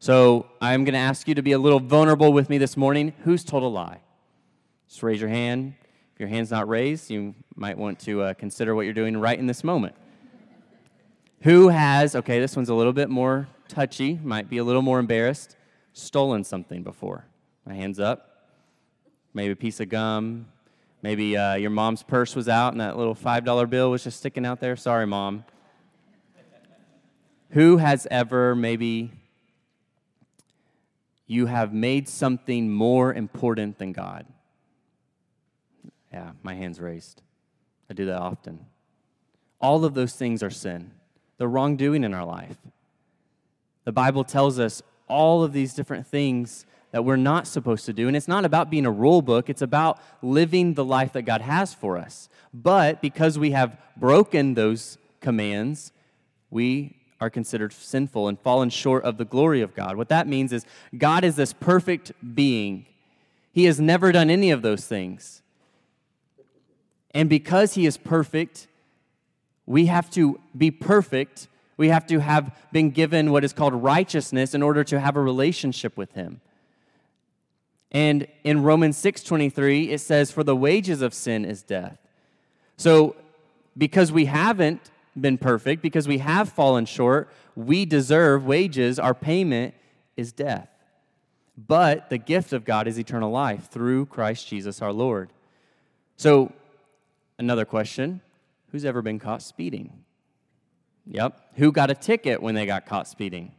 So 0.00 0.46
I'm 0.60 0.82
going 0.82 0.94
to 0.94 0.98
ask 0.98 1.28
you 1.28 1.36
to 1.36 1.42
be 1.42 1.52
a 1.52 1.58
little 1.58 1.78
vulnerable 1.78 2.32
with 2.32 2.50
me 2.50 2.58
this 2.58 2.76
morning. 2.76 3.12
Who's 3.22 3.44
told 3.44 3.62
a 3.62 3.66
lie? 3.66 4.00
Just 4.88 5.02
raise 5.02 5.20
your 5.20 5.30
hand. 5.30 5.74
If 6.14 6.20
your 6.20 6.28
hand's 6.28 6.50
not 6.50 6.68
raised, 6.68 7.10
you 7.10 7.34
might 7.56 7.76
want 7.76 7.98
to 8.00 8.22
uh, 8.22 8.34
consider 8.34 8.74
what 8.74 8.82
you're 8.82 8.94
doing 8.94 9.16
right 9.16 9.38
in 9.38 9.46
this 9.46 9.64
moment. 9.64 9.96
Who 11.42 11.68
has, 11.68 12.14
okay, 12.14 12.38
this 12.38 12.54
one's 12.54 12.68
a 12.68 12.74
little 12.74 12.92
bit 12.92 13.10
more 13.10 13.48
touchy, 13.68 14.20
might 14.22 14.48
be 14.48 14.58
a 14.58 14.64
little 14.64 14.80
more 14.80 15.00
embarrassed, 15.00 15.56
stolen 15.92 16.44
something 16.44 16.84
before? 16.84 17.26
My 17.66 17.74
hand's 17.74 17.98
up. 17.98 18.48
Maybe 19.34 19.52
a 19.52 19.56
piece 19.56 19.80
of 19.80 19.88
gum. 19.88 20.46
Maybe 21.02 21.36
uh, 21.36 21.54
your 21.56 21.70
mom's 21.70 22.02
purse 22.02 22.36
was 22.36 22.48
out 22.48 22.72
and 22.72 22.80
that 22.80 22.96
little 22.96 23.16
$5 23.16 23.68
bill 23.68 23.90
was 23.90 24.04
just 24.04 24.18
sticking 24.18 24.46
out 24.46 24.60
there. 24.60 24.76
Sorry, 24.76 25.06
mom. 25.06 25.44
Who 27.50 27.78
has 27.78 28.06
ever 28.10 28.54
maybe 28.54 29.10
you 31.26 31.46
have 31.46 31.72
made 31.72 32.08
something 32.08 32.70
more 32.70 33.12
important 33.12 33.78
than 33.78 33.92
God. 33.92 34.26
Yeah, 36.14 36.30
my 36.44 36.54
hand's 36.54 36.78
raised. 36.78 37.22
I 37.90 37.92
do 37.92 38.06
that 38.06 38.20
often. 38.20 38.66
All 39.60 39.84
of 39.84 39.94
those 39.94 40.12
things 40.12 40.44
are 40.44 40.50
sin, 40.50 40.92
the 41.38 41.48
wrongdoing 41.48 42.04
in 42.04 42.14
our 42.14 42.24
life. 42.24 42.56
The 43.82 43.90
Bible 43.90 44.22
tells 44.22 44.60
us 44.60 44.80
all 45.08 45.42
of 45.42 45.52
these 45.52 45.74
different 45.74 46.06
things 46.06 46.66
that 46.92 47.04
we're 47.04 47.16
not 47.16 47.48
supposed 47.48 47.84
to 47.86 47.92
do. 47.92 48.06
And 48.06 48.16
it's 48.16 48.28
not 48.28 48.44
about 48.44 48.70
being 48.70 48.86
a 48.86 48.92
rule 48.92 49.22
book, 49.22 49.50
it's 49.50 49.60
about 49.60 49.98
living 50.22 50.74
the 50.74 50.84
life 50.84 51.12
that 51.14 51.22
God 51.22 51.40
has 51.40 51.74
for 51.74 51.98
us. 51.98 52.28
But 52.52 53.02
because 53.02 53.36
we 53.36 53.50
have 53.50 53.76
broken 53.96 54.54
those 54.54 54.98
commands, 55.20 55.90
we 56.48 56.96
are 57.20 57.28
considered 57.28 57.72
sinful 57.72 58.28
and 58.28 58.38
fallen 58.38 58.70
short 58.70 59.02
of 59.02 59.16
the 59.18 59.24
glory 59.24 59.62
of 59.62 59.74
God. 59.74 59.96
What 59.96 60.10
that 60.10 60.28
means 60.28 60.52
is 60.52 60.64
God 60.96 61.24
is 61.24 61.34
this 61.34 61.52
perfect 61.52 62.12
being. 62.36 62.86
He 63.50 63.64
has 63.64 63.80
never 63.80 64.12
done 64.12 64.30
any 64.30 64.52
of 64.52 64.62
those 64.62 64.86
things. 64.86 65.40
And 67.14 67.28
because 67.28 67.74
He 67.74 67.86
is 67.86 67.96
perfect, 67.96 68.66
we 69.64 69.86
have 69.86 70.10
to 70.10 70.38
be 70.56 70.70
perfect. 70.70 71.48
We 71.76 71.88
have 71.88 72.06
to 72.08 72.20
have 72.20 72.54
been 72.72 72.90
given 72.90 73.30
what 73.30 73.44
is 73.44 73.52
called 73.52 73.74
righteousness 73.74 74.54
in 74.54 74.62
order 74.62 74.84
to 74.84 75.00
have 75.00 75.16
a 75.16 75.22
relationship 75.22 75.96
with 75.96 76.12
Him. 76.12 76.40
And 77.90 78.26
in 78.42 78.62
Romans 78.64 78.96
6:23 78.96 79.90
it 79.90 80.00
says 80.00 80.32
for 80.32 80.42
the 80.42 80.56
wages 80.56 81.00
of 81.00 81.14
sin 81.14 81.44
is 81.44 81.62
death. 81.62 81.96
So 82.76 83.14
because 83.78 84.10
we 84.10 84.24
haven't 84.24 84.90
been 85.18 85.38
perfect, 85.38 85.80
because 85.80 86.08
we 86.08 86.18
have 86.18 86.48
fallen 86.48 86.86
short, 86.86 87.30
we 87.54 87.84
deserve 87.84 88.44
wages, 88.44 88.98
our 88.98 89.14
payment 89.14 89.74
is 90.16 90.32
death. 90.32 90.68
But 91.56 92.10
the 92.10 92.18
gift 92.18 92.52
of 92.52 92.64
God 92.64 92.88
is 92.88 92.98
eternal 92.98 93.30
life 93.30 93.70
through 93.70 94.06
Christ 94.06 94.48
Jesus 94.48 94.82
our 94.82 94.92
Lord. 94.92 95.30
So 96.16 96.52
another 97.38 97.64
question, 97.64 98.20
who's 98.70 98.84
ever 98.84 99.02
been 99.02 99.18
caught 99.18 99.42
speeding? 99.42 100.04
Yep. 101.06 101.38
Who 101.56 101.72
got 101.72 101.90
a 101.90 101.94
ticket 101.94 102.42
when 102.42 102.54
they 102.54 102.66
got 102.66 102.86
caught 102.86 103.06
speeding? 103.06 103.52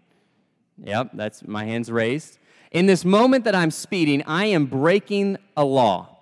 Yep, 0.84 1.12
that's 1.14 1.48
my 1.48 1.66
hands 1.66 1.92
raised. 1.92 2.38
In 2.72 2.86
this 2.86 3.06
moment 3.06 3.46
that 3.46 3.56
I'm 3.56 3.72
speeding, 3.72 4.24
I 4.24 4.46
am 4.46 4.66
breaking 4.66 5.38
a 5.56 5.64
law. 5.64 6.18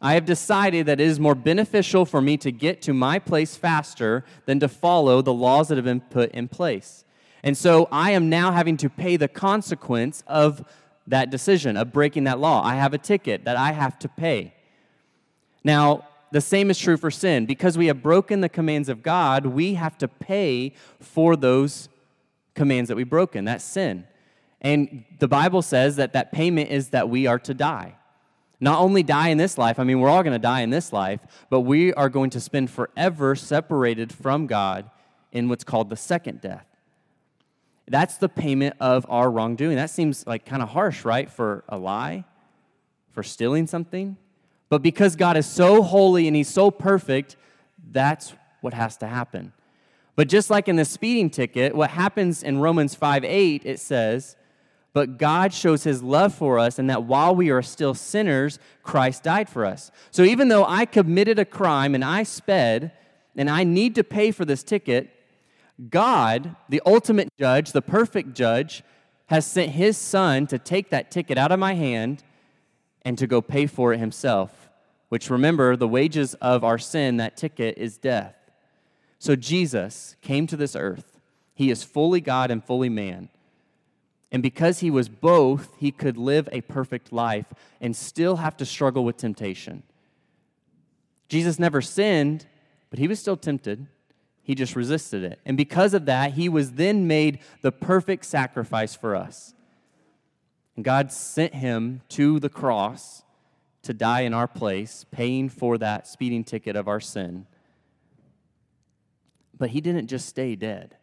I 0.00 0.14
have 0.14 0.24
decided 0.24 0.86
that 0.86 1.00
it 1.00 1.06
is 1.06 1.20
more 1.20 1.34
beneficial 1.34 2.04
for 2.04 2.20
me 2.20 2.36
to 2.38 2.50
get 2.50 2.82
to 2.82 2.92
my 2.92 3.18
place 3.18 3.56
faster 3.56 4.24
than 4.44 4.60
to 4.60 4.68
follow 4.68 5.22
the 5.22 5.32
laws 5.32 5.68
that 5.68 5.76
have 5.76 5.84
been 5.84 6.00
put 6.00 6.32
in 6.32 6.48
place. 6.48 7.04
And 7.42 7.56
so 7.56 7.88
I 7.92 8.10
am 8.10 8.28
now 8.28 8.52
having 8.52 8.76
to 8.78 8.90
pay 8.90 9.16
the 9.16 9.28
consequence 9.28 10.24
of 10.26 10.64
that 11.06 11.30
decision, 11.30 11.76
of 11.76 11.92
breaking 11.92 12.24
that 12.24 12.38
law. 12.38 12.62
I 12.64 12.74
have 12.76 12.94
a 12.94 12.98
ticket 12.98 13.44
that 13.44 13.56
I 13.56 13.72
have 13.72 13.98
to 14.00 14.08
pay. 14.08 14.54
Now, 15.62 16.04
the 16.34 16.40
same 16.40 16.68
is 16.68 16.80
true 16.80 16.96
for 16.96 17.12
sin. 17.12 17.46
Because 17.46 17.78
we 17.78 17.86
have 17.86 18.02
broken 18.02 18.40
the 18.40 18.48
commands 18.48 18.88
of 18.88 19.04
God, 19.04 19.46
we 19.46 19.74
have 19.74 19.96
to 19.98 20.08
pay 20.08 20.72
for 20.98 21.36
those 21.36 21.88
commands 22.56 22.88
that 22.88 22.96
we've 22.96 23.08
broken. 23.08 23.44
That's 23.44 23.62
sin. 23.62 24.04
And 24.60 25.04
the 25.20 25.28
Bible 25.28 25.62
says 25.62 25.94
that 25.94 26.12
that 26.14 26.32
payment 26.32 26.72
is 26.72 26.88
that 26.88 27.08
we 27.08 27.28
are 27.28 27.38
to 27.38 27.54
die. 27.54 27.94
Not 28.58 28.80
only 28.80 29.04
die 29.04 29.28
in 29.28 29.38
this 29.38 29.56
life, 29.56 29.78
I 29.78 29.84
mean, 29.84 30.00
we're 30.00 30.08
all 30.08 30.24
going 30.24 30.32
to 30.32 30.40
die 30.40 30.62
in 30.62 30.70
this 30.70 30.92
life, 30.92 31.20
but 31.50 31.60
we 31.60 31.94
are 31.94 32.08
going 32.08 32.30
to 32.30 32.40
spend 32.40 32.68
forever 32.68 33.36
separated 33.36 34.12
from 34.12 34.48
God 34.48 34.90
in 35.30 35.48
what's 35.48 35.62
called 35.62 35.88
the 35.88 35.96
second 35.96 36.40
death. 36.40 36.66
That's 37.86 38.16
the 38.16 38.28
payment 38.28 38.74
of 38.80 39.06
our 39.08 39.30
wrongdoing. 39.30 39.76
That 39.76 39.90
seems 39.90 40.26
like 40.26 40.44
kind 40.44 40.64
of 40.64 40.70
harsh, 40.70 41.04
right? 41.04 41.30
For 41.30 41.62
a 41.68 41.78
lie, 41.78 42.24
for 43.12 43.22
stealing 43.22 43.68
something. 43.68 44.16
But 44.74 44.82
because 44.82 45.14
God 45.14 45.36
is 45.36 45.46
so 45.46 45.84
holy 45.84 46.26
and 46.26 46.34
He's 46.34 46.48
so 46.48 46.68
perfect, 46.68 47.36
that's 47.92 48.34
what 48.60 48.74
has 48.74 48.96
to 48.96 49.06
happen. 49.06 49.52
But 50.16 50.26
just 50.26 50.50
like 50.50 50.66
in 50.66 50.74
the 50.74 50.84
speeding 50.84 51.30
ticket, 51.30 51.76
what 51.76 51.90
happens 51.90 52.42
in 52.42 52.58
Romans 52.58 52.96
5 52.96 53.22
8, 53.22 53.62
it 53.64 53.78
says, 53.78 54.34
but 54.92 55.16
God 55.16 55.54
shows 55.54 55.84
his 55.84 56.02
love 56.02 56.34
for 56.34 56.58
us, 56.58 56.80
and 56.80 56.90
that 56.90 57.04
while 57.04 57.36
we 57.36 57.50
are 57.50 57.62
still 57.62 57.94
sinners, 57.94 58.58
Christ 58.82 59.22
died 59.22 59.48
for 59.48 59.64
us. 59.64 59.92
So 60.10 60.24
even 60.24 60.48
though 60.48 60.64
I 60.64 60.86
committed 60.86 61.38
a 61.38 61.44
crime 61.44 61.94
and 61.94 62.04
I 62.04 62.24
sped, 62.24 62.90
and 63.36 63.48
I 63.48 63.62
need 63.62 63.94
to 63.94 64.02
pay 64.02 64.32
for 64.32 64.44
this 64.44 64.64
ticket, 64.64 65.08
God, 65.88 66.56
the 66.68 66.82
ultimate 66.84 67.28
judge, 67.38 67.70
the 67.70 67.80
perfect 67.80 68.34
judge, 68.34 68.82
has 69.26 69.46
sent 69.46 69.70
his 69.70 69.96
son 69.96 70.48
to 70.48 70.58
take 70.58 70.90
that 70.90 71.12
ticket 71.12 71.38
out 71.38 71.52
of 71.52 71.60
my 71.60 71.74
hand 71.74 72.24
and 73.04 73.18
to 73.18 73.26
go 73.26 73.42
pay 73.42 73.66
for 73.66 73.92
it 73.92 73.98
himself. 73.98 74.63
Which 75.14 75.30
remember, 75.30 75.76
the 75.76 75.86
wages 75.86 76.34
of 76.40 76.64
our 76.64 76.76
sin, 76.76 77.18
that 77.18 77.36
ticket, 77.36 77.78
is 77.78 77.98
death. 77.98 78.34
So 79.20 79.36
Jesus 79.36 80.16
came 80.22 80.48
to 80.48 80.56
this 80.56 80.74
earth. 80.74 81.20
He 81.54 81.70
is 81.70 81.84
fully 81.84 82.20
God 82.20 82.50
and 82.50 82.64
fully 82.64 82.88
man. 82.88 83.28
And 84.32 84.42
because 84.42 84.80
he 84.80 84.90
was 84.90 85.08
both, 85.08 85.70
he 85.78 85.92
could 85.92 86.16
live 86.16 86.48
a 86.50 86.62
perfect 86.62 87.12
life 87.12 87.46
and 87.80 87.94
still 87.94 88.38
have 88.38 88.56
to 88.56 88.66
struggle 88.66 89.04
with 89.04 89.16
temptation. 89.16 89.84
Jesus 91.28 91.60
never 91.60 91.80
sinned, 91.80 92.46
but 92.90 92.98
he 92.98 93.06
was 93.06 93.20
still 93.20 93.36
tempted. 93.36 93.86
He 94.42 94.56
just 94.56 94.74
resisted 94.74 95.22
it. 95.22 95.38
And 95.46 95.56
because 95.56 95.94
of 95.94 96.06
that, 96.06 96.32
he 96.32 96.48
was 96.48 96.72
then 96.72 97.06
made 97.06 97.38
the 97.62 97.70
perfect 97.70 98.24
sacrifice 98.24 98.96
for 98.96 99.14
us. 99.14 99.54
And 100.74 100.84
God 100.84 101.12
sent 101.12 101.54
him 101.54 102.00
to 102.08 102.40
the 102.40 102.48
cross 102.48 103.23
to 103.84 103.94
die 103.94 104.20
in 104.20 104.34
our 104.34 104.48
place, 104.48 105.04
paying 105.10 105.48
for 105.48 105.78
that 105.78 106.06
speeding 106.06 106.44
ticket 106.44 106.76
of 106.76 106.88
our 106.88 107.00
sin. 107.00 107.46
But 109.56 109.70
he 109.70 109.80
didn't 109.80 110.08
just 110.08 110.26
stay 110.26 110.56
dead. 110.56 110.96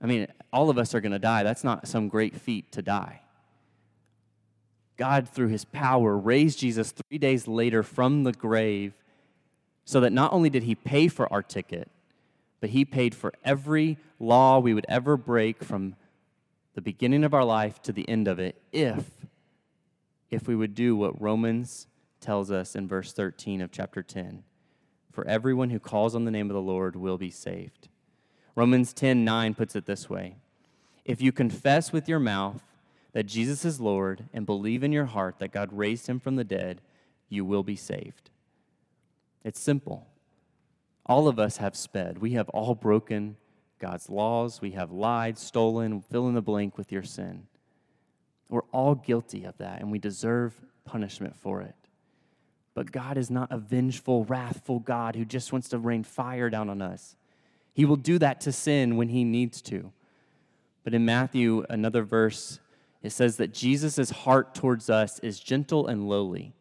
I 0.00 0.06
mean, 0.06 0.26
all 0.52 0.70
of 0.70 0.78
us 0.78 0.94
are 0.94 1.00
going 1.00 1.12
to 1.12 1.18
die. 1.18 1.42
That's 1.42 1.64
not 1.64 1.88
some 1.88 2.08
great 2.08 2.34
feat 2.36 2.72
to 2.72 2.82
die. 2.82 3.20
God, 4.96 5.28
through 5.28 5.48
his 5.48 5.64
power, 5.64 6.16
raised 6.16 6.58
Jesus 6.58 6.92
three 6.92 7.18
days 7.18 7.48
later 7.48 7.82
from 7.82 8.24
the 8.24 8.32
grave 8.32 8.94
so 9.84 10.00
that 10.00 10.12
not 10.12 10.32
only 10.32 10.50
did 10.50 10.62
he 10.64 10.74
pay 10.74 11.08
for 11.08 11.32
our 11.32 11.42
ticket, 11.42 11.90
but 12.60 12.70
he 12.70 12.84
paid 12.84 13.14
for 13.14 13.32
every 13.44 13.98
law 14.20 14.58
we 14.58 14.74
would 14.74 14.86
ever 14.88 15.16
break 15.16 15.64
from 15.64 15.96
the 16.74 16.80
beginning 16.80 17.24
of 17.24 17.34
our 17.34 17.44
life 17.44 17.82
to 17.82 17.92
the 17.92 18.08
end 18.08 18.28
of 18.28 18.38
it 18.38 18.60
if 18.72 19.21
if 20.32 20.48
we 20.48 20.56
would 20.56 20.74
do 20.74 20.96
what 20.96 21.20
Romans 21.20 21.86
tells 22.20 22.50
us 22.50 22.74
in 22.74 22.88
verse 22.88 23.12
13 23.12 23.60
of 23.60 23.70
chapter 23.70 24.02
10 24.02 24.42
for 25.12 25.26
everyone 25.28 25.68
who 25.68 25.78
calls 25.78 26.14
on 26.14 26.24
the 26.24 26.30
name 26.30 26.48
of 26.48 26.54
the 26.54 26.62
Lord 26.62 26.96
will 26.96 27.18
be 27.18 27.30
saved. 27.30 27.88
Romans 28.56 28.94
10 28.94 29.24
9 29.24 29.54
puts 29.54 29.76
it 29.76 29.84
this 29.84 30.08
way 30.08 30.36
If 31.04 31.20
you 31.20 31.32
confess 31.32 31.92
with 31.92 32.08
your 32.08 32.18
mouth 32.18 32.62
that 33.12 33.26
Jesus 33.26 33.66
is 33.66 33.78
Lord 33.78 34.24
and 34.32 34.46
believe 34.46 34.82
in 34.82 34.90
your 34.90 35.04
heart 35.04 35.38
that 35.38 35.52
God 35.52 35.68
raised 35.70 36.06
him 36.06 36.18
from 36.18 36.36
the 36.36 36.44
dead, 36.44 36.80
you 37.28 37.44
will 37.44 37.62
be 37.62 37.76
saved. 37.76 38.30
It's 39.44 39.60
simple. 39.60 40.06
All 41.04 41.28
of 41.28 41.38
us 41.38 41.58
have 41.58 41.76
sped. 41.76 42.18
We 42.18 42.32
have 42.32 42.48
all 42.50 42.74
broken 42.74 43.36
God's 43.78 44.08
laws. 44.08 44.62
We 44.62 44.70
have 44.70 44.92
lied, 44.92 45.36
stolen, 45.36 46.00
fill 46.00 46.28
in 46.28 46.34
the 46.34 46.40
blank 46.40 46.78
with 46.78 46.90
your 46.90 47.02
sin. 47.02 47.48
We're 48.52 48.60
all 48.70 48.94
guilty 48.94 49.44
of 49.44 49.56
that, 49.56 49.80
and 49.80 49.90
we 49.90 49.98
deserve 49.98 50.54
punishment 50.84 51.34
for 51.34 51.62
it. 51.62 51.74
But 52.74 52.92
God 52.92 53.16
is 53.16 53.30
not 53.30 53.50
a 53.50 53.56
vengeful, 53.56 54.26
wrathful 54.26 54.78
God 54.78 55.16
who 55.16 55.24
just 55.24 55.52
wants 55.52 55.70
to 55.70 55.78
rain 55.78 56.04
fire 56.04 56.50
down 56.50 56.68
on 56.68 56.82
us. 56.82 57.16
He 57.72 57.86
will 57.86 57.96
do 57.96 58.18
that 58.18 58.42
to 58.42 58.52
sin 58.52 58.98
when 58.98 59.08
he 59.08 59.24
needs 59.24 59.62
to. 59.62 59.90
But 60.84 60.92
in 60.92 61.06
Matthew, 61.06 61.64
another 61.70 62.02
verse, 62.02 62.60
it 63.02 63.12
says 63.12 63.38
that 63.38 63.54
Jesus' 63.54 64.10
heart 64.10 64.54
towards 64.54 64.90
us 64.90 65.18
is 65.20 65.40
gentle 65.40 65.86
and 65.86 66.06
lowly. 66.06 66.52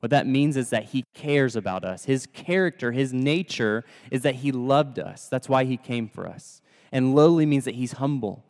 What 0.00 0.10
that 0.10 0.26
means 0.26 0.58
is 0.58 0.68
that 0.68 0.90
he 0.90 1.04
cares 1.14 1.56
about 1.56 1.86
us. 1.86 2.04
His 2.04 2.26
character, 2.26 2.92
his 2.92 3.14
nature 3.14 3.84
is 4.10 4.20
that 4.22 4.36
he 4.36 4.52
loved 4.52 4.98
us. 4.98 5.26
That's 5.28 5.48
why 5.48 5.64
he 5.64 5.78
came 5.78 6.06
for 6.06 6.28
us. 6.28 6.60
And 6.92 7.14
lowly 7.14 7.46
means 7.46 7.64
that 7.64 7.76
he's 7.76 7.92
humble, 7.92 8.44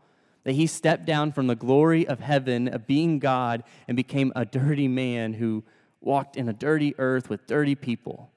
that 0.45 0.53
he 0.53 0.67
stepped 0.67 1.05
down 1.05 1.33
from 1.33 1.47
the 1.47 1.55
glory 1.55 2.07
of 2.07 2.21
heaven, 2.21 2.69
of 2.69 2.87
being 2.87 3.19
God, 3.19 3.63
and 3.87 3.97
became 3.97 4.33
a 4.35 4.45
dirty 4.45 4.89
man 4.89 5.35
who 5.35 5.65
walked 6.01 6.37
in 6.37 6.49
a 6.49 6.53
dirty 6.53 6.95
earth 6.99 7.29
with 7.29 7.47
dirty 7.47 7.75
people. 7.75 8.31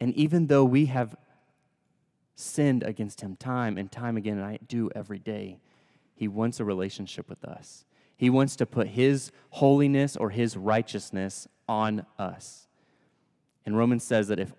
And 0.00 0.14
even 0.14 0.46
though 0.46 0.64
we 0.64 0.86
have 0.86 1.14
sinned 2.34 2.82
against 2.82 3.20
him 3.20 3.36
time 3.36 3.78
and 3.78 3.92
time 3.92 4.16
again, 4.16 4.38
and 4.38 4.46
I 4.46 4.58
do 4.66 4.90
every 4.94 5.18
day, 5.18 5.60
he 6.14 6.26
wants 6.26 6.58
a 6.60 6.64
relationship 6.64 7.28
with 7.28 7.44
us. 7.44 7.84
He 8.16 8.30
wants 8.30 8.56
to 8.56 8.66
put 8.66 8.88
his 8.88 9.32
holiness 9.50 10.16
or 10.16 10.30
his 10.30 10.56
righteousness 10.56 11.46
on 11.68 12.06
us. 12.18 12.68
And 13.64 13.76
Romans 13.76 14.04
says 14.04 14.28
that 14.28 14.38
if 14.38 14.52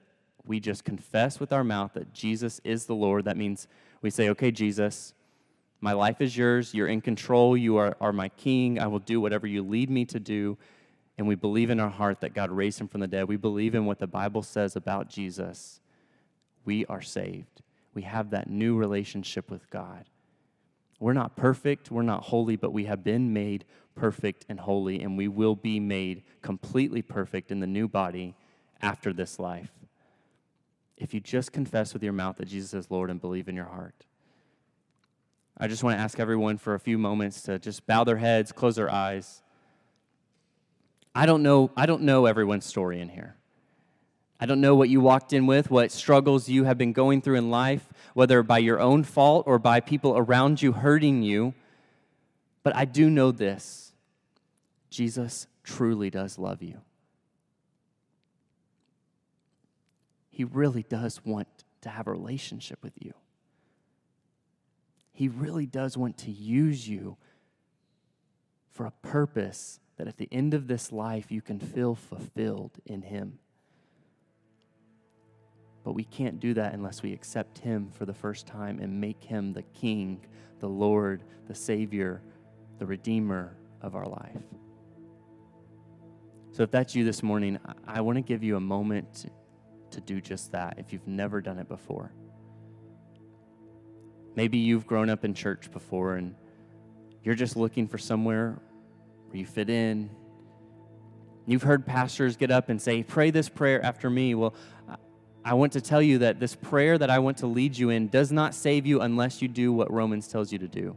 we 0.46 0.60
just 0.60 0.84
confess 0.84 1.40
with 1.40 1.54
our 1.54 1.64
mouth 1.64 1.94
that 1.94 2.14
Jesus 2.14 2.60
is 2.64 2.86
the 2.86 2.96
Lord, 2.96 3.26
that 3.26 3.38
means 3.38 3.68
we 4.04 4.10
say, 4.10 4.30
okay, 4.30 4.52
Jesus, 4.52 5.14
my 5.82 5.94
life 5.94 6.22
is 6.22 6.38
yours. 6.38 6.74
You're 6.74 6.88
in 6.88 7.02
control. 7.02 7.58
You 7.58 7.78
are, 7.78 7.98
are 8.00 8.14
my 8.14 8.30
king. 8.30 8.80
I 8.80 8.88
will 8.88 9.00
do 9.00 9.20
whatever 9.20 9.48
you 9.48 9.64
lead 9.64 9.90
me 9.90 10.06
to 10.06 10.20
do. 10.20 10.58
and 11.18 11.28
we 11.28 11.36
believe 11.36 11.70
in 11.70 11.80
our 11.80 11.90
heart 11.90 12.22
that 12.22 12.34
God 12.34 12.52
raised 12.52 12.82
him 12.82 12.88
from 12.88 13.02
the 13.02 13.08
dead, 13.08 13.28
we 13.28 13.38
believe 13.38 13.76
in 13.76 13.86
what 13.86 14.00
the 14.00 14.08
Bible 14.08 14.42
says 14.42 14.76
about 14.76 15.10
Jesus, 15.10 15.80
we 16.66 16.86
are 16.88 17.02
saved. 17.02 17.62
We 17.94 18.02
have 18.02 18.32
that 18.32 18.50
new 18.50 18.76
relationship 18.76 19.52
with 19.52 19.70
God. 19.70 20.06
We're 21.00 21.14
not 21.14 21.36
perfect, 21.36 21.92
we're 21.92 22.02
not 22.02 22.24
holy, 22.24 22.56
but 22.56 22.74
we 22.74 22.86
have 22.86 23.04
been 23.04 23.34
made 23.34 23.66
perfect 23.94 24.46
and 24.50 24.60
holy, 24.60 25.02
and 25.02 25.18
we 25.18 25.28
will 25.28 25.56
be 25.56 25.80
made 25.80 26.24
completely 26.42 27.02
perfect 27.02 27.52
in 27.52 27.60
the 27.60 27.68
new 27.68 27.88
body 27.88 28.36
after 28.82 29.14
this 29.14 29.38
life. 29.38 29.72
If 30.98 31.14
you 31.14 31.20
just 31.20 31.52
confess 31.52 31.94
with 31.94 32.04
your 32.04 32.14
mouth 32.14 32.38
that 32.38 32.48
Jesus 32.48 32.74
is 32.74 32.92
Lord 32.92 33.10
and 33.10 33.20
believe 33.20 33.48
in 33.48 33.56
your 33.56 33.66
heart. 33.66 34.06
I 35.58 35.68
just 35.68 35.84
want 35.84 35.98
to 35.98 36.02
ask 36.02 36.20
everyone 36.20 36.58
for 36.58 36.74
a 36.74 36.80
few 36.80 36.98
moments 36.98 37.42
to 37.44 37.60
just 37.60 37.86
bow 37.86 38.04
their 38.04 38.18
heads, 38.18 38.52
close 38.52 38.76
their 38.76 38.92
eyes. 38.92 39.42
I 41.16 41.26
don't 41.26 41.44
know, 41.44 41.72
I 41.78 41.86
don't 41.86 42.04
know 42.04 42.26
everyone's 42.26 42.66
story 42.66 43.00
in 43.00 43.10
here. 43.10 43.36
I 44.40 44.46
don't 44.46 44.62
know 44.62 44.76
what 44.76 44.90
you 44.90 45.00
walked 45.00 45.32
in 45.32 45.46
with, 45.46 45.70
what 45.72 45.92
struggles 45.92 46.50
you 46.50 46.66
have 46.66 46.78
been 46.78 46.92
going 46.92 47.22
through 47.22 47.38
in 47.38 47.50
life, 47.50 47.88
whether 48.14 48.44
by 48.44 48.58
your 48.58 48.80
own 48.80 49.04
fault 49.04 49.46
or 49.48 49.60
by 49.60 49.80
people 49.80 50.18
around 50.18 50.62
you 50.62 50.74
hurting 50.74 51.22
you. 51.22 51.54
But 52.64 52.76
I 52.76 52.86
do 52.86 53.10
know 53.10 53.32
this 53.32 53.94
Jesus 54.90 55.48
truly 55.64 56.10
does 56.10 56.38
love 56.38 56.62
you. 56.62 56.82
He 60.34 60.46
really 60.46 60.82
does 60.82 61.24
want 61.24 61.48
to 61.82 61.90
have 61.90 62.08
a 62.08 62.12
relationship 62.12 62.80
with 62.82 62.94
you. 63.00 63.14
He 65.12 65.28
really 65.28 65.68
does 65.68 65.96
want 65.96 66.18
to 66.18 66.32
use 66.32 66.90
you 66.90 67.18
for 68.72 68.88
a 68.88 68.92
purpose 69.04 69.80
that 69.98 70.08
at 70.08 70.18
the 70.18 70.28
end 70.32 70.56
of 70.56 70.66
this 70.66 70.92
life 70.92 71.32
you 71.32 71.40
can 71.40 71.60
feel 71.60 71.94
fulfilled 71.94 72.80
in 72.88 73.04
Him. 73.04 73.38
But 75.84 75.94
we 75.94 76.04
can't 76.04 76.40
do 76.40 76.56
that 76.56 76.74
unless 76.74 77.04
we 77.04 77.14
accept 77.14 77.60
Him 77.60 77.92
for 77.92 78.08
the 78.08 78.14
first 78.16 78.48
time 78.48 78.80
and 78.80 79.00
make 79.00 79.24
Him 79.24 79.54
the 79.54 79.62
King, 79.62 80.26
the 80.58 80.68
Lord, 80.68 81.22
the 81.48 81.54
Savior, 81.54 82.24
the 82.80 82.88
Redeemer 82.88 83.56
of 83.84 83.94
our 83.94 84.08
life. 84.08 84.42
So 86.54 86.64
if 86.64 86.72
that's 86.72 86.96
you 86.96 87.06
this 87.06 87.22
morning, 87.22 87.60
I 87.86 88.02
want 88.02 88.16
to 88.16 88.24
give 88.24 88.44
you 88.44 88.56
a 88.56 88.60
moment 88.60 89.28
to 89.94 90.02
do 90.02 90.22
just 90.22 90.52
that 90.52 90.76
if 90.78 90.94
you've 90.94 91.08
never 91.08 91.42
done 91.42 91.58
it 91.58 91.68
before. 91.68 92.12
Maybe 94.36 94.58
you've 94.58 94.88
grown 94.88 95.10
up 95.10 95.24
in 95.26 95.34
church 95.34 95.72
before 95.72 96.16
and 96.16 96.36
you're 97.24 97.36
just 97.36 97.56
looking 97.56 97.88
for 97.88 97.98
somewhere 97.98 98.60
where 99.28 99.38
you 99.38 99.46
fit 99.46 99.70
in. 99.70 100.10
You've 101.46 101.64
heard 101.64 101.86
pastors 101.86 102.36
get 102.38 102.52
up 102.52 102.70
and 102.70 102.82
say, 102.82 103.04
Pray 103.04 103.32
this 103.32 103.50
prayer 103.50 103.84
after 103.84 104.10
me. 104.10 104.34
Well, 104.34 104.54
I 105.46 105.56
want 105.56 105.74
to 105.74 105.82
tell 105.82 106.02
you 106.02 106.20
that 106.20 106.40
this 106.40 106.56
prayer 106.56 106.98
that 106.98 107.10
I 107.10 107.20
want 107.20 107.38
to 107.40 107.48
lead 107.48 107.78
you 107.78 107.90
in 107.90 108.08
does 108.08 108.32
not 108.32 108.56
save 108.56 108.86
you 108.86 109.02
unless 109.02 109.42
you 109.42 109.48
do 109.48 109.74
what 109.74 109.92
Romans 109.92 110.28
tells 110.28 110.52
you 110.52 110.60
to 110.60 110.68
do. 110.68 110.96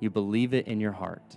You 0.00 0.10
believe 0.10 0.54
it 0.54 0.68
in 0.68 0.80
your 0.80 0.92
heart. 0.92 1.36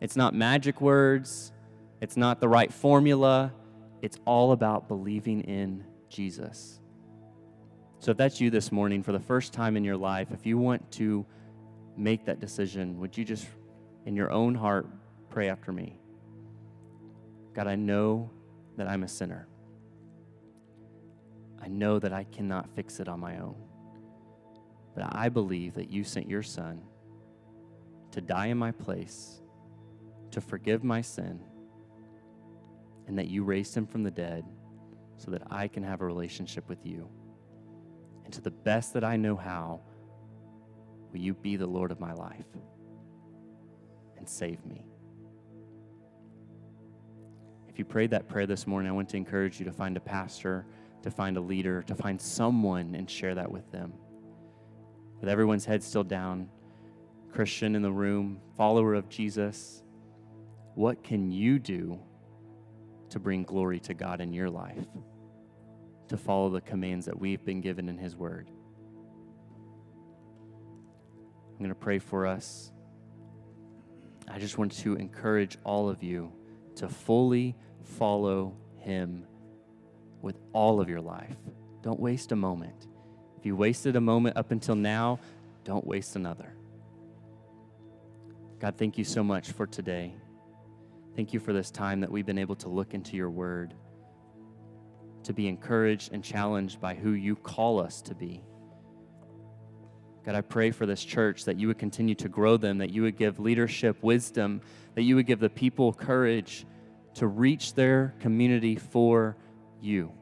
It's 0.00 0.14
not 0.14 0.34
magic 0.34 0.80
words, 0.80 1.52
it's 2.00 2.16
not 2.16 2.40
the 2.40 2.48
right 2.48 2.72
formula. 2.72 3.52
It's 4.02 4.18
all 4.24 4.52
about 4.52 4.88
believing 4.88 5.42
in 5.42 5.84
Jesus. 6.08 6.80
So, 8.00 8.12
if 8.12 8.16
that's 8.16 8.40
you 8.40 8.50
this 8.50 8.70
morning 8.70 9.02
for 9.02 9.12
the 9.12 9.20
first 9.20 9.52
time 9.52 9.76
in 9.76 9.84
your 9.84 9.96
life, 9.96 10.28
if 10.32 10.46
you 10.46 10.56
want 10.56 10.90
to 10.92 11.26
make 11.96 12.24
that 12.26 12.38
decision, 12.38 12.98
would 13.00 13.16
you 13.16 13.24
just, 13.24 13.46
in 14.06 14.14
your 14.14 14.30
own 14.30 14.54
heart, 14.54 14.86
pray 15.30 15.48
after 15.48 15.72
me? 15.72 15.98
God, 17.54 17.66
I 17.66 17.74
know 17.74 18.30
that 18.76 18.86
I'm 18.86 19.02
a 19.02 19.08
sinner. 19.08 19.48
I 21.60 21.66
know 21.66 21.98
that 21.98 22.12
I 22.12 22.22
cannot 22.24 22.68
fix 22.76 23.00
it 23.00 23.08
on 23.08 23.18
my 23.18 23.38
own. 23.38 23.56
But 24.94 25.08
I 25.10 25.28
believe 25.28 25.74
that 25.74 25.90
you 25.90 26.04
sent 26.04 26.28
your 26.28 26.44
son 26.44 26.80
to 28.12 28.20
die 28.20 28.46
in 28.46 28.58
my 28.58 28.70
place, 28.70 29.40
to 30.30 30.40
forgive 30.40 30.84
my 30.84 31.00
sin, 31.00 31.40
and 33.08 33.18
that 33.18 33.26
you 33.26 33.42
raised 33.42 33.74
him 33.74 33.86
from 33.86 34.04
the 34.04 34.10
dead 34.10 34.44
so 35.16 35.32
that 35.32 35.42
I 35.50 35.66
can 35.66 35.82
have 35.82 36.00
a 36.00 36.06
relationship 36.06 36.68
with 36.68 36.86
you. 36.86 37.08
And 38.24 38.32
to 38.34 38.40
the 38.40 38.50
best 38.50 38.92
that 38.92 39.02
I 39.02 39.16
know 39.16 39.34
how, 39.34 39.80
will 41.10 41.18
you 41.18 41.34
be 41.34 41.56
the 41.56 41.66
Lord 41.66 41.90
of 41.90 41.98
my 41.98 42.12
life 42.12 42.46
and 44.16 44.28
save 44.28 44.64
me? 44.64 44.84
If 47.68 47.78
you 47.78 47.84
prayed 47.84 48.10
that 48.10 48.28
prayer 48.28 48.46
this 48.46 48.66
morning, 48.66 48.88
I 48.88 48.94
want 48.94 49.08
to 49.08 49.16
encourage 49.16 49.58
you 49.58 49.64
to 49.64 49.72
find 49.72 49.96
a 49.96 50.00
pastor 50.00 50.66
to 51.02 51.10
find 51.10 51.36
a 51.36 51.40
leader, 51.40 51.82
to 51.82 51.94
find 51.94 52.20
someone 52.20 52.94
and 52.94 53.08
share 53.08 53.34
that 53.34 53.50
with 53.50 53.70
them. 53.70 53.92
With 55.20 55.28
everyone's 55.28 55.64
head 55.64 55.82
still 55.82 56.04
down, 56.04 56.48
Christian 57.32 57.74
in 57.74 57.82
the 57.82 57.92
room, 57.92 58.40
follower 58.56 58.94
of 58.94 59.08
Jesus, 59.08 59.82
what 60.74 61.02
can 61.02 61.30
you 61.30 61.58
do 61.58 61.98
to 63.10 63.18
bring 63.18 63.42
glory 63.44 63.80
to 63.80 63.94
God 63.94 64.20
in 64.20 64.32
your 64.32 64.50
life? 64.50 64.86
To 66.08 66.16
follow 66.16 66.50
the 66.50 66.60
commands 66.60 67.06
that 67.06 67.18
we've 67.18 67.44
been 67.44 67.60
given 67.60 67.88
in 67.88 67.98
His 67.98 68.16
Word. 68.16 68.50
I'm 71.52 71.58
going 71.58 71.70
to 71.70 71.74
pray 71.74 71.98
for 71.98 72.26
us. 72.26 72.70
I 74.30 74.38
just 74.38 74.58
want 74.58 74.72
to 74.78 74.94
encourage 74.94 75.58
all 75.64 75.88
of 75.88 76.02
you 76.02 76.32
to 76.76 76.88
fully 76.88 77.56
follow 77.82 78.56
Him 78.76 79.26
with 80.22 80.38
all 80.52 80.80
of 80.80 80.88
your 80.88 81.00
life. 81.00 81.36
Don't 81.82 81.98
waste 81.98 82.32
a 82.32 82.36
moment. 82.36 82.86
If 83.38 83.46
you 83.46 83.56
wasted 83.56 83.96
a 83.96 84.00
moment 84.00 84.36
up 84.36 84.50
until 84.50 84.74
now, 84.74 85.20
don't 85.64 85.86
waste 85.86 86.16
another. 86.16 86.54
God, 88.58 88.76
thank 88.76 88.98
you 88.98 89.04
so 89.04 89.22
much 89.22 89.52
for 89.52 89.66
today. 89.66 90.14
Thank 91.18 91.32
you 91.32 91.40
for 91.40 91.52
this 91.52 91.72
time 91.72 91.98
that 92.02 92.12
we've 92.12 92.24
been 92.24 92.38
able 92.38 92.54
to 92.54 92.68
look 92.68 92.94
into 92.94 93.16
your 93.16 93.28
word, 93.28 93.74
to 95.24 95.32
be 95.32 95.48
encouraged 95.48 96.12
and 96.12 96.22
challenged 96.22 96.80
by 96.80 96.94
who 96.94 97.10
you 97.10 97.34
call 97.34 97.80
us 97.80 98.00
to 98.02 98.14
be. 98.14 98.40
God, 100.24 100.36
I 100.36 100.42
pray 100.42 100.70
for 100.70 100.86
this 100.86 101.02
church 101.02 101.44
that 101.46 101.58
you 101.58 101.66
would 101.66 101.76
continue 101.76 102.14
to 102.14 102.28
grow 102.28 102.56
them, 102.56 102.78
that 102.78 102.90
you 102.90 103.02
would 103.02 103.16
give 103.16 103.40
leadership 103.40 104.00
wisdom, 104.00 104.60
that 104.94 105.02
you 105.02 105.16
would 105.16 105.26
give 105.26 105.40
the 105.40 105.50
people 105.50 105.92
courage 105.92 106.64
to 107.14 107.26
reach 107.26 107.74
their 107.74 108.14
community 108.20 108.76
for 108.76 109.36
you. 109.80 110.12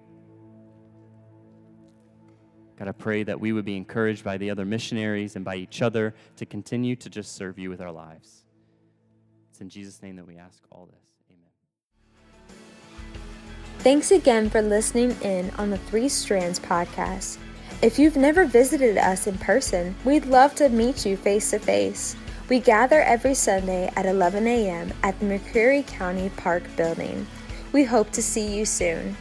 God, 2.79 2.89
I 2.89 2.93
pray 2.93 3.23
that 3.23 3.39
we 3.39 3.53
would 3.53 3.67
be 3.67 3.77
encouraged 3.77 4.25
by 4.25 4.39
the 4.39 4.49
other 4.49 4.65
missionaries 4.65 5.37
and 5.37 5.45
by 5.45 5.57
each 5.57 5.83
other 5.83 6.15
to 6.37 6.47
continue 6.47 6.97
to 6.97 7.11
just 7.11 7.37
serve 7.37 7.59
you 7.59 7.69
with 7.69 7.83
our 7.83 7.93
lives. 7.93 8.46
It's 9.57 9.63
in 9.63 9.71
Jesus' 9.71 10.03
name 10.03 10.17
that 10.17 10.27
we 10.27 10.37
ask 10.37 10.63
all 10.71 10.87
this. 10.93 11.15
Amen. 11.31 12.59
Thanks 13.79 14.11
again 14.11 14.51
for 14.51 14.61
listening 14.61 15.17
in 15.23 15.51
on 15.53 15.71
the 15.71 15.79
Three 15.79 16.11
Strands 16.11 16.61
podcast. 16.61 17.39
If 17.81 17.99
you've 17.99 18.19
never 18.19 18.45
visited 18.45 18.99
us 18.99 19.27
in 19.27 19.39
person, 19.39 19.97
we'd 20.05 20.27
love 20.27 20.55
to 20.57 20.69
meet 20.69 21.07
you 21.07 21.17
face 21.17 21.53
to 21.53 21.59
face. 21.59 22.17
We 22.51 22.61
gather 22.61 23.01
every 23.01 23.33
Sunday 23.33 23.91
at 23.97 24.05
11 24.05 24.47
a.m. 24.47 24.93
at 25.03 25.19
the 25.21 25.25
McCreary 25.25 25.87
County 25.87 26.29
Park 26.37 26.65
Building. 26.77 27.27
We 27.73 27.85
hope 27.85 28.11
to 28.11 28.23
see 28.23 28.55
you 28.55 28.67
soon. 28.67 29.17